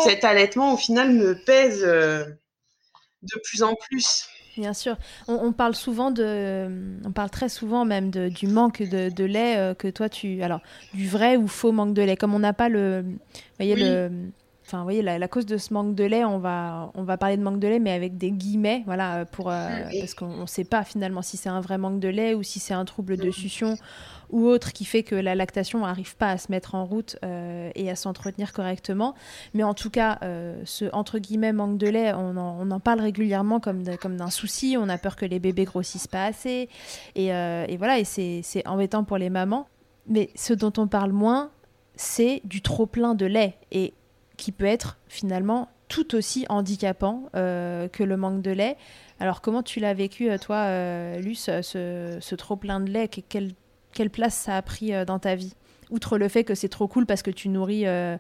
cet 0.06 0.24
allaitement, 0.24 0.74
au 0.74 0.78
final, 0.78 1.12
me 1.12 1.36
pèse 1.36 1.82
de 1.82 3.40
plus 3.44 3.62
en 3.62 3.76
plus. 3.76 4.30
Bien 4.58 4.74
sûr. 4.74 4.98
On, 5.28 5.54
parle 5.54 5.76
souvent 5.76 6.12
de. 6.12 6.70
On 7.06 7.12
parle 7.12 7.30
très 7.30 7.50
souvent 7.50 7.86
même 7.86 8.12
de, 8.12 8.28
du 8.28 8.48
manque 8.48 8.82
de, 8.82 9.24
lait 9.24 9.58
euh, 9.58 9.74
que 9.74 9.88
toi 9.88 10.10
tu. 10.10 10.44
Alors, 10.44 10.60
du 10.94 11.08
vrai 11.08 11.38
ou 11.38 11.48
faux 11.48 11.72
manque 11.72 11.94
de 11.94 12.02
lait. 12.02 12.18
Comme 12.18 12.34
on 12.34 12.40
n'a 12.40 12.54
pas 12.54 12.70
le. 12.70 13.06
Voyez, 13.58 13.76
le. 13.76 14.10
Enfin, 14.72 14.78
vous 14.78 14.86
voyez, 14.86 15.02
la, 15.02 15.28
cause 15.28 15.46
de 15.46 15.58
ce 15.58 15.74
manque 15.74 15.96
de 15.96 16.06
lait, 16.06 16.24
on 16.24 16.40
va, 16.40 16.92
on 16.96 17.04
va 17.04 17.18
parler 17.18 17.36
de 17.36 17.44
manque 17.44 17.60
de 17.60 17.68
lait, 17.68 17.80
mais 17.80 17.92
avec 17.92 18.18
des 18.18 18.32
guillemets, 18.32 18.84
voilà, 18.86 19.26
pour, 19.26 19.52
euh, 19.52 19.68
parce 20.00 20.14
qu'on 20.14 20.38
ne 20.38 20.46
sait 20.46 20.64
pas 20.64 20.86
finalement 20.86 21.22
si 21.22 21.36
c'est 21.36 21.50
un 21.50 21.60
vrai 21.60 21.78
manque 21.78 22.00
de 22.00 22.08
lait 22.08 22.36
ou 22.36 22.42
si 22.42 22.62
c'est 22.62 22.74
un 22.74 22.86
trouble 22.86 23.18
de 23.18 23.32
succion 23.32 23.76
ou 24.30 24.48
autre 24.48 24.72
qui 24.72 24.86
fait 24.86 25.04
que 25.04 25.16
la 25.16 25.36
lactation 25.36 25.80
n'arrive 25.80 26.16
pas 26.16 26.30
à 26.30 26.38
se 26.38 26.50
mettre 26.54 26.74
en 26.76 26.86
route 26.86 27.18
euh, 27.26 27.70
et 27.76 27.90
à 27.90 27.98
s'entretenir 27.98 28.54
correctement. 28.54 29.14
Mais 29.54 29.64
en 29.64 29.74
tout 29.74 29.90
cas, 29.90 30.20
ce 30.64 30.86
entre 30.94 31.20
guillemets 31.20 31.52
manque 31.52 31.78
de 31.78 31.90
lait, 31.90 32.14
on 32.14 32.38
en, 32.38 32.58
on 32.62 32.72
en 32.72 32.80
parle 32.80 33.02
régulièrement 33.02 33.60
comme, 33.60 33.84
comme 33.98 34.16
d'un 34.16 34.30
souci. 34.30 34.78
On 34.80 34.88
a 34.88 34.98
peur 34.98 35.18
que 35.18 35.26
les 35.26 35.40
bébés 35.40 35.66
grossissent 35.66 36.08
pas 36.08 36.24
assez. 36.24 36.70
Et, 37.16 37.26
et 37.26 37.78
voilà, 37.78 38.00
et 38.00 38.06
c'est 38.06 38.66
embêtant 38.66 39.04
pour 39.04 39.18
les 39.18 39.30
mamans. 39.30 39.68
Mais 40.08 40.30
ce 40.36 40.54
dont 40.54 40.72
on 40.78 40.88
parle 40.88 41.12
moins, 41.12 41.52
c'est 41.96 42.42
du 42.46 42.62
trop 42.62 42.86
plein 42.86 43.16
de 43.16 43.26
lait 43.26 43.58
et 43.72 43.94
qui 44.42 44.52
peut 44.52 44.66
être 44.66 44.98
finalement 45.08 45.70
tout 45.88 46.16
aussi 46.16 46.48
handicapant 46.50 47.30
euh, 47.36 47.88
que 47.88 48.04
le 48.04 48.18
manque 48.18 48.42
de 48.42 48.50
lait. 48.50 48.76
Alors 49.20 49.42
comment 49.42 49.62
tu 49.62 49.80
l'as 49.80 49.94
vécu 49.94 50.32
euh, 50.32 50.40
toi, 50.40 50.56
euh, 50.66 51.20
Luce, 51.20 51.46
ce, 51.62 52.36
trop 52.36 52.56
plein 52.56 52.80
de 52.80 52.90
lait? 52.90 53.08
Quelle, 53.08 53.52
quelle, 53.94 54.10
place 54.10 54.34
ça 54.34 54.58
a 54.58 54.62
pris 54.64 54.94
dans 55.06 55.20
ta 55.20 55.36
vie? 55.36 55.54
Outre 55.92 56.18
le 56.18 56.28
fait 56.28 56.44
que 56.44 56.56
c'est 56.56 56.70
trop 56.70 56.88
cool 56.88 57.06
parce 57.06 57.22
que 57.22 57.30
tu 57.30 57.50
nourris, 57.50 57.84
je 57.84 58.18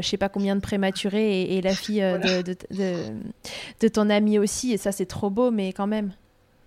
sais 0.00 0.16
pas 0.16 0.28
combien 0.28 0.54
de 0.54 0.60
prématurés 0.60 1.42
et, 1.42 1.60
la 1.60 1.74
fille 1.74 2.02
de, 2.02 2.42
de, 3.80 3.88
ton 3.88 4.10
ami 4.10 4.38
aussi, 4.38 4.72
et 4.72 4.76
ça 4.76 4.92
c'est 4.92 5.06
trop 5.06 5.30
beau, 5.30 5.50
mais 5.50 5.72
quand 5.72 5.86
même. 5.88 6.12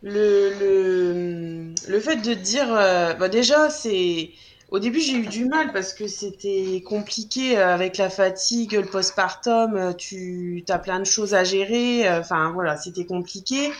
Le, 0.01 0.51
le, 0.60 1.74
le 1.88 1.99
fait 1.99 2.18
de 2.18 2.34
dire, 2.34 2.68
bah 2.68 3.30
déjà 3.30 3.70
c'est 3.70 4.32
au 4.70 4.80
début, 4.80 4.99
j'ai 4.99 5.13
eu 5.13 5.28
du 5.28 5.45
mal 5.45 5.72
parce 5.72 5.93
que 5.93 6.07
c'était 6.07 6.84
compliqué 6.86 7.57
euh, 7.57 7.74
avec 7.74 7.97
la 7.97 8.09
fatigue, 8.09 8.74
le 8.74 8.86
postpartum, 8.86 9.78
euh, 9.78 9.93
tu 9.93 10.63
as 10.68 10.78
plein 10.78 10.99
de 10.99 11.05
choses 11.05 11.34
à 11.34 11.45
gérer. 11.45 12.07
Euh, 12.07 12.20
enfin, 12.20 12.51
voilà, 12.51 12.76
c'était 12.76 13.05
compliqué. 13.05 13.72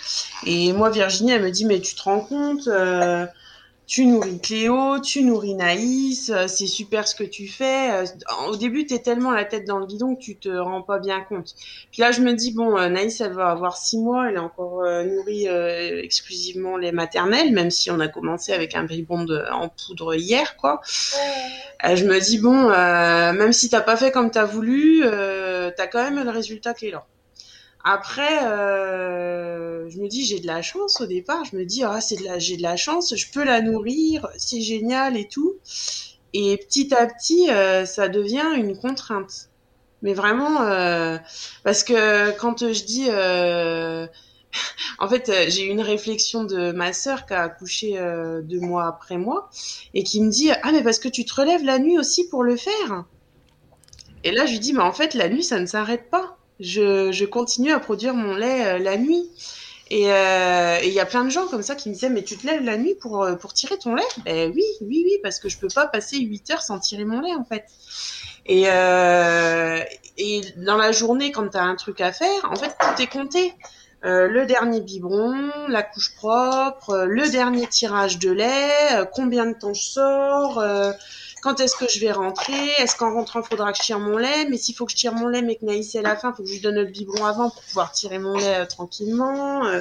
Et 0.46 0.72
moi, 0.72 0.90
Virginie, 0.90 1.32
elle 1.32 1.44
me 1.44 1.52
dit, 1.52 1.66
mais 1.66 1.82
tu 1.82 1.94
te 1.94 2.04
rends 2.04 2.22
compte, 2.22 2.70
tu 3.88 4.06
nourris 4.06 4.42
Cléo, 4.42 5.00
tu 5.00 5.24
nourris 5.24 5.56
Naïs, 5.56 6.30
euh, 6.30 6.48
c'est 6.48 6.68
super 6.68 7.08
ce 7.08 7.16
que 7.16 7.24
tu 7.24 7.48
fais. 7.48 8.04
Euh, 8.04 8.06
au 8.50 8.58
début, 8.58 8.86
tu 8.86 8.94
es 8.94 9.00
tellement 9.00 9.32
la 9.32 9.46
tête 9.46 9.66
dans 9.66 9.80
le 9.80 9.86
guidon 9.86 10.16
que 10.16 10.20
tu 10.20 10.38
te 10.38 10.50
rends 10.50 10.82
pas 10.82 11.00
bien 11.00 11.22
compte. 11.22 11.56
Puis 11.94 12.02
là, 12.02 12.12
je 12.12 12.22
me 12.22 12.34
dis, 12.34 12.52
bon, 12.52 12.78
euh, 12.78 12.90
Naïs, 12.90 13.22
elle 13.22 13.32
va 13.32 13.50
avoir 13.50 13.78
six 13.78 13.98
mois, 13.98 14.28
elle 14.28 14.36
est 14.36 14.40
encore 14.40 14.84
nourrie 15.06 15.48
exclusivement 15.48 16.76
les 16.76 16.92
maternelles, 16.92 17.54
même 17.54 17.72
si 17.72 17.90
on 17.90 18.00
a 18.02 18.10
commencé 18.10 18.52
avec 18.52 18.76
un 18.76 18.84
biberon 18.84 19.24
de, 19.24 19.42
en 19.52 19.70
poudre 19.70 20.16
hier, 20.16 20.58
quoi. 20.58 20.82
je 21.84 22.04
me 22.04 22.20
dis, 22.20 22.40
bon, 22.40 22.70
même 22.70 23.54
si 23.54 23.70
t'as 23.70 23.82
pas 23.82 23.96
fait 23.96 24.12
comme 24.12 24.32
tu 24.32 24.38
as 24.38 24.46
voulu, 24.46 25.02
tu 25.02 25.82
as 25.82 25.88
quand 25.88 26.04
même 26.04 26.24
le 26.24 26.30
résultat 26.30 26.74
qui 26.74 26.88
est 26.88 26.92
là. 26.92 27.06
Après, 27.90 28.44
euh, 28.44 29.90
je 29.90 29.98
me 30.00 30.10
dis 30.10 30.26
j'ai 30.26 30.42
de 30.42 30.48
la 30.48 30.62
chance 30.62 31.00
au 31.00 31.06
départ. 31.06 31.46
Je 31.46 31.56
me 31.56 31.64
dis 31.64 31.86
ah 31.86 32.02
c'est 32.02 32.18
de 32.18 32.26
la 32.26 32.38
j'ai 32.38 32.58
de 32.58 32.62
la 32.62 32.76
chance, 32.76 33.16
je 33.16 33.32
peux 33.32 33.46
la 33.46 33.62
nourrir, 33.62 34.28
c'est 34.38 34.60
génial 34.60 35.16
et 35.16 35.30
tout. 35.30 35.56
Et 36.34 36.58
petit 36.58 36.94
à 36.94 37.08
petit, 37.08 37.50
euh, 37.50 37.86
ça 37.86 38.10
devient 38.10 38.44
une 38.58 38.78
contrainte. 38.78 39.50
Mais 40.02 40.14
vraiment, 40.14 40.64
euh, 40.64 41.18
parce 41.64 41.86
que 41.86 42.38
quand 42.38 42.60
je 42.74 42.84
dis, 42.84 43.10
en 45.00 45.08
fait, 45.08 45.32
j'ai 45.48 45.64
eu 45.64 45.70
une 45.70 45.80
réflexion 45.80 46.44
de 46.44 46.74
ma 46.74 46.92
sœur 46.92 47.26
qui 47.26 47.36
a 47.36 47.44
accouché 47.44 47.94
deux 48.44 48.60
mois 48.60 48.86
après 48.86 49.18
moi 49.18 49.50
et 49.94 50.04
qui 50.04 50.20
me 50.22 50.30
dit 50.30 50.52
ah 50.52 50.74
mais 50.74 50.84
parce 50.84 51.00
que 51.00 51.08
tu 51.08 51.24
te 51.24 51.34
relèves 51.34 51.64
la 51.64 51.80
nuit 51.80 51.98
aussi 51.98 52.28
pour 52.28 52.44
le 52.44 52.58
faire. 52.58 53.06
Et 54.26 54.32
là, 54.32 54.46
je 54.46 54.52
lui 54.52 54.60
dis 54.60 54.74
mais 54.74 54.84
en 54.84 54.92
fait 54.92 55.14
la 55.14 55.30
nuit 55.30 55.44
ça 55.44 55.58
ne 55.58 55.66
s'arrête 55.66 56.10
pas 56.10 56.37
je, 56.60 57.12
je 57.12 57.26
continue 57.26 57.72
à 57.72 57.80
produire 57.80 58.14
mon 58.14 58.36
lait 58.36 58.66
euh, 58.66 58.80
la 58.80 58.98
nuit. 58.98 59.30
Euh, 59.92 60.78
et 60.82 60.88
il 60.88 60.94
y 60.94 61.00
a 61.00 61.06
plein 61.06 61.24
de 61.24 61.30
gens 61.30 61.48
comme 61.48 61.64
ça 61.64 61.76
qui 61.76 61.88
me 61.88 61.94
disaient 61.94 62.10
mais 62.10 62.24
tu 62.24 62.36
te 62.38 62.46
lèves 62.46 62.64
la 62.64 62.78
nuit 62.78 62.96
pour, 62.96 63.24
euh, 63.24 63.36
pour 63.36 63.54
tirer 63.54 63.78
ton 63.78 63.96
lait? 63.96 64.04
Ben 64.26 64.52
oui, 64.54 64.64
oui, 64.82 65.04
oui, 65.06 65.14
parce 65.24 65.40
que 65.40 65.48
je 65.50 65.58
peux 65.58 65.70
pas 65.74 65.88
passer 65.88 66.18
8 66.18 66.52
heures 66.52 66.62
sans 66.62 66.80
tirer 66.80 67.06
mon 67.06 67.22
lait 67.22 67.34
en 67.34 67.46
fait. 67.46 67.66
Et, 68.46 68.64
euh, 68.68 69.82
et 70.18 70.42
dans 70.58 70.78
la 70.78 70.92
journée, 70.92 71.32
quand 71.32 71.48
tu 71.50 71.58
as 71.58 71.64
un 71.64 71.76
truc 71.76 72.02
à 72.02 72.12
faire, 72.12 72.50
en 72.50 72.56
fait, 72.56 72.76
tout 72.80 73.02
est 73.02 73.08
compté. 73.08 73.54
Euh, 74.06 74.28
le 74.28 74.46
dernier 74.46 74.80
biberon, 74.80 75.50
la 75.68 75.84
couche 75.84 76.16
propre, 76.16 77.06
le 77.10 77.30
dernier 77.30 77.68
tirage 77.68 78.20
de 78.20 78.32
lait, 78.32 79.06
combien 79.14 79.48
de 79.48 79.54
temps 79.54 79.74
je 79.74 79.84
sors, 79.84 80.64
quand 81.48 81.62
est-ce 81.62 81.78
que 81.78 81.88
je 81.88 82.02
vais 82.02 82.12
rentrer? 82.12 82.72
Est-ce 82.78 82.98
qu'en 82.98 83.14
rentrant, 83.14 83.40
il 83.40 83.48
faudra 83.48 83.72
que 83.72 83.78
je 83.78 83.84
tire 83.84 84.00
mon 84.00 84.18
lait? 84.18 84.46
Mais 84.50 84.58
s'il 84.58 84.76
faut 84.76 84.86
que 84.86 84.92
je 84.92 84.98
tire 84.98 85.14
mon 85.14 85.30
lait, 85.30 85.42
mais 85.42 85.56
que 85.56 85.64
Naïs 85.64 85.96
est 85.96 86.00
à 86.00 86.02
la 86.02 86.18
fin, 86.18 86.32
il 86.32 86.36
faut 86.36 86.44
que 86.44 86.50
je 86.50 86.56
lui 86.56 86.60
donne 86.60 86.76
le 86.76 86.86
biberon 86.86 87.26
avant 87.26 87.50
pour 87.50 87.64
pouvoir 87.64 87.94
tirer 87.94 88.20
mon 88.20 88.38
lait 88.38 88.64
euh, 88.64 88.66
tranquillement. 88.66 89.66
Euh. 89.66 89.80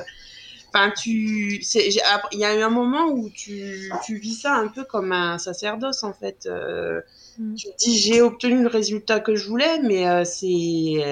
Enfin, 0.68 0.92
tu, 0.96 1.60
il 1.60 2.38
y 2.38 2.44
a 2.44 2.54
eu 2.54 2.62
un 2.62 2.70
moment 2.70 3.06
où 3.06 3.30
tu, 3.30 3.90
tu 4.04 4.16
vis 4.18 4.34
ça 4.34 4.54
un 4.54 4.68
peu 4.68 4.84
comme 4.84 5.10
un 5.10 5.38
sacerdoce 5.38 6.04
en 6.04 6.12
fait. 6.12 6.46
Euh. 6.46 7.00
Mm. 7.38 7.54
Tu 7.54 7.66
te 7.66 7.76
dis 7.78 7.98
j'ai 7.98 8.20
obtenu 8.20 8.62
le 8.62 8.68
résultat 8.68 9.18
que 9.18 9.34
je 9.34 9.48
voulais, 9.48 9.80
mais 9.82 10.24
c'est, 10.24 11.02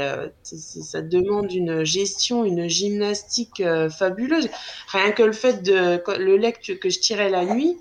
ça 0.43 1.03
demande 1.03 1.51
une 1.53 1.83
gestion, 1.83 2.45
une 2.45 2.69
gymnastique 2.69 3.63
fabuleuse. 3.91 4.49
Rien 4.89 5.11
que 5.11 5.25
le 5.25 5.33
fait 5.33 5.63
de 5.65 6.01
le 6.19 6.37
lait 6.37 6.53
que, 6.53 6.73
que 6.75 6.91
je 6.91 7.01
tirais 7.01 7.31
la 7.31 7.45
nuit, 7.45 7.77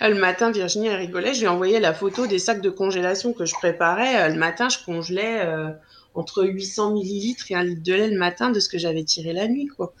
le 0.00 0.14
matin, 0.14 0.50
Virginie, 0.50 0.88
elle 0.88 0.96
rigolait. 0.96 1.34
Je 1.34 1.40
lui 1.40 1.48
envoyais 1.48 1.80
la 1.80 1.94
photo 1.94 2.26
des 2.26 2.38
sacs 2.38 2.60
de 2.60 2.70
congélation 2.70 3.32
que 3.32 3.44
je 3.44 3.54
préparais. 3.54 4.30
Le 4.30 4.38
matin, 4.38 4.68
je 4.68 4.78
congelais 4.84 5.40
euh, 5.44 5.70
entre 6.14 6.44
800 6.44 6.92
millilitres 6.92 7.50
et 7.50 7.54
un 7.54 7.64
litre 7.64 7.82
de 7.82 7.94
lait 7.94 8.08
le 8.08 8.18
matin 8.18 8.50
de 8.50 8.60
ce 8.60 8.68
que 8.68 8.78
j'avais 8.78 9.04
tiré 9.04 9.32
la 9.32 9.48
nuit, 9.48 9.66
quoi. 9.66 9.94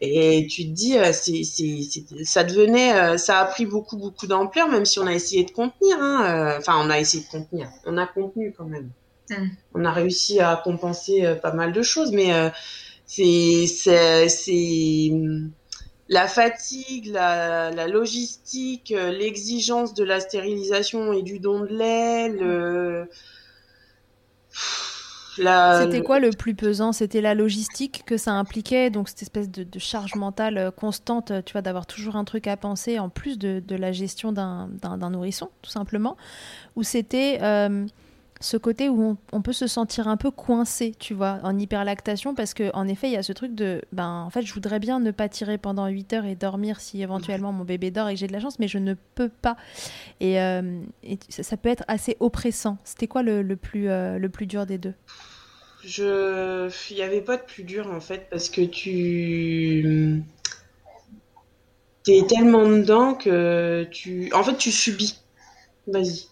Et 0.00 0.46
tu 0.50 0.64
te 0.64 0.70
dis, 0.70 0.98
euh, 0.98 1.12
c'est, 1.12 1.44
ça 2.24 2.44
devenait, 2.44 2.94
euh, 2.94 3.16
ça 3.18 3.40
a 3.40 3.44
pris 3.44 3.66
beaucoup, 3.66 3.96
beaucoup 3.96 4.26
d'ampleur, 4.26 4.68
même 4.68 4.84
si 4.84 4.98
on 4.98 5.06
a 5.06 5.14
essayé 5.14 5.44
de 5.44 5.50
contenir. 5.50 5.96
Hein, 6.00 6.56
enfin, 6.58 6.80
on 6.84 6.90
a 6.90 6.98
essayé 6.98 7.24
de 7.24 7.28
contenir. 7.28 7.68
On 7.86 7.96
a 7.96 8.06
contenu 8.06 8.54
quand 8.56 8.64
même. 8.64 8.90
Mm. 9.30 9.48
On 9.74 9.84
a 9.84 9.92
réussi 9.92 10.40
à 10.40 10.60
compenser 10.62 11.34
pas 11.42 11.52
mal 11.52 11.72
de 11.72 11.82
choses, 11.82 12.12
mais 12.12 12.32
c'est, 13.06 13.66
c'est 13.66 15.10
la 16.10 16.26
fatigue, 16.26 17.06
la, 17.06 17.86
logistique, 17.86 18.92
euh, 18.92 19.12
l'exigence 19.12 19.94
de 19.94 20.02
la 20.02 20.18
stérilisation 20.18 21.12
et 21.12 21.22
du 21.22 21.38
don 21.38 21.60
de 21.60 21.66
lait, 21.66 23.08
C'était 25.36 26.02
quoi 26.02 26.18
le 26.18 26.30
plus 26.30 26.56
pesant? 26.56 26.92
C'était 26.92 27.20
la 27.20 27.34
logistique 27.34 28.02
que 28.04 28.16
ça 28.16 28.32
impliquait, 28.32 28.90
donc 28.90 29.08
cette 29.08 29.22
espèce 29.22 29.48
de, 29.48 29.78
charge 29.78 30.16
mentale 30.16 30.58
euh, 30.58 30.70
constante, 30.72 31.32
tu 31.46 31.52
vois, 31.52 31.62
d'avoir 31.62 31.86
toujours 31.86 32.16
un 32.16 32.24
truc 32.24 32.48
à 32.48 32.56
penser 32.56 32.98
en 32.98 33.08
plus 33.08 33.38
de, 33.38 33.62
la 33.76 33.92
gestion 33.92 34.32
d'un 34.32 35.10
nourrisson, 35.10 35.48
tout 35.62 35.70
simplement? 35.70 36.16
Ou 36.74 36.82
c'était 36.82 37.38
euh, 37.40 37.86
ce 38.40 38.56
côté 38.56 38.88
où 38.88 39.18
on, 39.32 39.42
peut 39.42 39.52
se 39.52 39.66
sentir 39.66 40.08
un 40.08 40.16
peu 40.16 40.30
coincé, 40.30 40.94
tu 40.98 41.12
vois, 41.12 41.38
en 41.42 41.58
hyperlactation, 41.58 42.34
parce 42.34 42.54
qu'en 42.54 42.88
effet, 42.88 43.08
il 43.08 43.12
y 43.12 43.16
a 43.16 43.22
ce 43.22 43.34
truc 43.34 43.54
de, 43.54 43.82
ben, 43.92 44.22
en 44.26 44.30
fait, 44.30 44.42
je 44.42 44.54
voudrais 44.54 44.78
bien 44.78 44.98
ne 44.98 45.10
pas 45.10 45.28
tirer 45.28 45.58
pendant 45.58 45.86
8 45.86 46.12
heures 46.14 46.24
et 46.24 46.36
dormir 46.36 46.80
si 46.80 47.02
éventuellement 47.02 47.52
mon 47.52 47.64
bébé 47.64 47.90
dort 47.90 48.08
et 48.08 48.14
que 48.14 48.20
j'ai 48.20 48.28
de 48.28 48.32
la 48.32 48.40
chance, 48.40 48.58
mais 48.58 48.66
je 48.66 48.78
ne 48.78 48.94
peux 49.14 49.28
pas. 49.28 49.56
Et, 50.20 50.40
euh, 50.40 50.80
ça, 51.28 51.56
peut 51.58 51.68
être 51.68 51.84
assez 51.86 52.16
oppressant. 52.18 52.78
C'était 52.82 53.08
quoi 53.08 53.22
le, 53.22 53.44
plus, 53.56 53.90
euh, 53.90 54.18
le 54.18 54.28
plus 54.30 54.46
dur 54.46 54.64
des 54.64 54.78
deux? 54.78 54.94
Je, 55.84 56.70
il 56.90 56.96
n'y 56.96 57.02
avait 57.02 57.22
pas 57.22 57.36
de 57.36 57.42
plus 57.42 57.64
dur 57.64 57.90
en 57.90 58.00
fait, 58.00 58.26
parce 58.30 58.48
que 58.48 58.62
tu, 58.62 60.22
es 62.08 62.26
tellement 62.26 62.66
dedans 62.66 63.14
que 63.14 63.86
tu, 63.90 64.32
en 64.32 64.42
fait, 64.42 64.56
tu 64.56 64.72
subis. 64.72 65.20
Vas-y. 65.86 66.30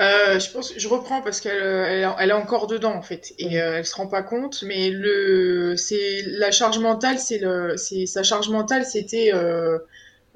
Euh, 0.00 0.40
je 0.40 0.50
pense, 0.50 0.72
je 0.76 0.88
reprends 0.88 1.22
parce 1.22 1.40
qu'elle 1.40 1.62
elle, 1.62 2.30
est 2.30 2.32
encore 2.32 2.66
dedans 2.66 2.94
en 2.94 3.02
fait 3.02 3.32
et 3.38 3.60
euh, 3.60 3.78
elle 3.78 3.86
se 3.86 3.94
rend 3.94 4.08
pas 4.08 4.22
compte. 4.22 4.64
Mais 4.66 4.90
le, 4.90 5.76
c'est 5.76 6.22
la 6.26 6.50
charge 6.50 6.78
mentale, 6.78 7.18
c'est 7.18 7.38
le, 7.38 7.76
c'est 7.76 8.06
sa 8.06 8.22
charge 8.22 8.48
mentale, 8.48 8.84
c'était 8.84 9.32
euh, 9.32 9.78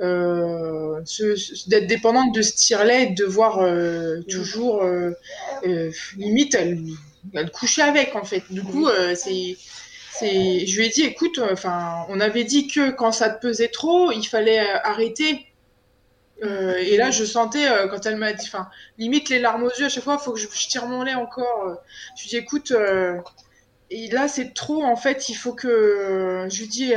euh 0.00 1.00
d'être 1.66 1.86
dépendante 1.86 2.34
de 2.34 2.42
ce 2.42 2.54
tire-là 2.54 3.00
et 3.00 3.06
de 3.06 3.14
devoir 3.14 3.60
euh, 3.60 4.20
toujours 4.28 4.84
limite 6.16 6.54
elle, 6.54 6.80
elle 7.34 7.50
couchait 7.50 7.82
avec 7.82 8.14
en 8.14 8.24
fait. 8.24 8.42
Du 8.50 8.62
coup, 8.62 8.88
c'est 9.14 9.56
c'est, 10.12 10.66
je 10.66 10.78
lui 10.78 10.86
ai 10.86 10.88
dit, 10.88 11.02
écoute, 11.02 11.40
enfin, 11.52 12.04
on 12.08 12.18
avait 12.18 12.42
dit 12.42 12.66
que 12.66 12.90
quand 12.90 13.12
ça 13.12 13.30
te 13.30 13.40
pesait 13.40 13.68
trop, 13.68 14.10
il 14.10 14.24
fallait 14.24 14.58
arrêter 14.58 15.46
euh, 16.42 16.76
et 16.78 16.96
là, 16.96 17.10
je 17.10 17.24
sentais 17.24 17.68
euh, 17.68 17.88
quand 17.88 18.06
elle 18.06 18.16
m'a 18.16 18.32
dit, 18.32 18.46
enfin, 18.46 18.68
limite 18.96 19.28
les 19.28 19.38
larmes 19.40 19.64
aux 19.64 19.70
yeux 19.70 19.86
à 19.86 19.88
chaque 19.88 20.04
fois, 20.04 20.18
il 20.20 20.24
faut 20.24 20.32
que 20.32 20.38
je, 20.38 20.46
tire 20.68 20.86
mon 20.86 21.02
lait 21.02 21.14
encore. 21.14 21.64
Euh. 21.66 21.74
Je 22.16 22.22
lui 22.22 22.30
dis, 22.30 22.36
écoute, 22.36 22.72
et 23.90 24.10
là 24.10 24.28
c'est 24.28 24.52
trop 24.52 24.84
en 24.84 24.96
fait, 24.96 25.30
il 25.30 25.34
faut 25.34 25.54
que, 25.54 26.46
je 26.50 26.60
lui 26.60 26.68
dis, 26.68 26.92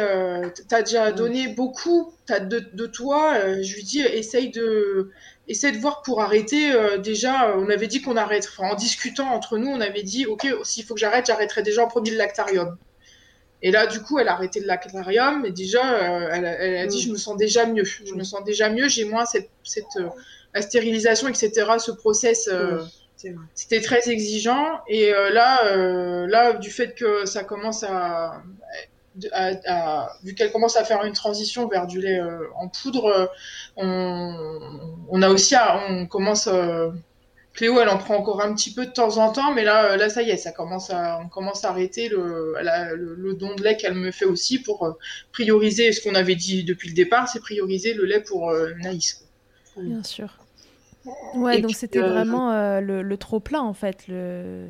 t'as 0.68 0.82
déjà 0.82 1.12
donné 1.12 1.48
beaucoup, 1.48 2.14
de, 2.30 2.60
de 2.60 2.86
toi. 2.86 3.62
je 3.62 3.76
lui 3.76 3.84
dis, 3.84 4.02
essaye 4.02 4.52
de, 4.52 5.12
essaye 5.48 5.72
de 5.72 5.78
voir 5.78 6.02
pour 6.04 6.22
arrêter. 6.22 6.72
déjà, 7.00 7.56
on 7.58 7.70
avait 7.70 7.88
dit 7.88 8.02
qu'on 8.02 8.18
arrête. 8.18 8.48
Enfin, 8.52 8.70
en 8.70 8.76
discutant 8.76 9.30
entre 9.34 9.58
nous, 9.58 9.70
on 9.70 9.82
avait 9.82 10.04
dit, 10.04 10.26
ok, 10.26 10.48
s'il 10.64 10.84
faut 10.86 10.94
que 10.94 11.00
j'arrête, 11.00 11.26
j'arrêterai 11.26 11.64
déjà 11.64 11.84
en 11.84 11.88
premier 11.88 12.12
le 12.12 12.18
lactarium. 12.18 12.78
Et 13.64 13.72
là, 13.72 13.86
du 13.86 14.02
coup, 14.02 14.18
elle 14.18 14.28
a 14.28 14.34
arrêté 14.34 14.60
de 14.60 14.68
l'aquarium 14.68 15.46
et 15.46 15.52
déjà, 15.52 15.94
euh, 15.94 16.30
elle, 16.32 16.46
a 16.78 16.88
dit, 16.88 16.98
mm. 16.98 17.08
je 17.08 17.12
me 17.12 17.18
sens 17.18 17.38
déjà 17.38 17.66
mieux. 17.66 17.84
Je 17.84 18.14
me 18.14 18.24
sens 18.24 18.44
déjà 18.44 18.70
mieux, 18.70 18.88
j'ai 18.88 19.06
moins 19.06 19.26
cette, 19.26 19.50
cette 19.64 19.98
euh, 19.98 20.10
la 20.54 20.62
stérilisation, 20.62 21.28
etc., 21.28 21.52
ce 21.78 21.92
process, 21.92 22.50
euh, 22.52 22.82
mm. 23.24 23.38
C'était 23.54 23.82
très 23.82 24.10
exigeant. 24.10 24.82
Et 24.88 25.12
là, 25.12 25.76
là, 26.26 26.54
du 26.54 26.72
fait 26.72 26.96
que 26.96 27.28
ça 27.28 27.44
commence 27.44 27.84
à, 27.84 28.42
vu 30.24 30.34
qu'elle 30.34 30.52
commence 30.52 30.76
à 30.76 30.84
faire 30.84 31.06
une 31.06 31.14
transition 31.14 31.68
vers 31.68 31.86
du 31.86 32.02
lait 32.02 32.20
en 32.56 32.68
poudre, 32.68 33.32
on, 33.78 35.22
a 35.22 35.30
aussi, 35.30 35.54
on 35.88 36.08
commence. 36.08 36.50
Cléo, 37.62 37.80
elle 37.80 37.90
en 37.90 38.00
prend 38.00 38.16
encore 38.16 38.42
un 38.42 38.56
petit 38.56 38.74
peu 38.74 38.88
de 38.88 38.92
temps 38.92 39.18
en 39.18 39.32
temps, 39.32 39.54
mais 39.54 39.64
là, 39.64 39.96
là, 39.96 40.10
ça 40.10 40.24
y 40.24 40.32
est, 40.32 40.38
ça 40.38 40.52
commence 40.52 40.90
à, 40.90 41.20
on 41.24 41.30
commence 41.30 41.64
à 41.64 41.70
arrêter 41.70 42.10
le, 42.10 42.56
le, 42.96 43.34
don 43.36 43.54
de 43.54 43.64
lait 43.64 43.78
qu'elle 43.78 43.94
me 43.94 44.10
fait 44.10 44.26
aussi 44.26 44.60
pour 44.60 44.98
prioriser 45.32 45.92
ce 45.92 46.02
qu'on 46.02 46.16
avait 46.16 46.36
dit 46.36 46.64
depuis 46.64 46.90
le 46.90 46.96
départ, 46.96 47.30
c'est 47.30 47.40
prioriser 47.40 47.94
le 47.94 48.06
lait 48.06 48.22
pour 48.22 48.52
Naïs. 48.82 49.24
Bien 49.78 50.04
sûr. 50.04 50.38
Ouais, 51.34 51.62
donc 51.62 51.76
c'était 51.76 52.00
euh, 52.00 52.10
vraiment 52.10 52.52
euh, 52.52 52.80
le, 52.80 53.18
trop 53.18 53.40
plein 53.40 53.62
en 53.62 53.74
fait. 53.74 54.08
Le... 54.08 54.68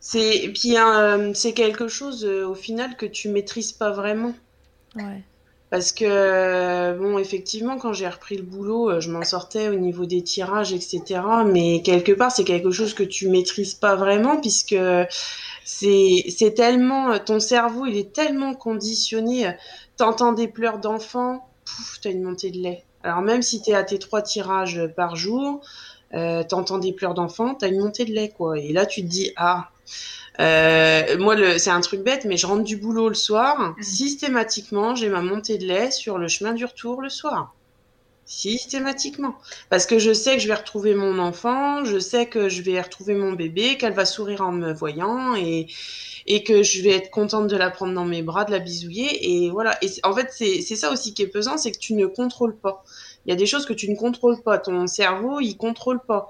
C'est 0.00 0.50
puis 0.54 0.76
euh, 0.76 1.32
c'est 1.34 1.52
quelque 1.52 1.88
chose 1.88 2.24
au 2.24 2.54
final 2.54 2.96
que 2.96 3.06
tu 3.06 3.28
maîtrises 3.28 3.72
pas 3.72 3.90
vraiment. 3.90 4.34
Ouais. 4.96 5.22
Parce 5.70 5.92
que 5.92 6.98
bon, 6.98 7.18
effectivement, 7.18 7.78
quand 7.78 7.92
j'ai 7.92 8.08
repris 8.08 8.36
le 8.36 8.42
boulot, 8.42 9.00
je 9.00 9.10
m'en 9.10 9.22
sortais 9.22 9.68
au 9.68 9.76
niveau 9.76 10.04
des 10.04 10.22
tirages, 10.22 10.72
etc. 10.72 11.20
Mais 11.46 11.80
quelque 11.82 12.10
part, 12.10 12.32
c'est 12.32 12.44
quelque 12.44 12.72
chose 12.72 12.92
que 12.92 13.04
tu 13.04 13.28
maîtrises 13.28 13.74
pas 13.74 13.94
vraiment 13.94 14.40
puisque 14.40 14.76
c'est 15.64 16.54
tellement 16.56 17.18
ton 17.20 17.38
cerveau, 17.38 17.86
il 17.86 17.96
est 17.96 18.12
tellement 18.12 18.54
conditionné. 18.54 19.54
T'entends 19.96 20.32
des 20.32 20.48
pleurs 20.48 20.78
d'enfants, 20.78 21.48
pouf, 21.64 22.00
t'as 22.02 22.10
une 22.10 22.22
montée 22.22 22.50
de 22.50 22.58
lait 22.58 22.84
alors 23.02 23.22
même 23.22 23.42
si 23.42 23.62
tu 23.62 23.70
es 23.70 23.74
à 23.74 23.82
tes 23.82 23.98
trois 23.98 24.22
tirages 24.22 24.86
par 24.96 25.16
jour, 25.16 25.60
euh, 26.14 26.42
t'entends 26.42 26.78
des 26.78 26.92
pleurs 26.92 27.14
d'enfant, 27.14 27.54
t'as 27.54 27.68
une 27.68 27.80
montée 27.80 28.04
de 28.04 28.12
lait, 28.12 28.28
quoi. 28.28 28.58
Et 28.58 28.72
là, 28.72 28.86
tu 28.86 29.02
te 29.02 29.06
dis, 29.06 29.32
ah, 29.36 29.70
euh, 30.38 31.18
moi, 31.18 31.36
c'est 31.58 31.70
un 31.70 31.80
truc 31.80 32.02
bête, 32.02 32.24
mais 32.24 32.36
je 32.36 32.46
rentre 32.46 32.64
du 32.64 32.76
boulot 32.76 33.08
le 33.08 33.14
soir. 33.14 33.58
Mmh. 33.58 33.82
Systématiquement, 33.82 34.94
j'ai 34.94 35.08
ma 35.08 35.22
montée 35.22 35.58
de 35.58 35.66
lait 35.66 35.90
sur 35.90 36.18
le 36.18 36.28
chemin 36.28 36.52
du 36.52 36.64
retour 36.64 37.02
le 37.02 37.08
soir. 37.08 37.54
Systématiquement. 38.24 39.34
Parce 39.70 39.86
que 39.86 39.98
je 39.98 40.12
sais 40.12 40.36
que 40.36 40.42
je 40.42 40.46
vais 40.46 40.54
retrouver 40.54 40.94
mon 40.94 41.18
enfant, 41.18 41.84
je 41.84 41.98
sais 41.98 42.26
que 42.26 42.48
je 42.48 42.62
vais 42.62 42.80
retrouver 42.80 43.14
mon 43.14 43.32
bébé, 43.32 43.76
qu'elle 43.76 43.92
va 43.92 44.04
sourire 44.04 44.42
en 44.42 44.52
me 44.52 44.72
voyant 44.72 45.34
et, 45.34 45.66
et 46.28 46.44
que 46.44 46.62
je 46.62 46.80
vais 46.80 46.90
être 46.90 47.10
contente 47.10 47.48
de 47.48 47.56
la 47.56 47.70
prendre 47.70 47.92
dans 47.92 48.04
mes 48.04 48.22
bras, 48.22 48.44
de 48.44 48.52
la 48.52 48.60
bisouiller. 48.60 49.32
Et 49.44 49.50
voilà. 49.50 49.76
Et 49.82 49.88
en 50.04 50.14
fait, 50.14 50.28
c'est 50.30 50.76
ça 50.76 50.92
aussi 50.92 51.12
qui 51.12 51.22
est 51.22 51.26
pesant, 51.26 51.58
c'est 51.58 51.72
que 51.72 51.78
tu 51.78 51.94
ne 51.94 52.06
contrôles 52.06 52.56
pas. 52.56 52.84
Il 53.26 53.30
y 53.30 53.32
a 53.32 53.36
des 53.36 53.46
choses 53.46 53.66
que 53.66 53.72
tu 53.72 53.90
ne 53.90 53.96
contrôles 53.96 54.42
pas. 54.42 54.58
Ton 54.58 54.86
cerveau, 54.86 55.40
il 55.40 55.56
contrôle 55.56 56.00
pas. 56.00 56.28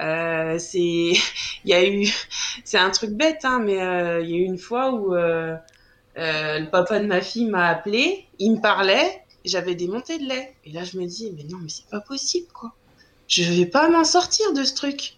Euh, 0.00 0.58
c'est, 0.58 0.78
il 1.64 1.66
y 1.66 1.74
a 1.74 1.86
eu, 1.86 2.08
c'est 2.64 2.78
un 2.78 2.90
truc 2.90 3.10
bête, 3.10 3.44
hein, 3.44 3.60
mais 3.64 3.80
euh, 3.80 4.20
il 4.22 4.30
y 4.30 4.34
a 4.34 4.36
eu 4.38 4.44
une 4.44 4.58
fois 4.58 4.92
où 4.92 5.14
euh, 5.14 5.56
le 6.16 6.68
papa 6.70 6.98
de 6.98 7.06
ma 7.06 7.20
fille 7.20 7.46
m'a 7.46 7.68
appelé, 7.68 8.26
il 8.38 8.52
me 8.52 8.60
parlait, 8.60 9.22
j'avais 9.44 9.74
des 9.74 9.88
montées 9.88 10.18
de 10.18 10.28
lait. 10.28 10.54
Et 10.64 10.72
là, 10.72 10.84
je 10.84 10.98
me 10.98 11.06
dis, 11.06 11.32
mais 11.36 11.44
non, 11.44 11.58
mais 11.58 11.68
c'est 11.68 11.88
pas 11.88 12.00
possible, 12.00 12.48
quoi. 12.52 12.72
Je 13.28 13.44
vais 13.44 13.66
pas 13.66 13.88
m'en 13.88 14.04
sortir 14.04 14.52
de 14.52 14.62
ce 14.64 14.74
truc. 14.74 15.16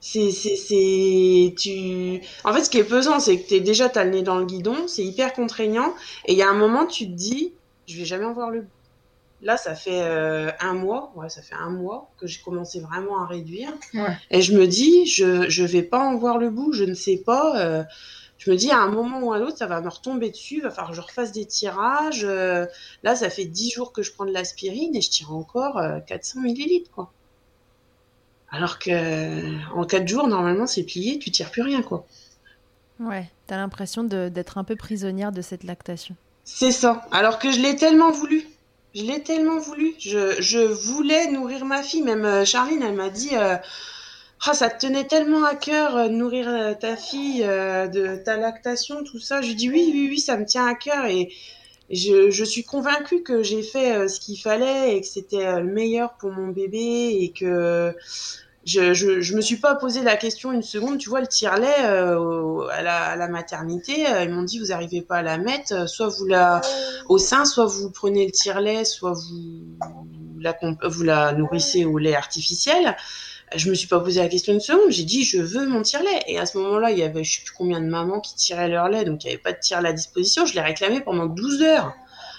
C'est, 0.00 0.30
c'est, 0.30 0.56
c'est, 0.56 1.54
tu. 1.58 2.20
En 2.44 2.52
fait, 2.52 2.64
ce 2.64 2.70
qui 2.70 2.78
est 2.78 2.84
pesant, 2.84 3.18
c'est 3.18 3.40
que 3.40 3.48
t'es 3.48 3.60
déjà 3.60 3.88
t'as 3.88 4.04
le 4.04 4.10
nez 4.10 4.22
dans 4.22 4.36
le 4.36 4.44
guidon, 4.44 4.88
c'est 4.88 5.04
hyper 5.04 5.32
contraignant, 5.32 5.94
et 6.26 6.32
il 6.32 6.38
y 6.38 6.42
a 6.42 6.48
un 6.48 6.54
moment, 6.54 6.86
tu 6.86 7.06
te 7.06 7.12
dis, 7.12 7.52
je 7.86 7.98
vais 7.98 8.04
jamais 8.04 8.24
en 8.24 8.32
voir 8.32 8.50
le 8.50 8.62
bout. 8.62 8.75
Là, 9.46 9.56
ça 9.56 9.76
fait 9.76 10.02
euh, 10.02 10.50
un 10.58 10.72
mois, 10.72 11.12
ouais, 11.14 11.28
ça 11.28 11.40
fait 11.40 11.54
un 11.54 11.70
mois 11.70 12.10
que 12.18 12.26
j'ai 12.26 12.40
commencé 12.42 12.80
vraiment 12.80 13.22
à 13.22 13.26
réduire, 13.26 13.72
et 14.32 14.42
je 14.42 14.52
me 14.58 14.66
dis, 14.66 15.06
je, 15.06 15.48
je 15.48 15.62
vais 15.62 15.84
pas 15.84 16.00
en 16.00 16.16
voir 16.16 16.38
le 16.38 16.50
bout, 16.50 16.72
je 16.72 16.82
ne 16.82 16.94
sais 16.94 17.16
pas. 17.16 17.56
Euh, 17.60 17.84
je 18.38 18.50
me 18.50 18.56
dis 18.56 18.72
à 18.72 18.78
un 18.78 18.88
moment 18.88 19.20
ou 19.20 19.32
à 19.32 19.38
l'autre, 19.38 19.56
ça 19.56 19.68
va 19.68 19.80
me 19.80 19.88
retomber 19.88 20.30
dessus, 20.30 20.56
il 20.56 20.62
va 20.62 20.70
falloir 20.70 20.90
que 20.90 20.96
je 20.96 21.00
refasse 21.00 21.30
des 21.30 21.46
tirages. 21.46 22.24
Euh, 22.24 22.66
là, 23.04 23.14
ça 23.14 23.30
fait 23.30 23.44
10 23.44 23.70
jours 23.70 23.92
que 23.92 24.02
je 24.02 24.12
prends 24.12 24.24
de 24.24 24.32
l'aspirine 24.32 24.96
et 24.96 25.00
je 25.00 25.10
tire 25.10 25.32
encore 25.32 25.80
400 26.08 26.40
euh, 26.40 26.42
millilitres, 26.42 26.90
quoi. 26.90 27.12
Alors 28.50 28.80
que 28.80 29.70
en 29.76 29.84
4 29.84 30.08
jours, 30.08 30.26
normalement, 30.26 30.66
c'est 30.66 30.82
plié, 30.82 31.20
tu 31.20 31.30
tires 31.30 31.52
plus 31.52 31.62
rien, 31.62 31.82
quoi. 31.82 32.04
Ouais, 32.98 33.30
t'as 33.46 33.58
l'impression 33.58 34.02
d'être 34.02 34.58
un 34.58 34.64
peu 34.64 34.74
prisonnière 34.74 35.30
de 35.30 35.40
cette 35.40 35.62
lactation. 35.62 36.16
C'est 36.42 36.72
ça. 36.72 37.06
Alors 37.12 37.38
que 37.38 37.52
je 37.52 37.60
l'ai 37.60 37.76
tellement 37.76 38.10
voulu. 38.10 38.44
Je 38.96 39.04
l'ai 39.04 39.22
tellement 39.22 39.58
voulu. 39.60 39.94
Je, 40.00 40.66
voulais 40.66 41.30
nourrir 41.30 41.64
ma 41.64 41.82
fille. 41.84 42.02
Même 42.02 42.24
euh, 42.24 42.44
Charline, 42.44 42.82
elle 42.82 42.94
m'a 42.94 43.10
dit 43.10 43.36
ah, 44.44 44.54
ça 44.54 44.70
te 44.70 44.86
tenait 44.86 45.06
tellement 45.06 45.44
à 45.44 45.54
cœur 45.54 45.96
euh, 45.96 46.08
de 46.08 46.12
nourrir 46.12 46.48
euh, 46.48 46.74
ta 46.74 46.96
fille, 46.96 47.42
euh, 47.42 47.88
de 47.88 48.16
ta 48.16 48.36
lactation, 48.36 49.02
tout 49.02 49.18
ça. 49.18 49.42
Je 49.42 49.48
lui 49.48 49.54
dis 49.54 49.68
oui, 49.68 49.90
oui, 49.92 50.08
oui, 50.10 50.20
ça 50.20 50.36
me 50.36 50.44
tient 50.44 50.66
à 50.66 50.74
cœur 50.74 51.06
et 51.06 51.32
je, 51.90 52.30
je 52.30 52.44
suis 52.44 52.62
convaincue 52.64 53.22
que 53.22 53.42
j'ai 53.42 53.62
fait 53.62 54.08
ce 54.08 54.20
qu'il 54.20 54.38
fallait 54.38 54.96
et 54.96 55.00
que 55.00 55.06
c'était 55.06 55.60
le 55.60 55.72
meilleur 55.72 56.14
pour 56.14 56.30
mon 56.30 56.48
bébé 56.48 57.16
et 57.20 57.32
que 57.32 57.94
je, 58.66 58.92
je, 58.92 59.20
je, 59.20 59.34
me 59.34 59.40
suis 59.40 59.56
pas 59.56 59.76
posé 59.76 60.02
la 60.02 60.16
question 60.16 60.52
une 60.52 60.62
seconde. 60.62 60.98
Tu 60.98 61.08
vois, 61.08 61.20
le 61.20 61.26
tire-lait 61.26 61.84
à, 61.84 62.82
la, 62.82 63.04
à, 63.04 63.16
la, 63.16 63.28
maternité, 63.28 64.04
ils 64.22 64.28
m'ont 64.28 64.42
dit 64.42 64.58
vous 64.58 64.66
n'arrivez 64.66 65.02
pas 65.02 65.16
à 65.16 65.22
la 65.22 65.38
mettre, 65.38 65.88
soit 65.88 66.08
vous 66.08 66.26
la 66.26 66.60
au 67.08 67.18
sein, 67.18 67.44
soit 67.44 67.66
vous 67.66 67.90
prenez 67.90 68.26
le 68.26 68.32
tire-lait, 68.32 68.84
soit 68.84 69.12
vous 69.12 69.78
la, 70.38 70.56
vous 70.84 71.02
la 71.02 71.32
nourrissez 71.32 71.84
au 71.84 71.96
lait 71.96 72.14
artificiel 72.14 72.96
je 73.54 73.70
me 73.70 73.74
suis 73.74 73.86
pas 73.86 74.00
posé 74.00 74.20
la 74.20 74.28
question 74.28 74.52
une 74.52 74.60
seconde. 74.60 74.90
J'ai 74.90 75.04
dit, 75.04 75.24
je 75.24 75.40
veux 75.40 75.66
mon 75.66 75.82
tire-lait. 75.82 76.22
Et 76.26 76.38
à 76.38 76.46
ce 76.46 76.58
moment-là, 76.58 76.90
il 76.90 76.98
y 76.98 77.02
avait, 77.02 77.22
je 77.22 77.36
sais 77.36 77.44
plus 77.44 77.54
combien 77.54 77.80
de 77.80 77.86
mamans 77.86 78.20
qui 78.20 78.34
tiraient 78.34 78.68
leur 78.68 78.88
lait, 78.88 79.04
donc 79.04 79.24
il 79.24 79.28
n'y 79.28 79.34
avait 79.34 79.42
pas 79.42 79.52
de 79.52 79.58
tire-lait 79.60 79.90
à 79.90 79.92
disposition. 79.92 80.46
Je 80.46 80.54
l'ai 80.54 80.60
réclamé 80.60 81.00
pendant 81.00 81.26
12 81.26 81.62
heures. 81.62 81.94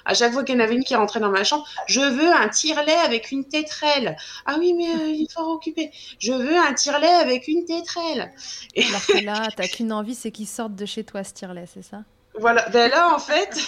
À 0.07 0.13
chaque 0.13 0.31
fois 0.31 0.43
qu'il 0.43 0.55
y 0.55 0.57
en 0.57 0.63
avait 0.63 0.73
une 0.73 0.83
qui 0.83 0.95
rentrait 0.95 1.19
dans 1.19 1.29
ma 1.29 1.43
chambre, 1.43 1.67
je 1.85 1.99
veux 1.99 2.33
un 2.33 2.47
tire-lait 2.47 2.95
avec 2.95 3.31
une 3.31 3.45
tétrelle. 3.45 4.15
Ah 4.45 4.55
oui, 4.57 4.73
mais 4.73 4.87
euh, 4.87 5.09
il 5.09 5.23
est 5.23 5.31
fort 5.31 5.49
occupé. 5.49 5.91
Je 6.17 6.31
veux 6.31 6.57
un 6.57 6.73
tire-lait 6.73 7.07
avec 7.07 7.47
une 7.47 7.65
tétrelle. 7.65 8.33
Et... 8.73 8.85
Alors 8.85 9.05
que 9.05 9.23
là, 9.23 9.49
t'as 9.55 9.67
qu'une 9.67 9.91
envie, 9.91 10.15
c'est 10.15 10.31
qu'il 10.31 10.47
sorte 10.47 10.75
de 10.75 10.85
chez 10.85 11.03
toi 11.03 11.23
ce 11.23 11.33
tire-lait, 11.33 11.65
c'est 11.71 11.83
ça? 11.83 12.03
Voilà. 12.39 12.67
Ben 12.69 12.89
là, 12.89 13.13
en 13.13 13.19
fait, 13.19 13.59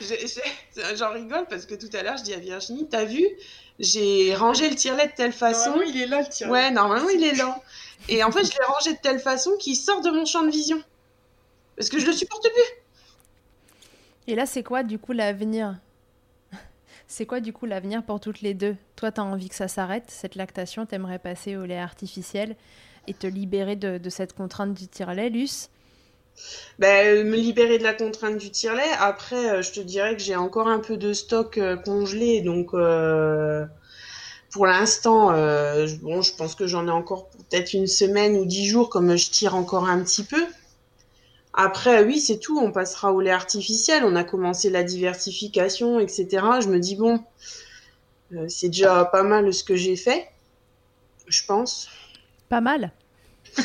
j'en 0.96 1.12
rigole 1.12 1.46
parce 1.50 1.66
que 1.66 1.74
tout 1.74 1.90
à 1.92 2.02
l'heure, 2.02 2.16
je 2.16 2.22
dis 2.22 2.34
à 2.34 2.38
Virginie, 2.38 2.88
t'as 2.88 3.04
vu 3.04 3.26
j'ai 3.78 4.34
rangé 4.36 4.68
le 4.70 4.76
tire-lait 4.76 5.08
de 5.08 5.12
telle 5.16 5.32
façon. 5.32 5.70
Normalement, 5.70 5.92
il 5.92 6.00
est 6.00 6.06
là, 6.06 6.20
le 6.20 6.28
tire-lait. 6.28 6.52
Ouais, 6.52 6.70
normalement, 6.70 7.08
il 7.08 7.24
est 7.24 7.34
là. 7.34 7.60
Et 8.08 8.22
en 8.22 8.30
fait, 8.30 8.44
je 8.44 8.52
l'ai 8.52 8.64
rangé 8.66 8.92
de 8.92 8.98
telle 8.98 9.18
façon 9.18 9.50
qu'il 9.58 9.76
sort 9.76 10.00
de 10.00 10.10
mon 10.10 10.24
champ 10.24 10.42
de 10.42 10.50
vision. 10.50 10.80
Parce 11.76 11.88
que 11.88 11.98
je 11.98 12.06
le 12.06 12.12
supporte 12.12 12.44
plus. 12.44 12.83
Et 14.26 14.34
là, 14.34 14.46
c'est 14.46 14.62
quoi, 14.62 14.82
du 14.82 14.98
coup, 14.98 15.12
l'avenir? 15.12 15.78
C'est 17.06 17.26
quoi, 17.26 17.40
du 17.40 17.52
coup, 17.52 17.66
l'avenir 17.66 18.02
pour 18.02 18.20
toutes 18.20 18.40
les 18.40 18.54
deux? 18.54 18.76
Toi, 18.96 19.12
tu 19.12 19.20
as 19.20 19.24
envie 19.24 19.50
que 19.50 19.54
ça 19.54 19.68
s'arrête, 19.68 20.04
cette 20.08 20.34
lactation, 20.34 20.86
t'aimerais 20.86 21.18
passer 21.18 21.56
au 21.56 21.66
lait 21.66 21.78
artificiel 21.78 22.56
et 23.06 23.12
te 23.12 23.26
libérer 23.26 23.76
de, 23.76 24.08
cette 24.08 24.32
contrainte 24.32 24.72
du 24.72 24.88
tire-lait, 24.88 25.28
Luce? 25.28 25.68
Ben, 26.78 27.26
me 27.26 27.36
libérer 27.36 27.78
de 27.78 27.82
la 27.82 27.92
contrainte 27.92 28.38
du 28.38 28.50
tire-lait. 28.50 28.82
Après, 28.98 29.50
euh, 29.50 29.62
je 29.62 29.72
te 29.72 29.80
dirais 29.80 30.16
que 30.16 30.22
j'ai 30.22 30.34
encore 30.34 30.68
un 30.68 30.80
peu 30.80 30.96
de 30.96 31.12
stock 31.12 31.58
euh, 31.58 31.76
congelé, 31.76 32.40
donc 32.40 32.74
euh, 32.74 33.66
pour 34.50 34.66
l'instant, 34.66 35.34
je 35.34 36.36
pense 36.36 36.54
que 36.54 36.66
j'en 36.66 36.86
ai 36.88 36.90
encore 36.90 37.28
peut-être 37.28 37.74
une 37.74 37.86
semaine 37.86 38.36
ou 38.36 38.46
dix 38.46 38.66
jours, 38.66 38.88
comme 38.88 39.16
je 39.16 39.30
tire 39.30 39.54
encore 39.54 39.88
un 39.88 40.02
petit 40.02 40.24
peu. 40.24 40.42
Après, 41.56 42.02
oui, 42.04 42.20
c'est 42.20 42.38
tout. 42.38 42.58
On 42.58 42.72
passera 42.72 43.12
au 43.12 43.20
lait 43.20 43.30
artificiel. 43.30 44.04
On 44.04 44.16
a 44.16 44.24
commencé 44.24 44.70
la 44.70 44.82
diversification, 44.82 46.00
etc. 46.00 46.26
Je 46.60 46.68
me 46.68 46.80
dis 46.80 46.96
bon, 46.96 47.24
c'est 48.48 48.68
déjà 48.68 49.04
pas 49.04 49.22
mal 49.22 49.52
ce 49.54 49.62
que 49.62 49.76
j'ai 49.76 49.96
fait, 49.96 50.28
je 51.26 51.44
pense. 51.46 51.88
Pas 52.48 52.60
mal. 52.60 52.90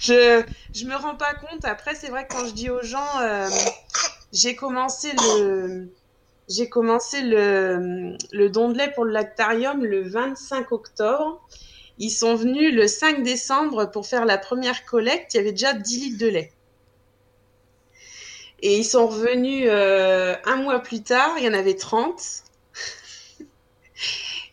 je 0.00 0.42
je 0.74 0.84
me 0.84 0.96
rends 0.96 1.16
pas 1.16 1.34
compte. 1.34 1.64
Après, 1.64 1.94
c'est 1.94 2.08
vrai 2.08 2.26
que 2.26 2.34
quand 2.34 2.46
je 2.46 2.52
dis 2.52 2.70
aux 2.70 2.82
gens, 2.82 3.20
euh, 3.20 3.48
j'ai 4.32 4.56
commencé 4.56 5.12
le 5.12 5.88
j'ai 6.48 6.68
commencé 6.68 7.22
le, 7.22 8.16
le 8.32 8.50
don 8.50 8.68
de 8.68 8.76
lait 8.76 8.92
pour 8.94 9.04
le 9.04 9.12
lactarium 9.12 9.84
le 9.84 10.02
25 10.08 10.72
octobre. 10.72 11.46
Ils 11.98 12.10
sont 12.10 12.34
venus 12.34 12.74
le 12.74 12.88
5 12.88 13.22
décembre 13.22 13.90
pour 13.90 14.06
faire 14.06 14.24
la 14.24 14.38
première 14.38 14.84
collecte. 14.84 15.34
Il 15.34 15.36
y 15.38 15.40
avait 15.40 15.52
déjà 15.52 15.72
10 15.72 16.00
litres 16.00 16.18
de 16.18 16.26
lait. 16.28 16.52
Et 18.62 18.78
ils 18.78 18.84
sont 18.84 19.06
revenus 19.06 19.66
euh, 19.68 20.34
un 20.46 20.56
mois 20.56 20.80
plus 20.80 21.02
tard, 21.02 21.34
il 21.38 21.44
y 21.44 21.48
en 21.48 21.54
avait 21.54 21.76
30. 21.76 22.20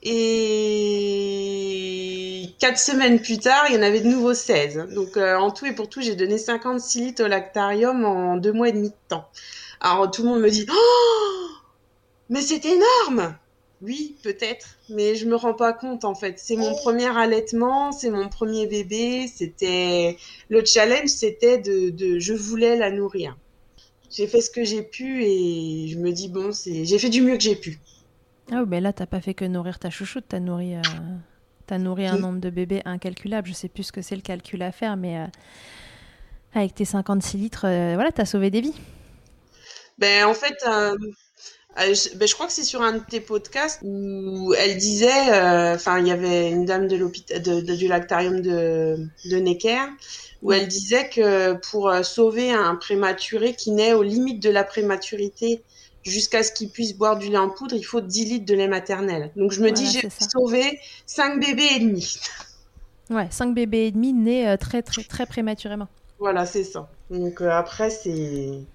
Et 0.04 0.92
quatre 2.60 2.78
semaines 2.80 3.22
plus 3.22 3.40
tard, 3.40 3.66
il 3.70 3.76
y 3.76 3.78
en 3.78 3.82
avait 3.82 4.02
de 4.02 4.08
nouveau 4.08 4.34
16. 4.34 4.88
Donc 4.94 5.16
euh, 5.16 5.38
en 5.38 5.52
tout 5.52 5.66
et 5.66 5.74
pour 5.74 5.90
tout, 5.90 6.02
j'ai 6.02 6.16
donné 6.16 6.38
56 6.38 7.02
litres 7.02 7.24
au 7.24 7.28
lactarium 7.28 8.04
en 8.04 8.38
deux 8.38 8.52
mois 8.52 8.70
et 8.70 8.72
demi 8.72 8.90
de 8.90 8.96
temps. 9.08 9.30
Alors 9.80 10.10
tout 10.12 10.24
le 10.24 10.30
monde 10.30 10.42
me 10.42 10.50
dit 10.50 10.66
Oh 10.72 11.48
Mais 12.30 12.42
c'est 12.42 12.66
énorme 12.66 13.36
oui, 13.82 14.20
peut-être, 14.24 14.80
mais 14.90 15.16
je 15.16 15.26
me 15.28 15.36
rends 15.36 15.54
pas 15.56 15.74
compte 15.74 16.06
en 16.06 16.14
fait. 16.16 16.38
C'est 16.40 16.56
mon 16.56 16.76
premier 16.76 17.08
allaitement, 17.18 17.92
c'est 17.92 18.12
mon 18.12 18.30
premier 18.30 18.68
bébé. 18.68 19.28
C'était 19.28 20.18
le 20.50 20.64
challenge, 20.66 21.10
c'était 21.10 21.58
de, 21.58 21.90
de, 21.90 22.20
je 22.20 22.34
voulais 22.34 22.76
la 22.78 22.92
nourrir. 22.92 23.38
J'ai 24.10 24.28
fait 24.28 24.42
ce 24.42 24.52
que 24.52 24.64
j'ai 24.66 24.84
pu 24.84 25.24
et 25.26 25.88
je 25.90 26.00
me 26.00 26.12
dis 26.14 26.30
bon, 26.30 26.52
c'est, 26.54 26.86
j'ai 26.86 27.00
fait 27.00 27.10
du 27.10 27.22
mieux 27.24 27.38
que 27.38 27.44
j'ai 27.44 27.56
pu. 27.58 27.82
Ah 28.52 28.66
mais 28.68 28.82
là 28.82 28.92
t'as 28.94 29.06
pas 29.06 29.22
fait 29.22 29.34
que 29.34 29.46
nourrir 29.46 29.80
ta 29.80 29.90
chouchoute, 29.90 30.26
t'as 30.28 30.40
nourri, 30.40 30.76
euh, 30.76 30.82
t'as 31.68 31.78
nourri 31.78 32.06
un 32.08 32.18
Oui. 32.18 32.20
nombre 32.20 32.40
de 32.40 32.50
bébés 32.50 32.82
incalculable. 32.86 33.48
Je 33.48 33.54
sais 33.54 33.70
plus 33.70 33.84
ce 33.84 33.92
que 33.92 34.02
c'est 34.02 34.16
le 34.16 34.22
calcul 34.22 34.62
à 34.62 34.72
faire, 34.72 34.98
mais 34.98 35.20
euh, 35.20 35.28
avec 36.54 36.76
tes 36.76 36.86
56 36.86 37.38
litres, 37.38 37.66
euh, 37.66 37.94
voilà, 37.96 38.12
t'as 38.12 38.26
sauvé 38.26 38.50
des 38.50 38.62
vies. 38.62 38.74
Ben 39.98 40.26
en 40.26 40.34
fait, 40.34 40.56
euh, 40.68 40.96
je, 41.78 42.16
ben, 42.18 42.28
je 42.28 42.34
crois 42.34 42.48
que 42.48 42.54
c'est 42.54 42.64
sur 42.64 42.82
un 42.82 42.94
de 42.94 43.00
tes 43.00 43.22
podcasts 43.22 43.80
où 43.84 44.54
elle 44.58 44.78
disait, 44.78 45.32
euh, 45.34 45.76
enfin 45.76 46.00
il 46.00 46.08
y 46.08 46.12
avait 46.12 46.50
une 46.52 46.66
dame 46.66 46.88
de 46.88 46.96
l'hôpital, 46.98 47.42
de, 47.42 47.62
de- 47.62 47.76
du 47.76 47.88
lactarium 47.88 48.42
de, 48.42 49.08
de 49.26 49.38
Necker, 49.38 49.80
où 50.42 50.52
elle 50.52 50.68
disait 50.68 51.10
que 51.10 51.54
pour 51.70 51.90
euh, 51.90 52.04
sauver 52.04 52.52
un 52.52 52.76
prématuré 52.76 53.54
qui 53.56 53.72
naît 53.72 53.94
aux 53.94 54.04
limites 54.04 54.42
de 54.42 54.50
la 54.50 54.64
prématurité 54.64 55.62
jusqu'à 56.04 56.44
ce 56.44 56.52
qu'il 56.52 56.70
puisse 56.70 56.94
boire 56.98 57.18
du 57.18 57.30
lait 57.30 57.38
en 57.38 57.50
poudre, 57.50 57.76
il 57.76 57.84
faut 57.84 58.02
10 58.02 58.26
litres 58.26 58.46
de 58.46 58.56
lait 58.56 58.68
maternel. 58.68 59.32
Donc 59.36 59.52
je 59.52 59.62
me 59.62 59.72
dis, 59.72 59.86
j'ai 59.88 60.10
sauvé 60.32 60.80
5 61.06 61.40
bébés 61.40 61.68
et 61.76 61.80
demi. 61.80 62.18
Ouais, 63.10 63.28
5 63.30 63.54
bébés 63.54 63.88
et 63.88 63.92
demi 63.92 64.14
nés 64.14 64.48
euh, 64.48 64.58
très 64.58 64.82
très 64.82 65.04
très 65.04 65.26
prématurément. 65.26 65.88
Voilà, 66.20 66.46
c'est 66.46 66.64
ça. 66.64 66.90
Donc 67.10 67.42
euh, 67.42 67.50
après, 67.52 67.90
c'est 67.90 68.66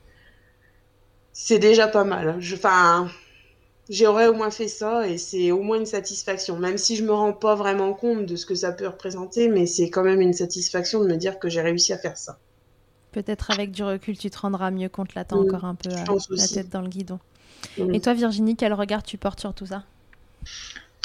c'est 1.38 1.58
déjà 1.58 1.86
pas 1.86 2.04
mal. 2.04 2.36
Je, 2.40 2.56
enfin, 2.56 3.10
j'aurais 3.90 4.26
au 4.26 4.32
moins 4.32 4.50
fait 4.50 4.68
ça 4.68 5.06
et 5.06 5.18
c'est 5.18 5.52
au 5.52 5.60
moins 5.62 5.78
une 5.78 5.84
satisfaction. 5.86 6.58
Même 6.58 6.78
si 6.78 6.96
je 6.96 7.04
me 7.04 7.12
rends 7.12 7.34
pas 7.34 7.54
vraiment 7.54 7.92
compte 7.92 8.24
de 8.24 8.36
ce 8.36 8.46
que 8.46 8.54
ça 8.54 8.72
peut 8.72 8.86
représenter, 8.86 9.48
mais 9.48 9.66
c'est 9.66 9.90
quand 9.90 10.02
même 10.02 10.22
une 10.22 10.32
satisfaction 10.32 11.02
de 11.02 11.08
me 11.08 11.16
dire 11.16 11.38
que 11.38 11.50
j'ai 11.50 11.60
réussi 11.60 11.92
à 11.92 11.98
faire 11.98 12.16
ça. 12.16 12.38
Peut-être 13.12 13.50
avec 13.50 13.70
du 13.70 13.84
recul, 13.84 14.16
tu 14.16 14.30
te 14.30 14.38
rendras 14.38 14.70
mieux 14.70 14.88
compte 14.88 15.14
là, 15.14 15.26
t'as 15.26 15.36
Mm, 15.36 15.40
encore 15.42 15.66
un 15.66 15.74
peu 15.74 15.90
euh, 15.90 16.18
la 16.30 16.48
tête 16.48 16.70
dans 16.70 16.80
le 16.80 16.88
guidon. 16.88 17.20
Mm. 17.76 17.94
Et 17.94 18.00
toi, 18.00 18.14
Virginie, 18.14 18.56
quel 18.56 18.72
regard 18.72 19.02
tu 19.02 19.18
portes 19.18 19.40
sur 19.40 19.52
tout 19.52 19.66
ça? 19.66 19.84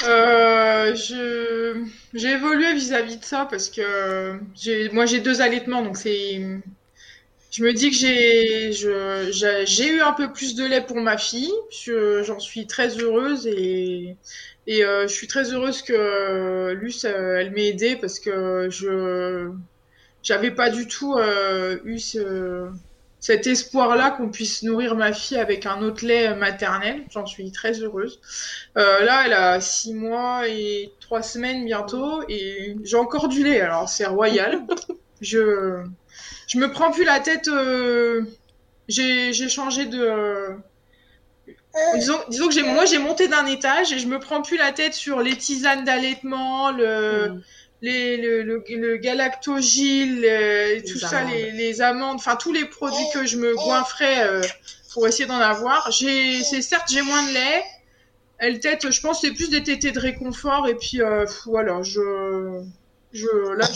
Euh, 0.02 0.94
je 0.94 1.84
j'ai 2.14 2.30
évolué 2.32 2.72
vis-à-vis 2.74 3.18
de 3.18 3.24
ça 3.24 3.46
parce 3.48 3.68
que 3.68 4.40
j'ai 4.54 4.88
moi 4.90 5.06
j'ai 5.06 5.20
deux 5.20 5.40
allaitements 5.42 5.82
donc 5.82 5.96
c'est 5.96 6.40
je 7.52 7.62
me 7.64 7.72
dis 7.72 7.90
que 7.90 7.96
j'ai 7.96 8.72
je 8.72 9.62
j'ai 9.66 9.88
eu 9.88 10.00
un 10.00 10.12
peu 10.12 10.32
plus 10.32 10.54
de 10.54 10.64
lait 10.64 10.80
pour 10.84 10.96
ma 10.96 11.18
fille 11.18 11.52
je 11.70 12.22
j'en 12.24 12.40
suis 12.40 12.66
très 12.66 12.88
heureuse 12.98 13.46
et 13.46 14.16
et 14.66 14.84
euh, 14.84 15.06
je 15.08 15.12
suis 15.12 15.26
très 15.28 15.52
heureuse 15.52 15.82
que 15.82 15.92
euh, 15.92 16.74
Luce 16.74 17.04
euh, 17.04 17.36
elle 17.38 17.52
m'ait 17.52 17.68
aidée 17.68 17.96
parce 17.96 18.18
que 18.20 18.68
je 18.70 19.50
j'avais 20.22 20.50
pas 20.52 20.70
du 20.70 20.86
tout 20.86 21.14
euh, 21.16 21.78
eu 21.84 21.98
ce 21.98 22.70
cet 23.20 23.46
espoir-là 23.46 24.10
qu'on 24.10 24.30
puisse 24.30 24.64
nourrir 24.64 24.96
ma 24.96 25.12
fille 25.12 25.38
avec 25.38 25.64
un 25.64 25.80
autre 25.82 26.04
lait 26.04 26.34
maternel. 26.34 27.04
J'en 27.12 27.24
suis 27.24 27.52
très 27.52 27.80
heureuse. 27.80 28.20
Euh, 28.76 29.04
là, 29.04 29.22
elle 29.26 29.32
a 29.32 29.60
six 29.60 29.94
mois 29.94 30.48
et 30.48 30.92
trois 30.98 31.22
semaines 31.22 31.64
bientôt 31.64 32.24
et 32.28 32.76
j'ai 32.82 32.96
encore 32.96 33.28
du 33.28 33.44
lait. 33.44 33.60
Alors 33.60 33.88
c'est 33.88 34.06
royal. 34.06 34.62
je 35.20 35.84
je 36.52 36.58
me 36.58 36.70
prends 36.70 36.90
plus 36.90 37.04
la 37.04 37.20
tête. 37.20 37.48
euh, 37.48 38.22
J'ai 38.88 39.32
changé 39.48 39.86
de. 39.86 39.98
euh, 40.00 40.48
Disons, 41.94 42.18
disons 42.28 42.48
que 42.48 42.54
j'ai 42.54 42.62
moi 42.62 42.84
j'ai 42.84 42.98
monté 42.98 43.28
d'un 43.28 43.46
étage 43.46 43.92
et 43.92 43.98
je 43.98 44.06
me 44.06 44.18
prends 44.18 44.42
plus 44.42 44.58
la 44.58 44.72
tête 44.72 44.92
sur 44.94 45.20
les 45.20 45.36
tisanes 45.36 45.84
d'allaitement, 45.84 46.70
le 46.70 47.28
Mm. 47.30 47.42
les, 47.80 48.16
le, 48.18 48.42
le, 48.42 48.62
le 48.68 48.96
galactogile, 48.98 50.24
euh, 50.24 50.80
tout 50.86 50.98
ça, 50.98 51.18
amandes. 51.20 51.32
les, 51.32 51.50
les 51.52 51.80
amandes, 51.80 52.16
enfin 52.16 52.36
tous 52.36 52.52
les 52.52 52.66
produits 52.66 53.04
que 53.14 53.26
je 53.26 53.38
me 53.38 53.54
goinfrais 53.54 54.24
euh, 54.28 54.42
pour 54.92 55.08
essayer 55.08 55.26
d'en 55.26 55.38
avoir. 55.38 55.90
J'ai, 55.90 56.42
c'est 56.42 56.62
certes 56.62 56.88
j'ai 56.92 57.02
moins 57.02 57.22
de 57.26 57.32
lait. 57.32 57.64
Elle 58.38 58.60
tète, 58.60 58.90
je 58.90 59.00
pense, 59.00 59.20
que 59.20 59.28
c'est 59.28 59.34
plus 59.34 59.50
des 59.50 59.62
tétés 59.62 59.92
de 59.92 59.98
réconfort 60.00 60.68
et 60.68 60.74
puis 60.74 61.00
voilà, 61.46 61.82
je, 61.82 62.00
je, 63.12 63.26
là, 63.56 63.66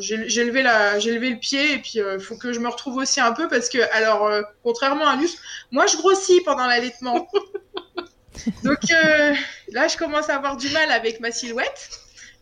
j'ai, 0.00 0.44
levé 0.44 0.62
la, 0.62 0.98
j'ai 0.98 1.12
levé 1.12 1.30
le 1.30 1.38
pied 1.38 1.74
et 1.74 1.78
puis 1.78 1.98
il 1.98 2.20
faut 2.20 2.36
que 2.36 2.52
je 2.52 2.60
me 2.60 2.68
retrouve 2.68 2.96
aussi 2.96 3.20
un 3.20 3.32
peu 3.32 3.48
parce 3.48 3.68
que, 3.68 3.78
alors, 3.94 4.26
euh, 4.26 4.42
contrairement 4.62 5.06
à 5.06 5.16
Luce, 5.16 5.36
moi 5.70 5.86
je 5.86 5.96
grossis 5.96 6.40
pendant 6.40 6.66
l'allaitement. 6.66 7.28
Donc 8.64 8.90
euh, 8.90 9.34
là, 9.72 9.88
je 9.88 9.96
commence 9.96 10.28
à 10.30 10.36
avoir 10.36 10.56
du 10.56 10.68
mal 10.70 10.90
avec 10.90 11.20
ma 11.20 11.30
silhouette. 11.30 11.90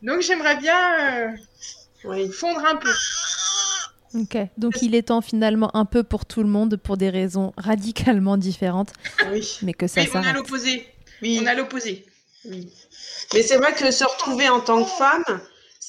Donc 0.02 0.22
j'aimerais 0.22 0.56
bien 0.56 0.76
euh, 1.00 1.28
Oui. 2.04 2.30
fondre 2.32 2.64
un 2.64 2.76
peu. 2.76 2.90
Ok, 4.14 4.36
donc 4.56 4.82
il 4.82 4.94
est 4.96 5.02
temps 5.08 5.20
finalement 5.20 5.70
un 5.76 5.84
peu 5.84 6.02
pour 6.02 6.24
tout 6.26 6.42
le 6.42 6.48
monde, 6.48 6.76
pour 6.76 6.96
des 6.96 7.10
raisons 7.10 7.52
radicalement 7.56 8.36
différentes, 8.36 8.92
Oui. 9.30 9.58
mais 9.62 9.72
que 9.72 9.86
ça 9.86 10.00
Oui, 10.00 10.08
on 10.12 10.18
a 10.18 10.22
s'arrête. 10.22 10.36
l'opposé. 10.36 10.88
Oui. 11.22 11.38
On 11.42 11.46
a 11.46 11.54
l'opposé. 11.54 12.04
Oui. 12.46 12.72
Mais 13.34 13.42
c'est 13.42 13.56
vrai 13.56 13.72
que 13.74 13.90
se 13.90 14.02
retrouver 14.04 14.48
en 14.48 14.60
tant 14.60 14.82
que 14.82 14.88
femme, 14.90 15.40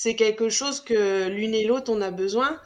c'est 0.02 0.16
quelque 0.16 0.49
chose 0.49 0.82
que 0.82 1.28
l'une 1.28 1.54
et 1.54 1.64
l'autre, 1.66 1.91
on 1.93 2.02
a 2.02 2.10
besoin. 2.12 2.60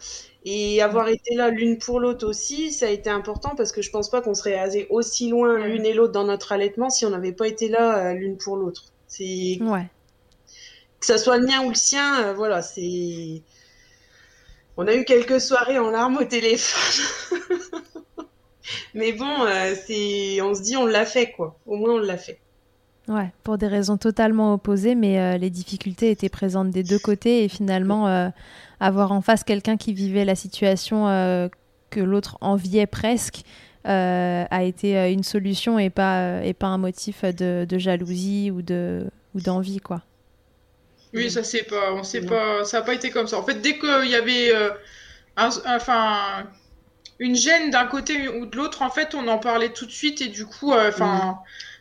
Et 0.45 0.81
avoir 0.81 1.09
été 1.09 1.35
là 1.35 1.49
l'une 1.49 1.77
pour 1.79 1.99
l'autre 1.99 2.25
aussi, 2.27 2.71
ça 2.71 2.85
a 2.87 2.89
été 2.89 3.09
important 3.09 3.55
parce 3.57 3.71
que 3.73 3.81
je 3.81 3.89
pense 3.91 4.09
pas 4.09 4.21
qu'on 4.21 4.33
serait 4.35 4.55
allé 4.55 4.87
aussi 4.89 5.29
loin 5.29 5.59
Ouais. 5.59 5.67
l'une 5.67 5.85
et 5.85 5.93
l'autre 5.93 6.13
dans 6.13 6.23
notre 6.25 6.51
allaitement 6.53 6.89
si 6.89 7.05
on 7.05 7.09
n'avait 7.09 7.33
pas 7.33 7.47
été 7.47 7.67
là 7.67 8.11
euh, 8.11 8.13
l'une 8.13 8.37
pour 8.37 8.55
l'autre. 8.57 8.93
C'est 9.07 9.59
Ouais, 9.59 9.89
que 10.99 11.05
ça 11.05 11.17
soit 11.17 11.37
le 11.37 11.45
mien 11.45 11.63
ou 11.65 11.69
le 11.69 11.75
sien, 11.75 12.23
euh, 12.29 12.33
voilà, 12.33 12.61
c'est. 12.61 13.43
On 14.77 14.87
a 14.87 14.95
eu 14.95 15.03
quelques 15.03 15.41
soirées 15.41 15.79
en 15.79 15.89
larmes 15.89 16.15
au 16.17 16.23
téléphone. 16.23 17.05
Mais 18.93 19.11
bon, 19.13 19.45
euh, 19.45 19.75
c'est, 19.75 20.41
on 20.41 20.53
se 20.55 20.61
dit 20.61 20.75
on 20.77 20.85
l'a 20.87 21.05
fait 21.05 21.31
quoi. 21.31 21.59
Au 21.65 21.75
moins 21.75 21.93
on 21.95 21.99
l'a 21.99 22.17
fait. 22.17 22.44
Ouais, 23.07 23.31
pour 23.43 23.57
des 23.57 23.67
raisons 23.67 23.97
totalement 23.97 24.53
opposées, 24.53 24.95
mais 24.95 25.19
euh, 25.19 25.37
les 25.37 25.49
difficultés 25.49 26.11
étaient 26.11 26.29
présentes 26.29 26.71
des 26.71 26.83
deux 26.83 26.99
côtés 26.99 27.43
et 27.43 27.47
finalement 27.49 28.07
euh, 28.07 28.29
avoir 28.79 29.11
en 29.11 29.21
face 29.21 29.43
quelqu'un 29.43 29.77
qui 29.77 29.93
vivait 29.93 30.25
la 30.25 30.35
situation 30.35 31.07
euh, 31.07 31.47
que 31.89 31.99
l'autre 31.99 32.37
enviait 32.41 32.87
presque 32.87 33.43
euh, 33.87 34.45
a 34.49 34.63
été 34.63 35.11
une 35.13 35.23
solution 35.23 35.77
et 35.77 35.89
pas, 35.91 36.19
euh, 36.21 36.41
et 36.41 36.53
pas 36.53 36.67
un 36.67 36.77
motif 36.79 37.23
de, 37.23 37.65
de 37.69 37.77
jalousie 37.77 38.51
ou 38.51 38.61
de 38.61 39.05
ou 39.35 39.41
d'envie 39.41 39.79
quoi. 39.79 40.01
Oui, 41.13 41.31
ça 41.31 41.43
c'est 41.43 41.63
pas, 41.63 41.93
on 41.93 42.03
sait 42.03 42.25
pas, 42.25 42.65
ça 42.65 42.79
a 42.79 42.81
pas 42.81 42.93
été 42.93 43.09
comme 43.09 43.27
ça. 43.27 43.37
En 43.39 43.43
fait, 43.45 43.61
dès 43.61 43.79
qu'il 43.79 44.09
y 44.09 44.15
avait, 44.15 44.53
euh, 44.53 44.69
un- 45.37 45.49
enfin, 45.67 46.47
une 47.19 47.35
gêne 47.35 47.71
d'un 47.71 47.87
côté 47.87 48.29
ou 48.29 48.45
de 48.47 48.57
l'autre, 48.57 48.81
en 48.83 48.89
fait, 48.91 49.15
on 49.15 49.27
en 49.27 49.39
parlait 49.39 49.73
tout 49.73 49.85
de 49.85 49.91
suite 49.91 50.21
et 50.21 50.29
du 50.29 50.45
coup, 50.45 50.73
euh, 50.73 50.89
enfin, 50.89 51.39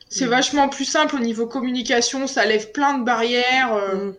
c'est 0.08 0.26
Mm. 0.26 0.30
vachement 0.30 0.68
plus 0.68 0.84
simple 0.84 1.16
au 1.16 1.18
niveau 1.20 1.46
communication. 1.46 2.26
Ça 2.26 2.44
lève 2.44 2.72
plein 2.72 2.98
de 2.98 3.04
barrières. 3.04 3.74
euh, 3.74 3.94
Mm. 4.10 4.14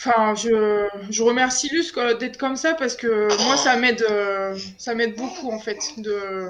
Enfin, 0.00 0.34
je, 0.36 0.86
je 1.10 1.22
remercie 1.24 1.68
Luce 1.72 1.92
d'être 2.20 2.36
comme 2.36 2.54
ça 2.54 2.74
parce 2.74 2.94
que 2.94 3.26
moi, 3.46 3.56
ça 3.56 3.76
m'aide, 3.76 4.04
euh, 4.08 4.56
ça 4.78 4.94
m'aide 4.94 5.16
beaucoup 5.16 5.50
en 5.50 5.58
fait 5.58 5.78
de, 5.96 6.48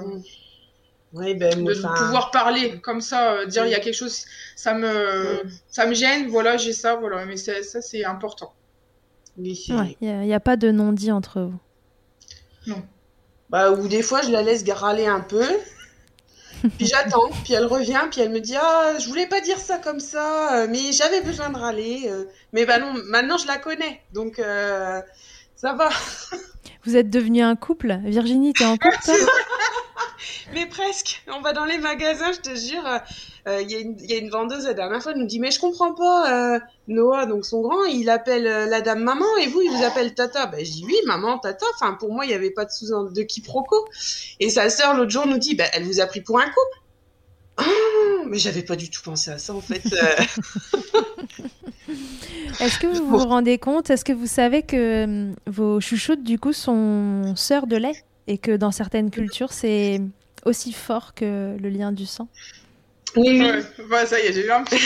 Oui, 1.13 1.33
ben, 1.33 1.63
de 1.63 1.71
enfin, 1.75 1.91
pouvoir 1.97 2.29
parler 2.29 2.79
comme 2.81 3.01
ça, 3.01 3.33
euh, 3.33 3.45
dire 3.47 3.65
il 3.65 3.71
y 3.71 3.75
a 3.75 3.79
quelque 3.79 3.95
chose, 3.95 4.23
ça 4.55 4.75
me, 4.75 5.41
ça 5.67 5.87
me 5.87 5.95
gêne, 5.95 6.27
voilà, 6.27 6.57
j'ai 6.57 6.73
ça, 6.73 6.95
voilà, 6.97 7.25
mais 7.25 7.37
c'est- 7.37 7.63
ça 7.63 7.81
c'est 7.81 8.05
important. 8.05 8.53
oui, 9.35 9.55
c'est- 9.55 9.73
Ouais, 9.73 9.97
il 9.99 10.07
n'y 10.19 10.33
a, 10.33 10.39
pas 10.39 10.55
de 10.55 10.69
non-dit 10.69 11.11
entre 11.11 11.41
vous. 11.41 12.75
Bah, 13.49 13.71
ou 13.71 13.87
des 13.87 14.03
fois, 14.03 14.21
je 14.21 14.29
la 14.29 14.43
laisse 14.43 14.63
râler 14.69 15.07
un 15.07 15.21
peu. 15.21 15.43
Puis 16.77 16.87
j'attends, 16.87 17.29
puis 17.43 17.53
elle 17.53 17.65
revient, 17.65 18.01
puis 18.11 18.21
elle 18.21 18.29
me 18.31 18.39
dit 18.39 18.55
Ah, 18.59 18.93
je 18.99 19.07
voulais 19.07 19.27
pas 19.27 19.41
dire 19.41 19.57
ça 19.59 19.77
comme 19.77 19.99
ça, 19.99 20.55
euh, 20.63 20.67
mais 20.69 20.91
j'avais 20.91 21.21
besoin 21.21 21.49
de 21.49 21.57
râler. 21.57 22.07
euh. 22.09 22.25
Mais 22.53 22.65
bah 22.65 22.79
non, 22.79 22.93
maintenant 23.05 23.37
je 23.37 23.47
la 23.47 23.57
connais, 23.57 24.01
donc 24.13 24.39
euh, 24.39 25.01
ça 25.55 25.73
va. 25.73 25.89
Vous 26.85 26.95
êtes 26.95 27.09
devenu 27.09 27.41
un 27.41 27.55
couple? 27.55 27.99
Virginie, 28.05 28.53
t'es 28.53 28.65
en 28.65 28.77
couple 28.77 28.97
Mais 30.53 30.65
presque. 30.65 31.23
On 31.27 31.41
va 31.41 31.53
dans 31.53 31.65
les 31.65 31.77
magasins, 31.77 32.31
je 32.31 32.39
te 32.39 32.55
jure. 32.55 32.83
Euh, 33.47 33.51
euh, 33.57 33.61
Il 33.61 33.71
y, 33.71 33.75
a 33.75 33.79
une- 33.79 33.97
il 33.99 34.09
y 34.11 34.13
a 34.13 34.17
une 34.17 34.29
vendeuse 34.29 34.65
la 34.65 34.73
dernière 34.73 35.01
fois, 35.01 35.11
elle 35.13 35.19
nous 35.19 35.25
dit 35.27 35.39
Mais 35.39 35.51
je 35.51 35.59
comprends 35.59 35.93
pas, 35.93 36.55
euh, 36.55 36.59
Noah, 36.87 37.25
donc 37.25 37.45
son 37.45 37.61
grand, 37.61 37.83
il 37.85 38.09
appelle 38.09 38.47
euh, 38.47 38.65
la 38.65 38.81
dame 38.81 39.03
maman 39.03 39.25
et 39.41 39.47
vous, 39.47 39.61
il 39.61 39.69
vous 39.71 39.83
appelle 39.83 40.13
tata. 40.13 40.45
Ben, 40.47 40.63
je 40.65 40.71
dis 40.71 40.83
Oui, 40.85 40.95
maman, 41.05 41.37
tata. 41.39 41.65
Enfin, 41.75 41.93
pour 41.93 42.11
moi, 42.13 42.25
il 42.25 42.29
n'y 42.29 42.33
avait 42.33 42.51
pas 42.51 42.65
de 42.65 42.71
sous 42.71 42.87
de 43.09 43.21
quiproquo. 43.23 43.75
Et 44.39 44.49
sa 44.49 44.69
sœur, 44.69 44.95
l'autre 44.95 45.11
jour, 45.11 45.25
nous 45.27 45.37
dit 45.37 45.55
Ben, 45.55 45.67
elle 45.73 45.83
vous 45.83 45.99
a 45.99 46.05
pris 46.07 46.21
pour 46.21 46.39
un 46.39 46.45
couple. 46.45 46.83
Ah, 47.57 47.63
mais 48.27 48.37
j'avais 48.39 48.61
pas 48.63 48.75
du 48.77 48.89
tout 48.89 49.01
pensé 49.03 49.31
à 49.31 49.37
ça 49.37 49.53
en 49.53 49.59
fait. 49.61 49.81
Est-ce 52.59 52.79
que 52.79 52.87
vous 52.87 53.07
vous 53.07 53.17
rendez 53.27 53.57
compte, 53.57 53.89
est-ce 53.89 54.05
que 54.05 54.13
vous 54.13 54.27
savez 54.27 54.61
que 54.63 55.03
hum, 55.05 55.35
vos 55.47 55.79
chouchoutes 55.79 56.23
du 56.23 56.37
coup 56.39 56.53
sont 56.53 57.33
sœurs 57.35 57.67
de 57.67 57.75
lait 57.75 58.03
et 58.27 58.37
que 58.37 58.55
dans 58.55 58.71
certaines 58.71 59.11
cultures 59.11 59.51
c'est 59.53 60.01
aussi 60.45 60.71
fort 60.73 61.13
que 61.13 61.57
le 61.59 61.69
lien 61.69 61.91
du 61.91 62.05
sang? 62.05 62.27
Oui, 63.15 63.39
oui. 63.41 63.41
Ouais, 63.41 63.63
bah, 63.89 64.05
ça 64.05 64.19
y 64.19 64.27
est, 64.27 64.33
j'ai 64.33 64.45
eu 64.45 64.51
un 64.51 64.63
petit 64.63 64.79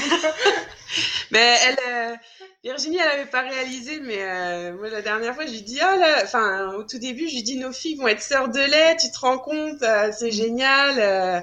Mais 1.32 1.58
elle, 1.68 1.78
euh, 1.90 2.16
Virginie, 2.64 2.98
elle 2.98 3.20
avait 3.20 3.30
pas 3.30 3.42
réalisé, 3.42 4.00
mais 4.02 4.18
euh, 4.20 4.74
moi 4.78 4.90
la 4.90 5.02
dernière 5.02 5.36
fois, 5.36 5.46
je 5.46 5.52
lui 5.52 5.62
dis 5.62 5.80
ah 5.82 5.96
là, 5.98 6.22
enfin 6.24 6.74
au 6.78 6.84
tout 6.84 7.00
début, 7.00 7.28
je 7.28 7.36
lui 7.36 7.44
dis 7.44 7.58
nos 7.58 7.72
filles 7.74 7.96
vont 7.96 8.08
être 8.08 8.22
sœurs 8.22 8.50
de 8.50 8.60
lait, 8.60 8.96
tu 9.00 9.12
te 9.12 9.20
rends 9.20 9.38
compte, 9.38 9.82
euh, 9.84 10.12
c'est 10.18 10.32
génial. 10.32 10.96
euh. 11.00 11.42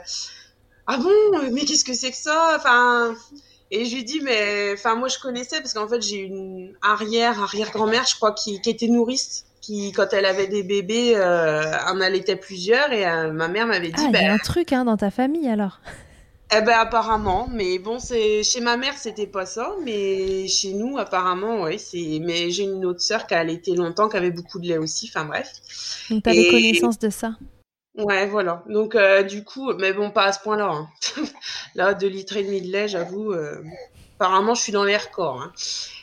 ah 0.87 0.97
bon, 0.97 1.51
mais 1.53 1.65
qu'est-ce 1.67 1.85
que 1.85 1.95
c'est 1.95 2.11
que 2.11 2.17
ça? 2.17 2.55
Enfin, 2.57 3.15
et 3.71 3.85
je 3.85 3.95
lui 3.95 4.05
dis 4.05 4.21
mais, 4.23 4.73
enfin 4.73 4.95
moi 4.95 5.09
je 5.09 5.19
connaissais 5.19 5.61
parce 5.61 5.75
qu'en 5.75 5.87
fait 5.89 6.01
j'ai 6.03 6.17
une 6.19 6.73
arrière 6.83 7.43
arrière 7.43 7.71
grand-mère, 7.71 8.07
je 8.09 8.17
crois, 8.17 8.33
qui, 8.33 8.61
qui 8.63 8.71
était 8.71 8.89
nourrice. 8.89 9.45
Qui, 9.61 9.93
quand 9.93 10.07
elle 10.15 10.25
avait 10.25 10.47
des 10.47 10.63
bébés, 10.63 11.13
euh, 11.17 11.63
en 11.87 12.01
allaitait 12.01 12.37
plusieurs 12.37 12.91
et 12.95 13.07
euh, 13.07 13.31
ma 13.31 13.47
mère 13.49 13.67
m'avait 13.67 13.89
dit, 13.89 13.95
Ah, 13.99 14.05
il 14.05 14.09
y 14.09 14.13
ben, 14.13 14.31
a 14.31 14.33
un 14.33 14.39
truc 14.39 14.73
hein, 14.73 14.87
dans 14.87 14.97
ta 14.97 15.11
famille 15.11 15.51
alors. 15.51 15.81
Eh 16.53 16.61
ben 16.63 16.79
apparemment, 16.79 17.49
mais 17.53 17.79
bon 17.79 17.99
c'est 17.99 18.43
chez 18.43 18.61
ma 18.61 18.77
mère 18.77 18.97
c'était 18.99 19.27
pas 19.27 19.47
ça, 19.47 19.75
mais 19.85 20.49
chez 20.49 20.73
nous 20.73 20.99
apparemment 20.99 21.63
oui 21.63 21.79
c'est. 21.79 22.19
Mais 22.23 22.51
j'ai 22.51 22.65
une 22.65 22.85
autre 22.85 23.01
sœur 23.01 23.27
qui 23.27 23.35
a 23.35 23.39
allaité 23.39 23.75
longtemps, 23.75 24.09
qui 24.09 24.17
avait 24.17 24.31
beaucoup 24.31 24.59
de 24.59 24.67
lait 24.67 24.79
aussi. 24.79 25.11
Enfin 25.13 25.25
bref. 25.25 25.49
Donc 26.11 26.23
t'avais 26.23 26.43
Et- 26.43 26.51
connaissance 26.51 26.99
de 26.99 27.11
ça. 27.11 27.33
Ouais 27.97 28.27
voilà. 28.27 28.63
Donc 28.69 28.95
euh, 28.95 29.23
du 29.25 29.45
coup, 29.45 29.73
mais 29.75 29.93
bon 29.93 30.11
pas 30.11 30.25
à 30.25 30.33
ce 30.33 30.41
point-là. 30.41 30.71
hein. 30.71 30.89
Là 31.75 31.95
deux 31.95 32.09
litres 32.09 32.37
et 32.37 32.45
demi 32.45 32.63
de 32.63 32.71
lait, 32.73 32.89
j'avoue. 32.89 33.33
euh, 33.33 33.63
Apparemment 34.17 34.55
je 34.55 34.63
suis 34.63 34.73
dans 34.73 34.85
les 34.85 34.97
records. 34.97 35.41
hein. 35.43 35.53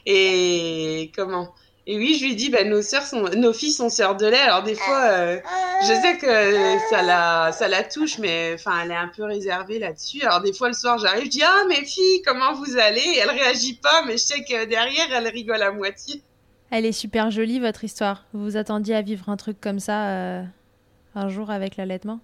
Et 0.06 1.12
comment? 1.16 1.54
Et 1.90 1.98
oui 1.98 2.18
je 2.20 2.26
lui 2.26 2.36
dis 2.36 2.50
ben 2.50 2.70
nos 2.70 2.82
sœurs 2.82 3.06
sont, 3.06 3.24
nos 3.38 3.54
filles 3.54 3.72
sont 3.72 3.90
sœurs 3.90 4.18
de 4.18 4.28
lait. 4.28 4.38
Alors 4.38 4.62
des 4.62 4.76
fois 4.76 5.04
euh, 5.06 5.40
je 5.82 5.88
sais 5.88 6.18
que 6.18 6.80
ça 6.90 7.02
la, 7.02 7.52
ça 7.54 7.70
la 7.70 7.84
touche, 7.84 8.18
mais 8.20 8.52
enfin, 8.56 8.82
elle 8.84 8.92
est 8.92 8.96
un 8.96 9.08
peu 9.08 9.24
réservée 9.24 9.80
là-dessus. 9.80 10.22
Alors 10.24 10.42
des 10.42 10.52
fois 10.52 10.68
le 10.68 10.74
soir, 10.74 10.98
j'arrive, 10.98 11.26
je 11.26 11.30
dis 11.30 11.44
ah 11.44 11.64
mes 11.70 11.86
filles, 11.86 12.22
comment 12.26 12.54
vous 12.54 12.78
allez? 12.78 13.00
Et 13.00 13.20
Elle 13.20 13.30
réagit 13.30 13.76
pas, 13.76 14.04
mais 14.06 14.14
je 14.14 14.24
sais 14.24 14.44
que 14.44 14.66
derrière, 14.66 15.08
elle 15.14 15.28
rigole 15.30 15.62
à 15.62 15.72
moitié. 15.72 16.22
Elle 16.72 16.86
est 16.86 16.92
super 16.92 17.32
jolie 17.32 17.60
votre 17.62 17.86
histoire. 17.86 18.26
Vous 18.34 18.44
vous 18.44 18.58
attendiez 18.58 18.96
à 18.96 19.02
vivre 19.02 19.30
un 19.30 19.38
truc 19.38 19.62
comme 19.62 19.80
ça 19.80 20.10
euh, 20.10 20.44
un 21.16 21.30
jour 21.30 21.50
avec 21.50 21.78
l'allaitement? 21.78 22.20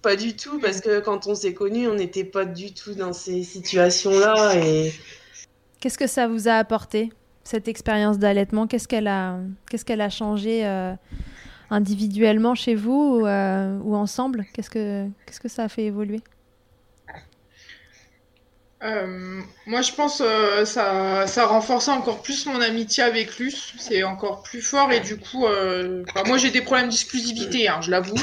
Pas 0.00 0.16
du 0.16 0.36
tout, 0.36 0.58
parce 0.58 0.80
que 0.80 1.00
quand 1.00 1.26
on 1.26 1.34
s'est 1.34 1.52
connus, 1.52 1.86
on 1.86 1.94
n'était 1.94 2.24
pas 2.24 2.46
du 2.46 2.72
tout 2.72 2.94
dans 2.94 3.12
ces 3.12 3.42
situations-là. 3.42 4.56
Et 4.56 4.94
Qu'est-ce 5.80 5.98
que 5.98 6.06
ça 6.06 6.26
vous 6.26 6.48
a 6.48 6.54
apporté? 6.54 7.10
Cette 7.46 7.68
expérience 7.68 8.18
d'allaitement 8.18 8.66
Qu'est-ce 8.66 8.88
qu'elle 8.88 9.06
a, 9.06 9.38
qu'est-ce 9.70 9.84
qu'elle 9.84 10.00
a 10.00 10.10
changé 10.10 10.66
euh, 10.66 10.94
individuellement 11.70 12.54
chez 12.54 12.74
vous 12.74 13.20
ou, 13.20 13.26
euh, 13.26 13.78
ou 13.84 13.94
ensemble? 13.94 14.44
Qu'est-ce 14.52 14.70
que, 14.70 15.06
qu'est-ce 15.24 15.40
que 15.40 15.48
ça 15.48 15.64
a 15.64 15.68
fait 15.68 15.84
évoluer? 15.84 16.20
Euh, 18.82 19.40
moi, 19.66 19.80
je 19.80 19.92
pense 19.92 20.20
euh, 20.20 20.64
ça, 20.64 21.26
ça 21.26 21.46
renforce 21.46 21.88
encore 21.88 22.20
plus 22.20 22.46
mon 22.46 22.60
amitié 22.60 23.04
avec 23.04 23.38
Luce. 23.38 23.74
C'est 23.78 24.02
encore 24.02 24.42
plus 24.42 24.60
fort 24.60 24.90
et 24.90 25.00
du 25.00 25.16
coup, 25.16 25.46
moi 26.26 26.38
j'ai 26.38 26.50
des 26.50 26.62
problèmes 26.62 26.88
d'exclusivité, 26.88 27.68
hein, 27.68 27.80
je 27.80 27.90
l'avoue. 27.92 28.16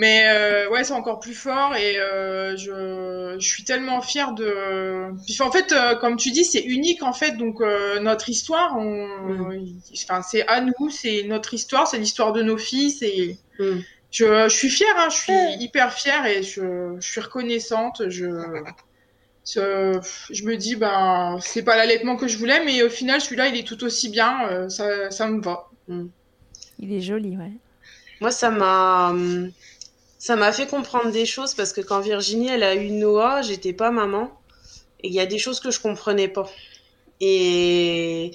Mais 0.00 0.28
euh, 0.28 0.70
ouais, 0.70 0.84
c'est 0.84 0.92
encore 0.92 1.18
plus 1.18 1.34
fort 1.34 1.74
et 1.74 1.98
euh, 1.98 2.56
je, 2.56 3.34
je 3.36 3.48
suis 3.48 3.64
tellement 3.64 4.00
fière 4.00 4.32
de. 4.32 5.10
Puis, 5.26 5.42
en 5.42 5.50
fait, 5.50 5.72
euh, 5.72 5.96
comme 5.96 6.16
tu 6.16 6.30
dis, 6.30 6.44
c'est 6.44 6.62
unique 6.62 7.02
en 7.02 7.12
fait. 7.12 7.32
Donc 7.36 7.60
euh, 7.60 7.98
notre 7.98 8.28
histoire, 8.28 8.76
on... 8.78 9.08
enfin, 9.92 10.22
c'est 10.22 10.46
à 10.46 10.60
nous, 10.60 10.88
c'est 10.88 11.24
notre 11.24 11.52
histoire, 11.52 11.88
c'est 11.88 11.98
l'histoire 11.98 12.32
de 12.32 12.42
nos 12.42 12.56
filles, 12.56 12.92
c'est. 12.92 13.38
Mm. 13.58 13.80
Je, 14.12 14.48
je 14.48 14.56
suis 14.56 14.70
fière, 14.70 14.94
hein, 14.98 15.08
je 15.10 15.16
suis 15.16 15.64
hyper 15.64 15.92
fière 15.92 16.24
et 16.26 16.44
je, 16.44 16.94
je 17.00 17.08
suis 17.10 17.20
reconnaissante. 17.20 18.08
Je, 18.08 18.28
je, 19.44 19.98
je 20.30 20.44
me 20.44 20.56
dis, 20.56 20.76
ben, 20.76 21.38
c'est 21.42 21.64
pas 21.64 21.76
l'allaitement 21.76 22.14
que 22.14 22.28
je 22.28 22.38
voulais, 22.38 22.64
mais 22.64 22.84
au 22.84 22.88
final, 22.88 23.20
celui-là, 23.20 23.48
il 23.48 23.56
est 23.56 23.66
tout 23.66 23.82
aussi 23.82 24.10
bien. 24.10 24.68
ça, 24.68 25.10
ça 25.10 25.26
me 25.26 25.42
va. 25.42 25.68
Il 26.78 26.92
est 26.92 27.00
joli, 27.00 27.36
ouais. 27.36 27.50
moi, 28.20 28.30
ça 28.30 28.50
m'a, 28.50 29.10
hum, 29.10 29.50
ça 30.18 30.34
m'a 30.34 30.52
fait 30.52 30.66
comprendre 30.66 31.12
des 31.12 31.26
choses 31.26 31.54
parce 31.54 31.72
que 31.72 31.80
quand 31.80 32.00
Virginie, 32.00 32.48
elle 32.48 32.64
a 32.64 32.74
eu 32.74 32.90
Noah, 32.90 33.42
j'étais 33.42 33.72
pas 33.72 33.90
maman. 33.90 34.30
Et 35.00 35.08
il 35.08 35.14
y 35.14 35.20
a 35.20 35.26
des 35.26 35.38
choses 35.38 35.60
que 35.60 35.70
je 35.70 35.80
comprenais 35.80 36.26
pas. 36.26 36.50
Et 37.20 38.32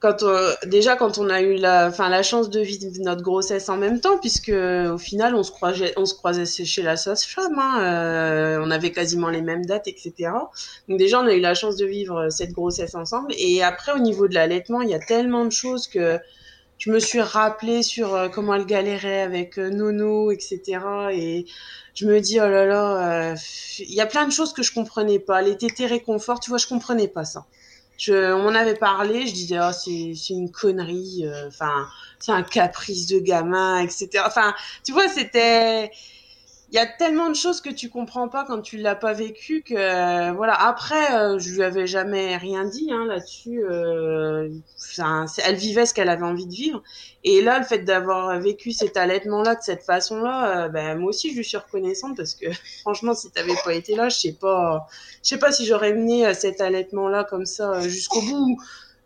quand 0.00 0.22
euh, 0.22 0.54
déjà 0.66 0.96
quand 0.96 1.18
on 1.18 1.28
a 1.28 1.40
eu 1.40 1.56
la, 1.56 1.88
enfin 1.88 2.08
la 2.08 2.22
chance 2.22 2.50
de 2.50 2.60
vivre 2.60 2.86
notre 3.00 3.22
grossesse 3.22 3.68
en 3.68 3.76
même 3.76 4.00
temps, 4.00 4.18
puisque 4.18 4.50
au 4.50 4.98
final 4.98 5.34
on 5.36 5.42
se 5.44 5.52
croisait, 5.52 5.92
on 5.96 6.04
se 6.04 6.14
croisait 6.14 6.46
chez 6.46 6.82
la 6.82 6.96
sage-femme, 6.96 7.58
hein, 7.58 7.80
euh, 7.80 8.58
on 8.64 8.70
avait 8.70 8.90
quasiment 8.90 9.28
les 9.28 9.42
mêmes 9.42 9.66
dates, 9.66 9.88
etc. 9.88 10.30
Donc 10.88 10.98
déjà 10.98 11.20
on 11.20 11.26
a 11.26 11.32
eu 11.32 11.40
la 11.40 11.54
chance 11.54 11.76
de 11.76 11.86
vivre 11.86 12.28
cette 12.30 12.52
grossesse 12.52 12.94
ensemble. 12.96 13.32
Et 13.38 13.62
après 13.62 13.92
au 13.92 13.98
niveau 13.98 14.26
de 14.28 14.34
l'allaitement, 14.34 14.82
il 14.82 14.90
y 14.90 14.94
a 14.94 15.00
tellement 15.00 15.44
de 15.44 15.52
choses 15.52 15.86
que 15.88 16.18
je 16.78 16.90
me 16.92 17.00
suis 17.00 17.20
rappelée 17.20 17.82
sur 17.82 18.14
euh, 18.14 18.28
comment 18.28 18.54
elle 18.54 18.66
galérait 18.66 19.20
avec 19.20 19.58
euh, 19.58 19.68
Nono, 19.68 20.30
etc. 20.30 20.80
Et 21.12 21.46
je 21.94 22.06
me 22.06 22.20
dis, 22.20 22.40
oh 22.40 22.48
là 22.48 22.64
là, 22.64 23.32
euh, 23.32 23.36
il 23.80 23.94
y 23.94 24.00
a 24.00 24.06
plein 24.06 24.26
de 24.26 24.32
choses 24.32 24.52
que 24.52 24.62
je 24.62 24.72
comprenais 24.72 25.18
pas. 25.18 25.42
Les 25.42 25.56
tétés 25.56 25.86
réconfort, 25.86 26.38
tu 26.40 26.50
vois, 26.50 26.58
je 26.58 26.68
comprenais 26.68 27.08
pas 27.08 27.24
ça. 27.24 27.46
Je, 27.98 28.32
on 28.32 28.44
m'en 28.44 28.54
avait 28.54 28.76
parlé, 28.76 29.26
je 29.26 29.34
disais, 29.34 29.58
oh, 29.60 29.72
c'est, 29.72 30.32
une 30.32 30.52
connerie, 30.52 31.24
enfin, 31.48 31.88
c'est 32.20 32.30
un 32.30 32.44
caprice 32.44 33.08
de 33.08 33.18
gamin, 33.18 33.80
etc. 33.80 34.22
Enfin, 34.24 34.54
tu 34.84 34.92
vois, 34.92 35.08
c'était, 35.08 35.90
il 36.70 36.74
y 36.74 36.78
a 36.78 36.86
tellement 36.86 37.30
de 37.30 37.34
choses 37.34 37.60
que 37.60 37.70
tu 37.70 37.88
comprends 37.88 38.28
pas 38.28 38.44
quand 38.44 38.60
tu 38.60 38.76
l'as 38.76 38.94
pas 38.94 39.12
vécu 39.14 39.62
que, 39.62 39.74
euh, 39.74 40.32
voilà. 40.32 40.54
Après, 40.54 41.14
euh, 41.16 41.38
je 41.38 41.50
lui 41.54 41.62
avais 41.62 41.86
jamais 41.86 42.36
rien 42.36 42.64
dit, 42.64 42.90
hein, 42.92 43.06
là-dessus. 43.06 43.64
Euh, 43.64 44.48
elle 45.44 45.56
vivait 45.56 45.86
ce 45.86 45.94
qu'elle 45.94 46.08
avait 46.08 46.26
envie 46.26 46.46
de 46.46 46.52
vivre. 46.52 46.82
Et 47.24 47.42
là, 47.42 47.58
le 47.58 47.64
fait 47.64 47.80
d'avoir 47.80 48.38
vécu 48.40 48.72
cet 48.72 48.96
allaitement-là 48.96 49.54
de 49.56 49.62
cette 49.62 49.82
façon-là, 49.82 50.66
euh, 50.66 50.68
ben, 50.68 50.98
moi 50.98 51.10
aussi, 51.10 51.34
je 51.34 51.42
suis 51.42 51.56
reconnaissante 51.56 52.16
parce 52.16 52.34
que, 52.34 52.46
franchement, 52.82 53.14
si 53.14 53.30
t'avais 53.30 53.56
pas 53.64 53.74
été 53.74 53.96
là, 53.96 54.08
je 54.08 54.18
sais 54.18 54.32
pas, 54.32 54.86
je 55.22 55.28
sais 55.30 55.38
pas 55.38 55.52
si 55.52 55.66
j'aurais 55.66 55.92
mené 55.94 56.26
euh, 56.26 56.34
cet 56.34 56.60
allaitement-là 56.60 57.24
comme 57.24 57.46
ça 57.46 57.72
euh, 57.72 57.82
jusqu'au 57.82 58.20
bout. 58.22 58.58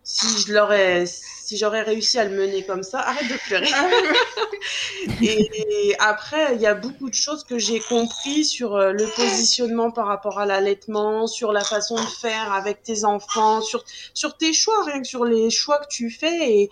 Si 0.04 0.26
je 0.42 0.52
l'aurais, 0.52 1.06
si 1.06 1.56
j'aurais 1.56 1.82
réussi 1.82 2.18
à 2.18 2.24
le 2.24 2.36
mener 2.36 2.64
comme 2.64 2.82
ça, 2.82 3.00
arrête 3.00 3.28
de 3.28 3.36
pleurer. 3.46 3.68
Et 5.22 5.94
après, 5.98 6.54
il 6.54 6.60
y 6.60 6.66
a 6.66 6.74
beaucoup 6.74 7.08
de 7.08 7.14
choses 7.14 7.44
que 7.44 7.58
j'ai 7.58 7.78
compris 7.78 8.44
sur 8.44 8.74
euh, 8.74 8.92
le 8.92 9.06
positionnement 9.14 9.90
par 9.90 10.06
rapport 10.06 10.40
à 10.40 10.46
l'allaitement, 10.46 11.26
sur 11.26 11.52
la 11.52 11.62
façon 11.62 11.94
de 11.94 12.00
faire 12.20 12.52
avec 12.52 12.82
tes 12.82 13.04
enfants, 13.04 13.60
sur, 13.60 13.84
sur 14.14 14.36
tes 14.36 14.52
choix, 14.52 14.84
rien 14.84 15.00
que 15.02 15.06
sur 15.06 15.24
les 15.24 15.50
choix 15.50 15.78
que 15.78 15.88
tu 15.88 16.10
fais. 16.10 16.52
Et 16.52 16.70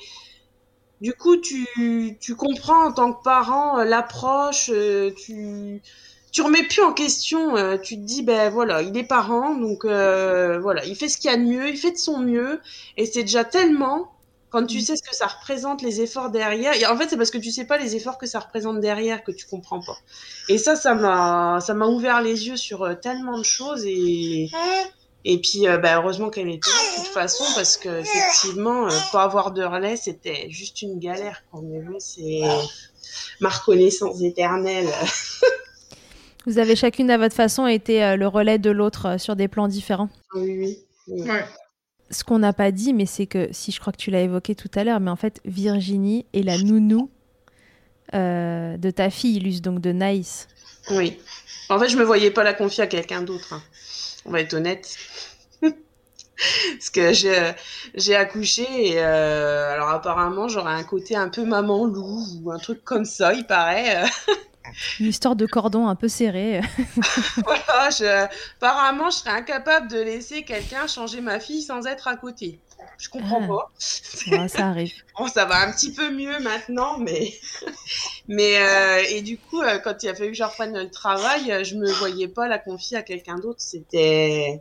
du 1.00 1.14
coup, 1.14 1.36
tu, 1.36 2.18
tu 2.20 2.34
comprends 2.34 2.86
en 2.86 2.92
tant 2.92 3.12
que 3.12 3.22
parent 3.22 3.78
euh, 3.78 3.84
l'approche, 3.84 4.70
euh, 4.72 5.12
tu, 5.16 5.82
tu 6.32 6.42
remets 6.42 6.62
plus 6.64 6.82
en 6.82 6.92
question. 6.92 7.56
euh, 7.56 7.76
tu 7.76 7.96
te 7.96 8.02
dis, 8.02 8.22
ben 8.22 8.50
voilà, 8.50 8.82
il 8.82 8.96
est 8.96 9.04
parent, 9.04 9.54
donc 9.54 9.84
euh, 9.84 10.58
voilà, 10.60 10.84
il 10.84 10.96
fait 10.96 11.08
ce 11.08 11.18
qu'il 11.18 11.30
y 11.30 11.34
a 11.34 11.36
de 11.36 11.42
mieux, 11.42 11.68
il 11.68 11.76
fait 11.76 11.92
de 11.92 11.98
son 11.98 12.18
mieux. 12.18 12.60
Et 12.96 13.06
c'est 13.06 13.22
déjà 13.22 13.44
tellement 13.44 14.12
quand 14.50 14.66
tu 14.66 14.80
sais 14.80 14.96
ce 14.96 15.02
que 15.02 15.14
ça 15.14 15.28
représente, 15.28 15.80
les 15.80 16.00
efforts 16.00 16.30
derrière. 16.30 16.74
Et 16.74 16.84
en 16.86 16.96
fait, 16.96 17.08
c'est 17.08 17.16
parce 17.16 17.30
que 17.30 17.38
tu 17.38 17.50
sais 17.50 17.64
pas 17.64 17.78
les 17.78 17.94
efforts 17.96 18.18
que 18.18 18.26
ça 18.26 18.40
représente 18.40 18.80
derrière 18.80 19.22
que 19.22 19.30
tu 19.30 19.46
comprends 19.46 19.80
pas. 19.80 19.96
Et 20.48 20.58
ça, 20.58 20.74
ça 20.76 20.94
m'a, 20.94 21.60
ça 21.60 21.72
m'a 21.72 21.86
ouvert 21.86 22.20
les 22.20 22.48
yeux 22.48 22.56
sur 22.56 22.82
euh, 22.82 22.94
tellement 22.94 23.38
de 23.38 23.44
choses 23.44 23.84
et. 23.86 24.50
Et 25.26 25.38
puis, 25.38 25.68
euh, 25.68 25.76
bah, 25.76 25.96
heureusement 25.96 26.30
qu'elle 26.30 26.48
était 26.48 26.70
là, 26.70 26.76
de 26.96 27.04
toute 27.04 27.12
façon, 27.12 27.44
parce 27.54 27.76
que 27.76 28.00
effectivement, 28.00 28.86
euh, 28.86 28.90
pas 29.12 29.22
avoir 29.24 29.52
de 29.52 29.62
relais, 29.62 29.98
c'était 29.98 30.48
juste 30.48 30.80
une 30.80 30.98
galère. 30.98 31.42
Mais 31.62 31.80
bon, 31.80 31.98
c'est 31.98 32.40
ma 33.38 33.50
reconnaissance 33.50 34.22
éternelle. 34.22 34.88
Vous 36.46 36.58
avez 36.58 36.74
chacune 36.74 37.10
à 37.10 37.18
votre 37.18 37.34
façon 37.34 37.66
été 37.66 38.02
euh, 38.02 38.16
le 38.16 38.26
relais 38.26 38.58
de 38.58 38.70
l'autre 38.70 39.06
euh, 39.06 39.18
sur 39.18 39.36
des 39.36 39.48
plans 39.48 39.68
différents. 39.68 40.08
oui, 40.34 40.56
oui. 40.58 40.78
oui. 41.08 41.22
Ouais. 41.30 41.44
Ce 42.10 42.24
qu'on 42.24 42.38
n'a 42.40 42.52
pas 42.52 42.72
dit, 42.72 42.92
mais 42.92 43.06
c'est 43.06 43.26
que, 43.26 43.48
si 43.52 43.70
je 43.70 43.78
crois 43.78 43.92
que 43.92 43.98
tu 43.98 44.10
l'as 44.10 44.22
évoqué 44.22 44.54
tout 44.56 44.70
à 44.74 44.82
l'heure, 44.82 44.98
mais 44.98 45.10
en 45.10 45.16
fait, 45.16 45.40
Virginie 45.44 46.26
est 46.32 46.42
la 46.42 46.58
nounou 46.58 47.08
euh, 48.14 48.76
de 48.76 48.90
ta 48.90 49.10
fille, 49.10 49.38
Luce, 49.38 49.62
donc 49.62 49.80
de 49.80 49.92
Naïs. 49.92 50.48
Oui. 50.90 51.18
En 51.68 51.78
fait, 51.78 51.88
je 51.88 51.96
me 51.96 52.02
voyais 52.02 52.32
pas 52.32 52.42
la 52.42 52.52
confier 52.52 52.82
à 52.82 52.86
quelqu'un 52.88 53.22
d'autre. 53.22 53.52
hein. 53.52 53.62
On 54.24 54.32
va 54.32 54.40
être 54.40 54.54
honnête. 54.54 54.96
Parce 55.62 56.90
que 56.90 57.12
j'ai, 57.12 57.52
j'ai 57.94 58.16
accouché 58.16 58.64
et 58.88 58.94
euh, 58.96 59.72
alors 59.74 59.90
apparemment 59.90 60.48
j'aurais 60.48 60.72
un 60.72 60.84
côté 60.84 61.14
un 61.14 61.28
peu 61.28 61.44
maman 61.44 61.84
loup 61.86 62.24
ou 62.42 62.50
un 62.50 62.58
truc 62.58 62.82
comme 62.82 63.04
ça, 63.04 63.34
il 63.34 63.46
paraît. 63.46 64.02
Une 64.98 65.06
histoire 65.06 65.36
de 65.36 65.46
cordon 65.46 65.86
un 65.88 65.94
peu 65.94 66.08
serré. 66.08 66.60
voilà, 67.44 67.90
je, 67.90 68.26
apparemment 68.58 69.10
je 69.10 69.16
serais 69.16 69.30
incapable 69.30 69.88
de 69.88 70.00
laisser 70.00 70.42
quelqu'un 70.42 70.86
changer 70.86 71.20
ma 71.20 71.40
fille 71.40 71.62
sans 71.62 71.86
être 71.86 72.08
à 72.08 72.16
côté. 72.16 72.58
Je 72.98 73.08
comprends 73.08 73.40
Ah. 73.42 73.46
pas. 73.48 74.36
Ouais, 74.36 74.48
ça 74.48 74.66
arrive. 74.68 74.92
Bon, 75.18 75.28
ça 75.28 75.44
va 75.44 75.60
un 75.68 75.70
petit 75.72 75.92
peu 75.92 76.10
mieux 76.10 76.38
maintenant, 76.40 76.96
mais 76.98 77.32
mais 78.28 78.56
euh, 78.58 79.02
et 79.10 79.20
du 79.20 79.36
coup, 79.38 79.60
euh, 79.60 79.78
quand 79.78 80.02
il 80.02 80.08
a 80.08 80.14
fallu 80.14 80.30
que 80.30 80.36
je 80.36 80.42
reprenne 80.42 80.74
le 80.76 80.90
travail, 80.90 81.52
euh, 81.52 81.62
je 81.62 81.74
me 81.76 81.90
voyais 81.92 82.28
pas 82.28 82.48
la 82.48 82.58
confier 82.58 82.96
à 82.96 83.02
quelqu'un 83.02 83.36
d'autre. 83.36 83.60
C'était 83.60 84.60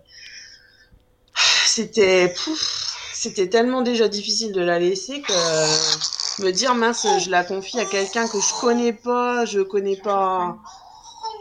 c'était 1.65 2.33
c'était 3.13 3.47
tellement 3.47 3.81
déjà 3.83 4.07
difficile 4.09 4.51
de 4.51 4.61
la 4.61 4.79
laisser 4.79 5.21
que 5.21 5.33
me 6.39 6.51
dire 6.51 6.75
mince, 6.75 7.05
je 7.19 7.29
la 7.29 7.43
confie 7.43 7.79
à 7.79 7.85
quelqu'un 7.85 8.27
que 8.27 8.39
je 8.39 8.59
connais 8.61 8.93
pas, 8.93 9.45
je 9.45 9.61
connais 9.61 9.97
pas. 9.97 10.57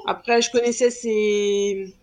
Après, 0.06 0.42
je 0.42 0.50
connaissais 0.50 0.90
ses 0.90 1.94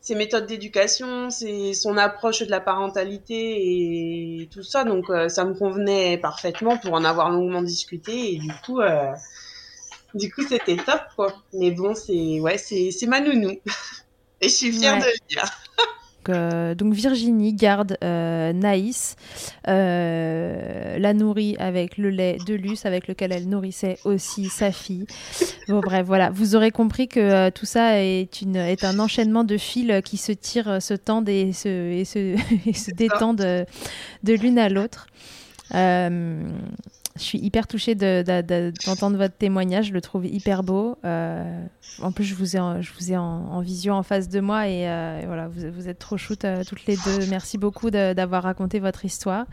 ses 0.00 0.14
méthodes 0.16 0.46
d'éducation, 0.46 1.30
c'est 1.30 1.74
son 1.74 1.96
approche 1.98 2.40
de 2.42 2.50
la 2.50 2.60
parentalité 2.60 4.42
et 4.42 4.48
tout 4.52 4.62
ça. 4.62 4.84
Donc 4.84 5.10
euh, 5.10 5.28
ça 5.28 5.44
me 5.44 5.54
convenait 5.54 6.18
parfaitement 6.18 6.78
pour 6.78 6.94
en 6.94 7.04
avoir 7.04 7.30
longuement 7.30 7.62
discuté 7.62 8.34
et 8.34 8.38
du 8.38 8.50
coup, 8.64 8.80
euh, 8.80 9.12
du 10.14 10.30
coup 10.32 10.42
c'était 10.42 10.76
top 10.76 11.00
quoi. 11.16 11.34
Mais 11.52 11.70
bon, 11.70 11.94
c'est 11.94 12.40
ouais, 12.40 12.58
c'est 12.58 12.90
c'est 12.90 13.06
ma 13.06 13.20
nounou 13.20 13.50
et 14.40 14.48
je 14.48 14.54
suis 14.54 14.72
fière 14.72 14.96
Ouais. 14.96 15.00
de 15.00 15.04
le 15.06 15.28
dire. 15.28 15.44
Donc, 16.28 16.36
euh, 16.36 16.74
donc 16.74 16.94
Virginie 16.94 17.54
garde 17.54 17.96
euh, 18.04 18.52
Naïs, 18.52 19.16
euh, 19.66 20.98
la 20.98 21.14
nourrit 21.14 21.56
avec 21.58 21.96
le 21.96 22.10
lait 22.10 22.38
de 22.46 22.54
Luce 22.54 22.86
avec 22.86 23.08
lequel 23.08 23.32
elle 23.32 23.48
nourrissait 23.48 23.98
aussi 24.04 24.46
sa 24.46 24.70
fille. 24.70 25.06
Bon 25.68 25.80
bref, 25.80 26.06
voilà, 26.06 26.30
vous 26.30 26.54
aurez 26.54 26.70
compris 26.70 27.08
que 27.08 27.50
tout 27.50 27.66
ça 27.66 28.02
est, 28.02 28.42
une, 28.42 28.56
est 28.56 28.84
un 28.84 28.98
enchaînement 28.98 29.44
de 29.44 29.56
fils 29.56 30.02
qui 30.04 30.16
se 30.16 30.32
tirent, 30.32 30.82
se 30.82 30.94
tendent 30.94 31.28
et 31.28 31.52
se, 31.52 31.68
et 31.68 32.04
se, 32.04 32.36
et 32.68 32.74
se 32.74 32.90
détendent 32.90 33.38
de, 33.38 33.64
de 34.24 34.32
l'une 34.34 34.58
à 34.58 34.68
l'autre. 34.68 35.06
Euh, 35.74 36.50
je 37.18 37.22
suis 37.24 37.38
hyper 37.38 37.66
touchée 37.66 37.94
de- 37.94 38.22
de- 38.26 38.40
de- 38.42 38.72
d'entendre 38.86 39.16
votre 39.18 39.36
témoignage, 39.36 39.86
je 39.86 39.92
le 39.92 40.00
trouve 40.00 40.24
hyper 40.26 40.62
beau. 40.62 40.96
Euh, 41.04 41.64
en 42.00 42.12
plus, 42.12 42.24
je 42.24 42.34
vous 42.34 42.56
ai, 42.56 42.58
en, 42.60 42.80
je 42.80 42.90
vous 42.98 43.12
ai 43.12 43.16
en, 43.16 43.22
en 43.22 43.60
visio 43.60 43.92
en 43.92 44.02
face 44.02 44.28
de 44.28 44.40
moi 44.40 44.68
et, 44.68 44.88
euh, 44.88 45.20
et 45.20 45.26
voilà, 45.26 45.48
vous, 45.48 45.70
vous 45.72 45.88
êtes 45.88 45.98
trop 45.98 46.16
shoot 46.16 46.44
euh, 46.44 46.62
toutes 46.64 46.86
les 46.86 46.96
deux. 46.96 47.26
Merci 47.28 47.58
beaucoup 47.58 47.90
d'avoir 47.90 48.42
raconté 48.44 48.78
votre 48.80 49.04
histoire. 49.04 49.44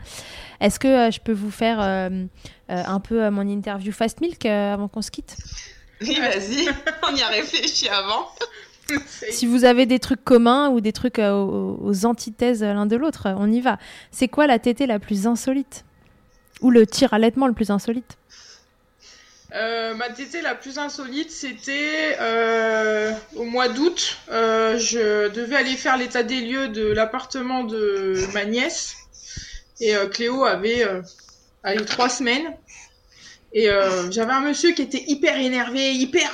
Est-ce 0.60 0.78
que 0.78 1.10
je 1.10 1.20
peux 1.20 1.32
vous 1.32 1.50
faire 1.50 1.80
un 2.68 3.00
peu 3.00 3.28
mon 3.30 3.46
interview 3.48 3.92
Fast 3.92 4.20
Milk 4.20 4.46
avant 4.46 4.88
qu'on 4.88 5.02
se 5.02 5.10
quitte? 5.10 5.36
Oui, 6.02 6.18
vas-y, 6.20 6.68
on 7.10 7.14
y 7.16 7.22
a 7.22 7.28
réfléchi 7.28 7.88
avant. 7.88 8.26
Si 9.30 9.46
vous 9.46 9.64
avez 9.64 9.84
des 9.84 9.98
trucs 9.98 10.22
communs 10.22 10.68
ou 10.68 10.80
des 10.80 10.92
trucs 10.92 11.18
aux, 11.18 11.76
aux 11.82 12.06
antithèses 12.06 12.62
l'un 12.62 12.86
de 12.86 12.94
l'autre, 12.94 13.26
on 13.36 13.50
y 13.50 13.60
va. 13.60 13.78
C'est 14.12 14.28
quoi 14.28 14.46
la 14.46 14.60
tétée 14.60 14.86
la 14.86 15.00
plus 15.00 15.26
insolite? 15.26 15.84
Ou 16.62 16.70
le 16.70 16.86
tir 16.86 17.12
allaitement 17.12 17.46
le 17.46 17.52
plus 17.52 17.70
insolite 17.70 18.16
Euh, 19.52 19.94
ma 19.94 20.08
tétée 20.08 20.42
la 20.42 20.54
plus 20.54 20.78
insolite, 20.78 21.30
c'était 21.30 22.16
euh, 22.20 23.12
au 23.36 23.44
mois 23.44 23.68
d'août. 23.68 24.18
Euh, 24.30 24.78
je 24.78 25.28
devais 25.28 25.56
aller 25.56 25.76
faire 25.76 25.96
l'état 25.96 26.22
des 26.22 26.40
lieux 26.40 26.68
de 26.68 26.86
l'appartement 26.86 27.62
de 27.64 28.16
ma 28.34 28.44
nièce. 28.44 28.96
Et 29.80 29.94
Cléo 30.10 30.44
avait 30.44 30.86
allez, 31.62 31.84
trois 31.84 32.08
semaines. 32.08 32.56
Et 33.52 33.68
j'avais 34.10 34.32
un 34.32 34.40
monsieur 34.40 34.72
qui 34.72 34.82
était 34.82 35.04
hyper 35.06 35.36
énervé, 35.38 35.92
hyper... 35.92 36.30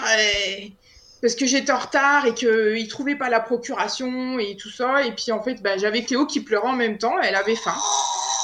parce 1.20 1.34
que 1.34 1.44
j'étais 1.44 1.72
en 1.72 1.78
retard 1.78 2.24
et 2.26 2.34
qu'il 2.34 2.86
trouvait 2.88 3.16
pas 3.16 3.28
la 3.28 3.40
procuration 3.40 4.38
et 4.38 4.56
tout 4.56 4.70
ça. 4.70 5.02
Et 5.02 5.10
puis 5.12 5.32
en 5.32 5.42
fait, 5.42 5.60
bah, 5.60 5.76
j'avais 5.76 6.04
Cléo 6.04 6.24
qui 6.24 6.40
pleurait 6.40 6.68
en 6.68 6.76
même 6.76 6.98
temps. 6.98 7.18
Elle 7.20 7.34
avait 7.34 7.56
faim. 7.56 7.74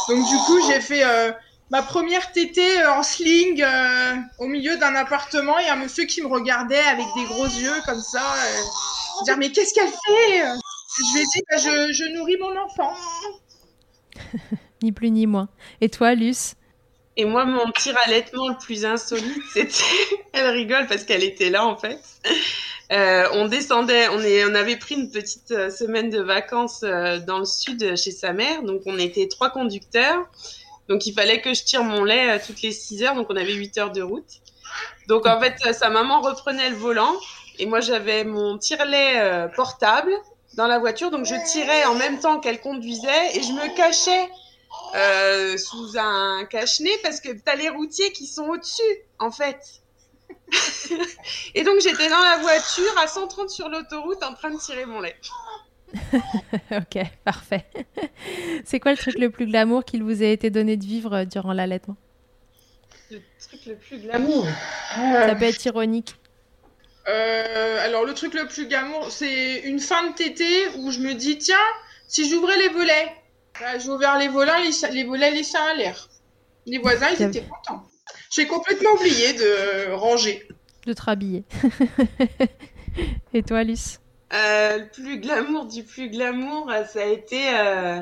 Donc 0.08 0.28
du 0.28 0.36
coup, 0.46 0.58
j'ai 0.68 0.80
fait... 0.80 1.04
ma 1.70 1.82
première 1.82 2.32
tétée 2.32 2.80
euh, 2.80 2.92
en 2.92 3.02
sling 3.02 3.62
euh, 3.62 4.14
au 4.38 4.46
milieu 4.46 4.76
d'un 4.76 4.94
appartement 4.94 5.58
et 5.58 5.68
un 5.68 5.76
monsieur 5.76 6.04
qui 6.04 6.22
me 6.22 6.28
regardait 6.28 6.78
avec 6.78 7.06
des 7.16 7.24
gros 7.24 7.46
yeux 7.46 7.80
comme 7.86 8.00
ça. 8.00 8.22
Euh, 8.22 9.24
dire 9.24 9.36
mais 9.38 9.50
qu'est-ce 9.52 9.74
qu'elle 9.74 9.88
fait? 9.88 10.42
Je 10.98 11.14
lui 11.14 11.20
ai 11.20 11.24
dit 11.24 11.42
bah, 11.50 11.58
je, 11.58 11.92
je 11.92 12.04
nourris 12.16 12.38
mon 12.38 12.56
enfant. 12.58 12.92
Ni 14.82 14.92
plus 14.92 15.10
ni 15.10 15.26
moins. 15.26 15.48
Et 15.80 15.88
toi, 15.88 16.14
Luce? 16.14 16.54
Et 17.16 17.24
moi, 17.24 17.44
mon 17.44 17.68
tir 17.72 17.96
allaitement 18.06 18.48
le 18.48 18.56
plus 18.56 18.84
insolite, 18.84 19.42
c'était. 19.52 19.72
Elle 20.32 20.50
rigole 20.50 20.86
parce 20.86 21.02
qu'elle 21.02 21.24
était 21.24 21.50
là, 21.50 21.66
en 21.66 21.76
fait. 21.76 21.98
Euh, 22.92 23.26
on 23.32 23.48
descendait, 23.48 24.08
on, 24.08 24.20
est, 24.20 24.44
on 24.44 24.54
avait 24.54 24.76
pris 24.76 24.94
une 24.94 25.10
petite 25.10 25.48
semaine 25.70 26.10
de 26.10 26.20
vacances 26.20 26.84
euh, 26.84 27.18
dans 27.18 27.40
le 27.40 27.44
sud 27.44 27.96
chez 27.96 28.12
sa 28.12 28.32
mère. 28.32 28.62
Donc, 28.62 28.82
on 28.86 28.98
était 28.98 29.26
trois 29.26 29.50
conducteurs. 29.50 30.28
Donc, 30.88 31.06
il 31.06 31.12
fallait 31.12 31.40
que 31.40 31.52
je 31.54 31.64
tire 31.64 31.84
mon 31.84 32.04
lait 32.04 32.30
euh, 32.30 32.38
toutes 32.44 32.62
les 32.62 32.72
6 32.72 33.02
heures. 33.02 33.14
Donc, 33.14 33.26
on 33.30 33.36
avait 33.36 33.52
8 33.52 33.78
heures 33.78 33.92
de 33.92 34.02
route. 34.02 34.28
Donc, 35.06 35.26
en 35.26 35.38
fait, 35.40 35.56
euh, 35.66 35.72
sa 35.72 35.90
maman 35.90 36.20
reprenait 36.20 36.70
le 36.70 36.76
volant. 36.76 37.14
Et 37.58 37.66
moi, 37.66 37.80
j'avais 37.80 38.24
mon 38.24 38.58
tire-lait 38.58 39.20
euh, 39.20 39.48
portable 39.48 40.12
dans 40.54 40.66
la 40.66 40.78
voiture. 40.78 41.10
Donc, 41.10 41.26
je 41.26 41.34
tirais 41.50 41.84
en 41.84 41.94
même 41.94 42.18
temps 42.20 42.40
qu'elle 42.40 42.60
conduisait. 42.60 43.36
Et 43.36 43.42
je 43.42 43.52
me 43.52 43.76
cachais 43.76 44.28
sous 45.58 45.98
un 45.98 46.44
cache-nez 46.44 46.98
parce 47.02 47.20
que 47.20 47.30
t'as 47.32 47.56
les 47.56 47.68
routiers 47.68 48.12
qui 48.12 48.26
sont 48.26 48.48
au-dessus, 48.48 48.82
en 49.18 49.30
fait. 49.30 49.60
et 51.54 51.62
donc 51.62 51.80
j'étais 51.80 52.08
dans 52.08 52.22
la 52.22 52.38
voiture 52.38 52.98
à 52.98 53.06
130 53.06 53.50
sur 53.50 53.68
l'autoroute 53.68 54.22
en 54.22 54.34
train 54.34 54.50
de 54.50 54.58
tirer 54.58 54.86
mon 54.86 55.00
lait. 55.00 55.16
Ok, 56.70 57.02
parfait. 57.24 57.64
C'est 58.64 58.80
quoi 58.80 58.92
le 58.92 58.98
truc 58.98 59.18
le 59.18 59.30
plus 59.30 59.46
glamour 59.46 59.84
qu'il 59.84 60.02
vous 60.02 60.22
a 60.22 60.26
été 60.26 60.50
donné 60.50 60.76
de 60.76 60.84
vivre 60.84 61.14
euh, 61.14 61.24
durant 61.24 61.52
l'allaitement? 61.52 61.96
Le 63.10 63.20
truc 63.40 63.60
le 63.66 63.74
plus 63.76 63.98
glamour? 63.98 64.46
Ça 64.94 65.34
peut 65.34 65.44
être 65.44 65.64
ironique. 65.64 66.14
Euh, 67.08 67.84
alors 67.84 68.04
le 68.04 68.12
truc 68.12 68.34
le 68.34 68.46
plus 68.46 68.68
gamour, 68.68 69.10
c'est 69.10 69.60
une 69.60 69.80
fin 69.80 70.10
de 70.10 70.14
tétée 70.14 70.68
où 70.76 70.90
je 70.90 71.00
me 71.00 71.14
dis 71.14 71.38
tiens, 71.38 71.56
si 72.06 72.28
j'ouvrais 72.28 72.58
les 72.58 72.68
volets, 72.68 73.12
Bah, 73.58 73.78
j'ai 73.78 73.88
ouvert 73.88 74.18
les 74.18 74.28
volets, 74.28 74.52
les, 74.62 74.90
les 74.92 75.04
volets 75.04 75.30
laissaient 75.30 75.56
à 75.56 75.74
l'air. 75.74 76.08
Les 76.66 76.78
voisins, 76.78 77.08
ils 77.18 77.22
étaient 77.22 77.42
contents. 77.42 77.82
J'ai 78.30 78.46
complètement 78.46 78.90
oublié 78.92 79.32
de 79.32 79.92
ranger. 79.92 80.46
De 80.86 80.92
te 80.92 81.02
rhabiller. 81.02 81.44
Et 83.32 83.42
toi, 83.42 83.64
Luce? 83.64 84.00
Euh, 84.32 84.78
le 84.78 84.88
plus 84.88 85.20
glamour 85.20 85.64
du 85.64 85.84
plus 85.84 86.10
glamour, 86.10 86.70
euh, 86.70 86.84
ça 86.84 87.00
a 87.00 87.06
été 87.06 87.48
euh, 87.56 88.00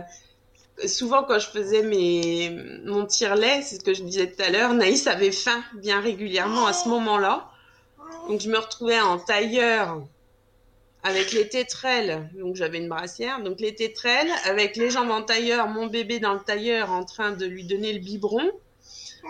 souvent 0.87 1.23
quand 1.23 1.39
je 1.39 1.49
faisais 1.49 1.83
mes 1.83 2.51
mon 2.85 3.07
tire-lait, 3.07 3.63
c'est 3.63 3.77
ce 3.77 3.85
que 3.85 3.95
je 3.95 4.03
disais 4.03 4.33
tout 4.33 4.43
à 4.43 4.51
l'heure. 4.51 4.75
Naïs 4.75 5.07
avait 5.07 5.31
faim 5.31 5.63
bien 5.75 6.01
régulièrement 6.01 6.67
à 6.67 6.73
ce 6.73 6.89
moment-là, 6.89 7.49
donc 8.29 8.41
je 8.41 8.51
me 8.51 8.59
retrouvais 8.59 8.99
en 9.01 9.19
tailleur 9.19 10.03
avec 11.05 11.31
les 11.31 11.49
tétrelles, 11.49 12.29
donc 12.35 12.57
j'avais 12.57 12.79
une 12.79 12.89
brassière, 12.89 13.41
donc 13.41 13.61
les 13.61 13.77
tétrelles 13.77 14.31
avec 14.47 14.75
les 14.75 14.91
jambes 14.91 15.13
en 15.13 15.23
tailleur, 15.23 15.69
mon 15.69 15.87
bébé 15.87 16.19
dans 16.19 16.35
le 16.35 16.41
tailleur 16.41 16.91
en 16.91 17.05
train 17.05 17.31
de 17.31 17.47
lui 17.47 17.63
donner 17.63 17.93
le 17.93 18.01
biberon, 18.01 18.51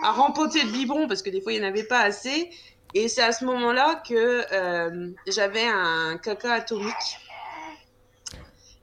à 0.01 0.13
rempoter 0.13 0.63
le 0.63 0.71
biberon 0.71 1.07
parce 1.07 1.21
que 1.21 1.29
des 1.29 1.41
fois 1.41 1.53
il 1.53 1.59
n'y 1.59 1.65
en 1.65 1.69
avait 1.69 1.83
pas 1.83 1.99
assez. 1.99 2.49
Et 2.93 3.09
c'est 3.09 3.21
à 3.21 3.31
ce 3.31 3.45
moment-là 3.45 4.01
que 4.07 4.45
euh, 4.51 5.11
j'avais 5.27 5.65
un 5.67 6.17
caca 6.17 6.53
atomique. 6.53 6.93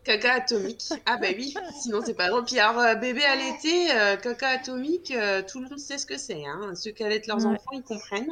Caca 0.04 0.34
atomique. 0.34 0.82
Ah 1.06 1.16
bah 1.16 1.28
oui, 1.34 1.54
sinon 1.82 2.00
c'est 2.04 2.14
pas 2.14 2.28
drôle. 2.28 2.44
Puis 2.44 2.58
alors, 2.58 2.78
euh, 2.80 2.94
bébé 2.94 3.24
à 3.24 3.36
l'été, 3.36 3.90
euh, 3.92 4.16
caca 4.16 4.48
atomique, 4.50 5.10
euh, 5.10 5.42
tout 5.42 5.60
le 5.60 5.68
monde 5.68 5.78
sait 5.78 5.96
ce 5.98 6.04
que 6.04 6.18
c'est. 6.18 6.44
Hein. 6.44 6.74
Ceux 6.74 6.90
qui 6.90 7.02
allaitent 7.02 7.26
leurs 7.26 7.38
Ouais. 7.46 7.54
enfants, 7.54 7.70
ils 7.72 7.82
comprennent. 7.82 8.30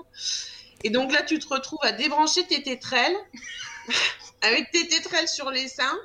Et 0.84 0.90
donc 0.90 1.12
là, 1.12 1.22
tu 1.22 1.38
te 1.38 1.48
retrouves 1.48 1.78
à 1.82 1.92
débrancher 1.92 2.46
tes 2.46 2.62
tétrelles, 2.62 3.16
avec 4.42 4.70
tes 4.70 4.86
tétrelles 4.86 5.28
sur 5.28 5.50
les 5.50 5.68
seins. 5.68 5.98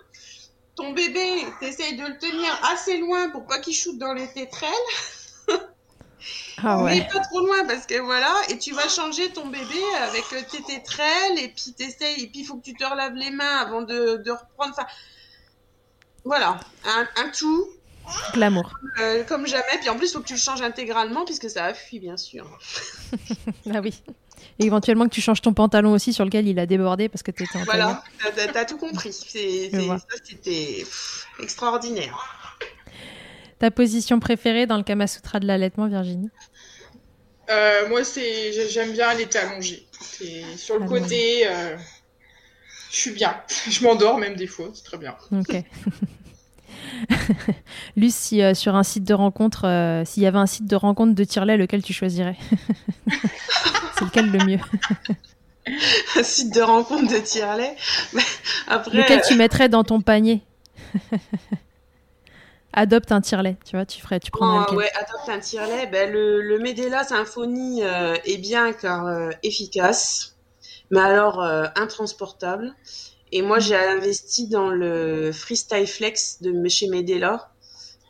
Ton 0.75 0.93
bébé, 0.93 1.27
t'essayes 1.59 1.97
de 1.97 2.05
le 2.05 2.17
tenir 2.17 2.59
assez 2.71 2.97
loin 2.99 3.29
pour 3.31 3.45
pas 3.45 3.59
qu'il 3.59 3.73
shoote 3.73 3.97
dans 3.97 4.13
les 4.13 4.27
tétrelles. 4.27 4.71
Ah 6.63 6.77
Mais 6.83 6.83
ouais. 6.99 7.07
pas 7.13 7.19
trop 7.19 7.39
loin 7.45 7.65
parce 7.67 7.85
que 7.85 7.99
voilà, 7.99 8.33
et 8.49 8.57
tu 8.57 8.73
vas 8.73 8.87
changer 8.89 9.31
ton 9.31 9.47
bébé 9.47 9.81
avec 10.01 10.23
euh, 10.33 10.41
tes 10.49 10.61
tétrelles 10.63 11.37
et 11.39 11.49
puis 11.49 11.73
t'essayes, 11.77 12.23
et 12.23 12.27
puis 12.27 12.39
il 12.41 12.45
faut 12.45 12.57
que 12.57 12.63
tu 12.63 12.73
te 12.73 12.83
relaves 12.83 13.13
les 13.13 13.31
mains 13.31 13.57
avant 13.57 13.81
de, 13.81 14.17
de 14.17 14.31
reprendre. 14.31 14.71
Enfin, 14.77 14.87
voilà, 16.23 16.59
un, 16.85 17.07
un 17.17 17.29
tout 17.29 17.67
Glamour. 18.33 18.71
euh, 18.99 19.23
comme 19.25 19.47
jamais. 19.47 19.77
Puis 19.79 19.89
en 19.89 19.97
plus, 19.97 20.07
il 20.09 20.13
faut 20.13 20.21
que 20.21 20.27
tu 20.27 20.33
le 20.33 20.39
changes 20.39 20.61
intégralement 20.61 21.25
puisque 21.25 21.49
ça 21.49 21.65
a 21.65 21.73
fui, 21.73 21.99
bien 21.99 22.17
sûr. 22.17 22.45
Ah 23.73 23.79
oui. 23.81 24.01
Et 24.59 24.65
éventuellement 24.65 25.05
que 25.05 25.13
tu 25.13 25.21
changes 25.21 25.41
ton 25.41 25.53
pantalon 25.53 25.91
aussi 25.93 26.13
sur 26.13 26.23
lequel 26.25 26.47
il 26.47 26.57
a 26.59 26.65
débordé 26.65 27.09
parce 27.09 27.23
que 27.23 27.31
tu 27.31 27.43
étais 27.43 27.57
en. 27.57 27.63
Voilà, 27.63 28.01
t'as- 28.53 28.65
tout 28.65 28.77
compris. 28.77 29.13
Ça, 29.13 29.27
c'était 30.23 30.85
extraordinaire. 31.39 32.46
Ta 33.59 33.71
position 33.71 34.19
préférée 34.19 34.65
dans 34.67 34.77
le 34.77 34.83
Kama 34.83 35.07
Sutra 35.07 35.39
de 35.39 35.47
l'allaitement, 35.47 35.87
Virginie 35.87 36.29
Euh, 37.49 37.87
moi, 37.89 38.03
c'est 38.03 38.51
j'ai- 38.53 38.69
j'aime 38.69 38.91
bien 38.91 39.13
l'été 39.13 39.39
allongé. 39.39 39.85
C'est 39.99 40.43
sur 40.57 40.77
le 40.77 40.83
Allongé. 40.83 41.01
côté. 41.01 41.47
euh, 41.47 41.77
Je 42.91 42.95
suis 42.97 43.11
bien. 43.11 43.35
Je 43.69 43.83
m'endors 43.83 44.17
même 44.17 44.35
des 44.35 44.47
fois, 44.47 44.69
c'est 44.73 44.83
très 44.83 44.97
bien. 44.97 45.15
Ok. 45.31 45.63
Luce, 47.95 48.15
si 48.15 48.41
euh, 48.41 48.53
sur 48.53 48.75
un 48.75 48.83
site 48.83 49.03
de 49.03 49.13
rencontre, 49.13 49.65
euh, 49.65 50.05
s'il 50.05 50.23
y 50.23 50.25
avait 50.25 50.37
un 50.37 50.45
site 50.45 50.65
de 50.67 50.75
rencontre 50.75 51.15
de 51.15 51.23
tire-lait, 51.23 51.57
lequel 51.57 51.81
tu 51.81 51.93
choisirais 51.93 52.35
C'est 53.97 54.05
lequel 54.05 54.29
le 54.31 54.45
mieux 54.45 54.59
Un 56.17 56.23
site 56.23 56.53
de 56.53 56.61
rencontre 56.61 57.11
de 57.11 57.17
tire-lait 57.19 57.75
Après, 58.67 58.95
Lequel 58.97 59.21
tu 59.27 59.35
mettrais 59.35 59.67
dans 59.69 59.83
ton 59.83 60.01
panier? 60.01 60.41
Adopte 62.79 63.11
un 63.11 63.21
tire-lait, 63.21 63.57
tu 63.65 63.75
vois, 63.75 63.85
tu 63.85 63.99
ferais, 63.99 64.19
tu 64.19 64.29
prends 64.29 64.65
oh, 64.69 64.75
Ouais, 64.75 64.89
adopte 64.93 65.29
un 65.29 65.39
tire-lait. 65.39 65.87
Ben, 65.87 66.11
le, 66.11 66.41
le 66.41 66.59
Medela 66.59 67.03
Symphony 67.03 67.81
est 67.81 68.37
bien 68.37 68.71
car 68.71 69.31
efficace, 69.41 70.37
mais 70.91 70.99
alors 70.99 71.41
intransportable. 71.75 72.75
Et 73.31 73.41
moi, 73.41 73.59
j'ai 73.59 73.75
investi 73.75 74.47
dans 74.47 74.69
le 74.69 75.31
Freestyle 75.31 75.87
Flex 75.87 76.41
de 76.41 76.67
chez 76.69 76.87
Medela. 76.87 77.51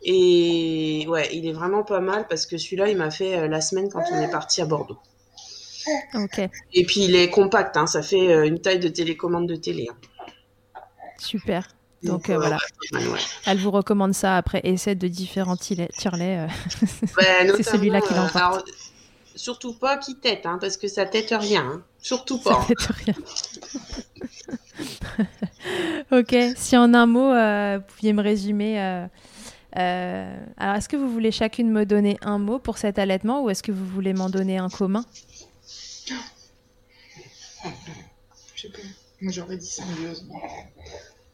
Et 0.04 1.06
ouais, 1.08 1.30
il 1.34 1.48
est 1.48 1.54
vraiment 1.54 1.84
pas 1.84 2.00
mal 2.00 2.28
parce 2.28 2.46
que 2.46 2.58
celui-là, 2.58 2.90
il 2.90 2.98
m'a 2.98 3.10
fait 3.10 3.38
euh, 3.38 3.48
la 3.48 3.62
semaine 3.62 3.90
quand 3.90 4.04
on 4.12 4.22
est 4.22 4.30
parti 4.32 4.62
à 4.62 4.66
Bordeaux. 4.66 5.00
Ok. 6.14 6.40
Et 6.74 6.86
puis, 6.86 7.06
il 7.06 7.16
est 7.16 7.30
compact, 7.30 7.78
hein, 7.78 7.88
ça 7.88 8.02
fait 8.02 8.32
euh, 8.34 8.46
une 8.46 8.62
taille 8.62 8.80
de 8.80 8.90
télécommande 8.90 9.48
de 9.48 9.56
télé. 9.56 9.88
Hein. 9.90 9.98
Super. 11.18 11.68
Donc, 12.04 12.30
euh, 12.30 12.38
voilà. 12.38 12.58
Elle 13.46 13.58
vous 13.58 13.72
recommande 13.72 14.14
ça 14.14 14.38
après 14.38 14.62
essai 14.64 14.96
de 14.96 15.08
différents 15.08 15.58
tire 15.58 15.88
Ben, 16.12 16.50
C'est 17.58 17.64
celui-là 17.64 18.02
qui 18.02 18.14
l'emporte. 18.14 18.68
Surtout 19.36 19.74
pas 19.74 19.98
qui 19.98 20.16
tête, 20.16 20.46
hein, 20.46 20.58
parce 20.60 20.78
que 20.78 20.88
ça 20.88 21.06
tête 21.06 21.30
rien. 21.32 21.62
Hein. 21.62 21.84
Surtout 22.00 22.40
pas. 22.40 22.62
Ça 22.62 22.68
tête 22.68 22.88
rien. 23.06 23.14
ok, 26.12 26.36
si 26.56 26.76
en 26.78 26.94
un 26.94 27.06
mot, 27.06 27.32
euh, 27.32 27.78
vous 27.78 27.94
pouviez 27.94 28.14
me 28.14 28.24
résumer. 28.24 28.82
Euh, 28.82 29.06
euh, 29.78 30.46
alors, 30.58 30.76
est-ce 30.76 30.90
que 30.90 30.98
vous 30.98 31.10
voulez 31.10 31.32
chacune 31.32 31.70
me 31.72 31.86
donner 31.86 32.18
un 32.22 32.40
mot 32.40 32.58
pour 32.58 32.78
cet 32.78 32.98
allaitement 32.98 33.44
ou 33.44 33.50
est-ce 33.50 33.62
que 33.62 33.72
vous 33.72 33.86
voulez 33.86 34.14
m'en 34.14 34.30
donner 34.30 34.58
un 34.58 34.70
commun? 34.70 35.06
Je 38.56 38.62
sais 38.62 38.70
pas. 38.70 38.80
Moi, 39.22 39.32
j'aurais 39.32 39.58
dit 39.58 39.68
symbiose. 39.68 40.26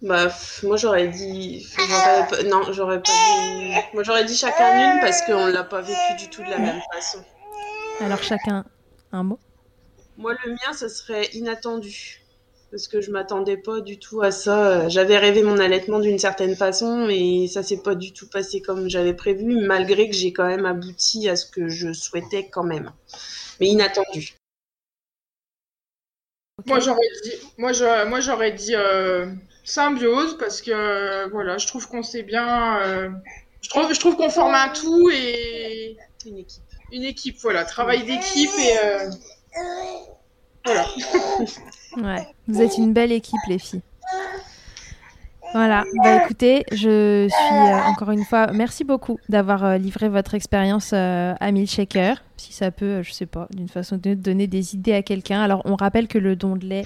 Bah, 0.03 0.27
moi 0.63 0.75
j'aurais 0.75 1.07
dit, 1.07 1.65
non, 2.51 2.73
j'aurais 2.73 3.01
pas 3.01 3.11
dit, 3.13 3.73
moi 3.93 4.03
j'aurais 4.03 4.25
dit 4.25 4.35
chacun 4.35 4.95
une 4.95 4.99
parce 4.99 5.21
qu'on 5.21 5.47
l'a 5.47 5.63
pas 5.63 5.79
vécu 5.79 6.15
du 6.19 6.29
tout 6.29 6.43
de 6.43 6.49
la 6.49 6.57
même 6.57 6.81
façon. 6.93 7.23
Alors 8.01 8.21
chacun 8.21 8.65
un 9.13 9.23
mot? 9.23 9.39
Moi 10.17 10.35
le 10.43 10.51
mien 10.51 10.73
ce 10.77 10.89
serait 10.89 11.29
inattendu 11.33 12.21
parce 12.69 12.89
que 12.89 12.99
je 12.99 13.11
m'attendais 13.11 13.55
pas 13.55 13.79
du 13.79 13.97
tout 13.97 14.21
à 14.21 14.31
ça. 14.31 14.89
J'avais 14.89 15.17
rêvé 15.17 15.41
mon 15.41 15.57
allaitement 15.57 15.99
d'une 15.99 16.19
certaine 16.19 16.57
façon, 16.57 17.07
mais 17.07 17.47
ça 17.47 17.63
s'est 17.63 17.81
pas 17.81 17.95
du 17.95 18.11
tout 18.11 18.27
passé 18.27 18.61
comme 18.61 18.89
j'avais 18.89 19.13
prévu, 19.13 19.65
malgré 19.65 20.09
que 20.09 20.15
j'ai 20.15 20.33
quand 20.33 20.47
même 20.47 20.65
abouti 20.65 21.29
à 21.29 21.37
ce 21.37 21.45
que 21.45 21.69
je 21.69 21.93
souhaitais 21.93 22.49
quand 22.49 22.63
même. 22.63 22.91
Mais 23.61 23.67
inattendu. 23.67 24.35
Moi 26.67 26.79
j'aurais 26.79 26.99
dit, 27.23 27.31
moi 27.57 28.19
j'aurais 28.21 28.51
dit 28.51 28.75
euh, 28.75 29.25
symbiose 29.63 30.37
parce 30.37 30.61
que 30.61 30.71
euh, 30.71 31.27
voilà, 31.31 31.57
je 31.57 31.65
trouve 31.65 31.87
qu'on 31.87 32.03
sait 32.03 32.21
bien, 32.21 32.79
euh, 32.81 33.09
je 33.61 33.69
trouve, 33.69 33.91
je 33.91 33.99
trouve 33.99 34.15
qu'on 34.15 34.29
forme 34.29 34.53
un 34.53 34.69
tout 34.69 35.09
et 35.11 35.97
une 36.25 36.37
équipe. 36.37 36.63
Une 36.91 37.03
équipe, 37.03 37.37
voilà, 37.41 37.65
travail 37.65 38.03
d'équipe 38.05 38.51
et 38.59 38.73
voilà. 40.63 40.85
Ouais, 41.97 42.27
vous 42.47 42.59
êtes 42.59 42.79
une 42.79 42.91
belle 42.91 43.11
équipe, 43.11 43.41
les 43.47 43.59
filles. 43.59 43.83
Voilà, 45.53 45.83
bah 46.03 46.23
écoutez, 46.23 46.65
je 46.71 47.27
suis 47.29 47.55
euh, 47.55 47.83
encore 47.87 48.09
une 48.09 48.25
fois, 48.25 48.47
merci 48.53 48.83
beaucoup 48.83 49.19
d'avoir 49.29 49.63
euh, 49.63 49.77
livré 49.77 50.09
votre 50.09 50.33
expérience 50.33 50.91
euh, 50.93 51.35
à 51.39 51.51
Milkshaker. 51.51 52.23
Si 52.37 52.53
ça 52.53 52.71
peut, 52.71 53.03
je 53.03 53.11
sais 53.11 53.27
pas, 53.27 53.47
d'une 53.51 53.69
façon 53.69 53.97
de 53.97 54.15
donner 54.15 54.47
des 54.47 54.73
idées 54.73 54.93
à 54.93 55.03
quelqu'un. 55.03 55.41
Alors, 55.43 55.61
on 55.65 55.75
rappelle 55.75 56.07
que 56.07 56.17
le 56.17 56.35
don 56.35 56.55
de 56.55 56.65
lait 56.65 56.85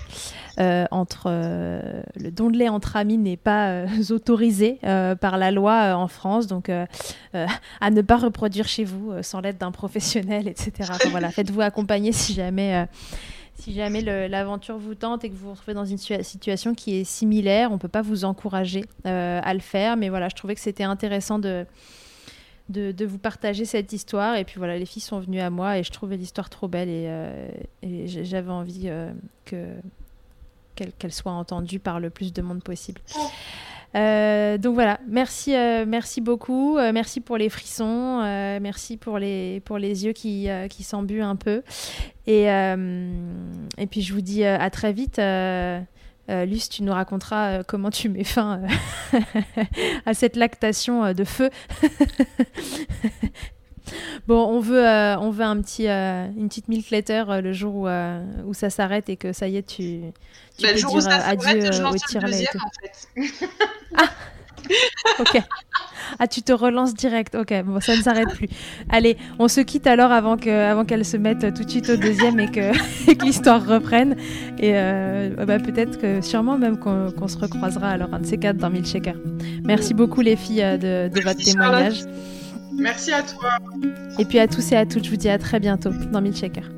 entre 0.91 1.29
le 1.29 2.31
don 2.31 2.49
de 2.49 2.57
lait 2.57 2.67
entre 2.67 2.95
amis 2.97 3.17
n'est 3.17 3.37
pas 3.37 3.85
autorisé 4.09 4.79
par 5.19 5.37
la 5.37 5.49
loi 5.51 5.95
en 5.95 6.07
France, 6.07 6.45
donc 6.45 6.69
à 6.69 7.89
ne 7.89 8.01
pas 8.01 8.17
reproduire 8.17 8.67
chez 8.67 8.83
vous 8.83 9.13
sans 9.23 9.39
l'aide 9.39 9.57
d'un 9.57 9.71
professionnel, 9.71 10.47
etc. 10.47 10.91
voilà, 11.09 11.31
faites-vous 11.31 11.61
accompagner 11.61 12.11
si 12.11 12.33
jamais 12.33 12.85
si 13.57 13.73
jamais 13.73 14.01
l'aventure 14.01 14.77
vous 14.77 14.95
tente 14.95 15.23
et 15.23 15.29
que 15.29 15.35
vous 15.35 15.47
vous 15.47 15.51
retrouvez 15.51 15.73
dans 15.73 15.85
une 15.85 15.97
situation 15.97 16.75
qui 16.75 16.95
est 16.95 17.03
similaire, 17.03 17.71
on 17.71 17.75
ne 17.75 17.79
peut 17.79 17.87
pas 17.87 18.03
vous 18.03 18.23
encourager 18.23 18.85
euh, 19.05 19.41
à 19.43 19.53
le 19.53 19.59
faire. 19.59 19.97
Mais 19.97 20.09
voilà, 20.09 20.29
je 20.29 20.35
trouvais 20.35 20.53
que 20.53 20.61
c'était 20.61 20.83
intéressant 20.83 21.39
de, 21.39 21.65
de, 22.69 23.05
vous 23.05 23.17
partager 23.17 23.65
cette 23.65 23.91
histoire. 23.93 24.35
Et 24.35 24.43
puis 24.43 24.55
voilà, 24.57 24.77
les 24.77 24.85
filles 24.85 25.01
sont 25.01 25.19
venues 25.19 25.39
à 25.39 25.49
moi 25.49 25.77
et 25.79 25.83
je 25.83 25.91
trouvais 25.91 26.17
l'histoire 26.17 26.49
trop 26.49 26.67
belle 26.67 26.89
et, 26.89 27.07
euh, 27.07 27.49
j'avais 28.05 28.51
envie 28.51 28.83
euh, 28.85 29.11
que 29.45 29.73
qu'elle 30.75 31.11
soit 31.11 31.31
entendue 31.31 31.79
par 31.79 31.99
le 31.99 32.11
plus 32.11 32.31
de 32.31 32.43
monde 32.43 32.61
possible. 32.61 33.01
Euh, 33.97 34.57
donc 34.57 34.75
voilà, 34.75 34.99
merci, 35.07 35.55
euh, 35.55 35.85
merci 35.87 36.21
beaucoup, 36.21 36.77
euh, 36.77 36.91
merci 36.93 37.19
pour 37.19 37.37
les 37.37 37.49
frissons, 37.49 38.21
merci 38.61 38.97
pour 38.97 39.17
les, 39.17 39.61
pour 39.61 39.77
les 39.77 40.05
yeux 40.05 40.13
qui, 40.13 40.47
qui 40.69 40.83
s'embuent 40.83 41.21
un 41.21 41.35
peu. 41.35 41.63
Et, 42.27 42.43
et 42.45 43.87
puis 43.89 44.01
je 44.01 44.13
vous 44.13 44.21
dis 44.21 44.43
à 44.43 44.69
très 44.69 44.93
vite. 44.93 45.21
Luce, 46.29 46.67
tu 46.67 46.83
nous 46.83 46.91
raconteras 46.91 47.63
comment 47.63 47.89
tu 47.89 48.09
mets 48.09 48.25
fin 48.25 48.61
à 50.05 50.13
cette 50.13 50.35
lactation 50.35 51.13
de 51.13 51.23
feu. 51.23 51.49
Bon, 54.27 54.45
on 54.47 54.59
veut, 54.59 54.85
on 55.19 55.29
veut 55.29 55.45
un 55.45 55.61
petit, 55.61 55.87
une 55.87 56.47
petite 56.47 56.67
milk 56.67 56.89
letter 56.89 57.23
le 57.41 57.53
jour 57.53 57.75
où, 57.75 57.87
où 58.45 58.53
ça 58.53 58.69
s'arrête 58.69 59.09
et 59.09 59.17
que 59.17 59.33
ça 59.33 59.47
y 59.47 59.57
est, 59.57 59.67
tu, 59.67 60.01
tu 60.57 60.63
bah, 60.63 60.73
peux 60.73 60.79
dire 60.79 61.07
euh, 61.07 61.19
adieu 61.23 61.65
euh, 61.65 61.83
au. 61.83 61.93
En 61.93 61.97
fait. 61.97 63.49
ah 63.95 64.09
ok. 65.19 65.41
Ah, 66.19 66.27
tu 66.27 66.41
te 66.41 66.51
relances 66.51 66.93
direct. 66.93 67.35
Ok, 67.35 67.53
bon, 67.63 67.79
ça 67.79 67.95
ne 67.95 68.01
s'arrête 68.01 68.29
plus. 68.33 68.47
Allez, 68.89 69.17
on 69.39 69.47
se 69.47 69.61
quitte 69.61 69.85
alors 69.87 70.11
avant 70.11 70.35
qu'elle 70.35 70.53
avant 70.53 70.83
qu'elle 70.83 71.05
se 71.05 71.15
mette 71.15 71.53
tout 71.53 71.63
de 71.63 71.69
suite 71.69 71.89
au 71.89 71.95
deuxième 71.95 72.39
et 72.39 72.49
que, 72.49 72.71
l'histoire 73.23 73.65
reprenne. 73.65 74.15
Et 74.57 74.71
euh, 74.73 75.45
bah, 75.45 75.59
peut-être 75.59 75.99
que, 75.99 76.21
sûrement 76.21 76.57
même 76.57 76.79
qu'on 76.79 77.27
se 77.27 77.37
recroisera 77.37 77.89
alors 77.89 78.13
un 78.13 78.19
de 78.19 78.25
ces 78.25 78.37
quatre 78.37 78.57
dans 78.57 78.69
Milkshaker. 78.69 79.15
Merci 79.63 79.93
beaucoup 79.93 80.21
les 80.21 80.35
filles 80.35 80.77
de, 80.79 81.07
de 81.09 81.21
votre 81.21 81.43
témoignage. 81.43 82.03
Merci 82.77 83.11
à 83.11 83.23
toi. 83.23 83.57
Et 84.19 84.25
puis 84.25 84.39
à 84.39 84.47
tous 84.47 84.71
et 84.71 84.75
à 84.75 84.85
toutes, 84.85 85.05
je 85.05 85.09
vous 85.09 85.17
dis 85.17 85.29
à 85.29 85.37
très 85.37 85.59
bientôt 85.59 85.89
dans 86.11 86.21
Milkshaker. 86.21 86.69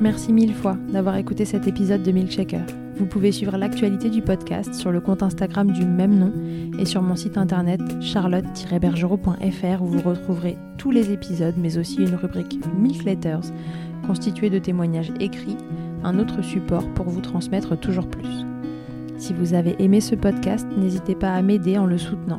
Merci 0.00 0.32
mille 0.32 0.54
fois 0.54 0.76
d'avoir 0.92 1.16
écouté 1.16 1.44
cet 1.44 1.66
épisode 1.66 2.02
de 2.02 2.12
Milkshaker. 2.12 2.62
Vous 2.96 3.06
pouvez 3.06 3.32
suivre 3.32 3.56
l'actualité 3.56 4.10
du 4.10 4.22
podcast 4.22 4.74
sur 4.74 4.92
le 4.92 5.00
compte 5.00 5.22
Instagram 5.22 5.72
du 5.72 5.84
même 5.84 6.18
nom 6.18 6.32
et 6.78 6.84
sur 6.84 7.02
mon 7.02 7.16
site 7.16 7.36
internet 7.36 7.80
charlotte-bergerot.fr 8.00 9.82
où 9.82 9.86
vous 9.86 10.08
retrouverez 10.08 10.56
tous 10.78 10.90
les 10.90 11.10
épisodes 11.10 11.54
mais 11.56 11.78
aussi 11.78 11.96
une 11.96 12.14
rubrique 12.14 12.60
Milk 12.78 13.04
Letters 13.04 13.50
constituée 14.06 14.50
de 14.50 14.58
témoignages 14.58 15.12
écrits, 15.20 15.56
un 16.04 16.18
autre 16.18 16.42
support 16.42 16.86
pour 16.94 17.08
vous 17.08 17.20
transmettre 17.20 17.78
toujours 17.78 18.08
plus. 18.08 18.44
Si 19.16 19.32
vous 19.32 19.54
avez 19.54 19.76
aimé 19.78 20.00
ce 20.00 20.14
podcast, 20.14 20.66
n'hésitez 20.76 21.14
pas 21.14 21.32
à 21.32 21.42
m'aider 21.42 21.78
en 21.78 21.86
le 21.86 21.98
soutenant. 21.98 22.38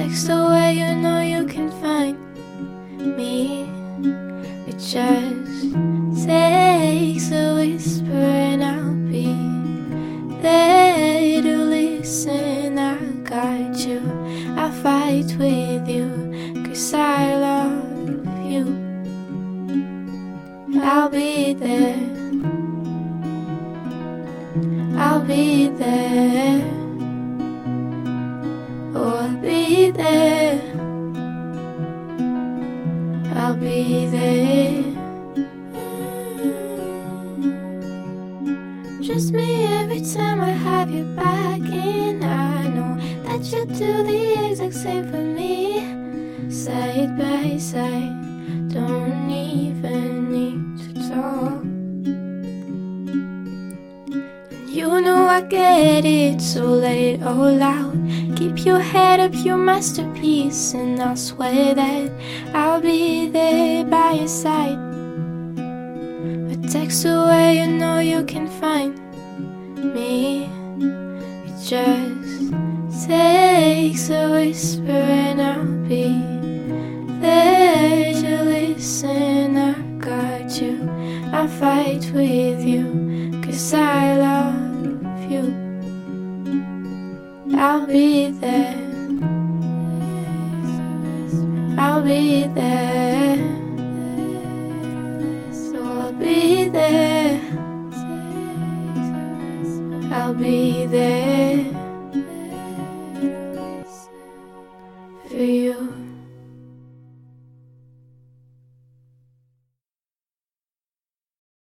Text 0.00 0.30
away, 0.30 0.78
you 0.78 0.96
know 0.96 1.20
you 1.20 1.44
can 1.44 1.70
find 1.72 2.16
me. 3.18 3.68
It 4.66 4.78
just 4.78 5.39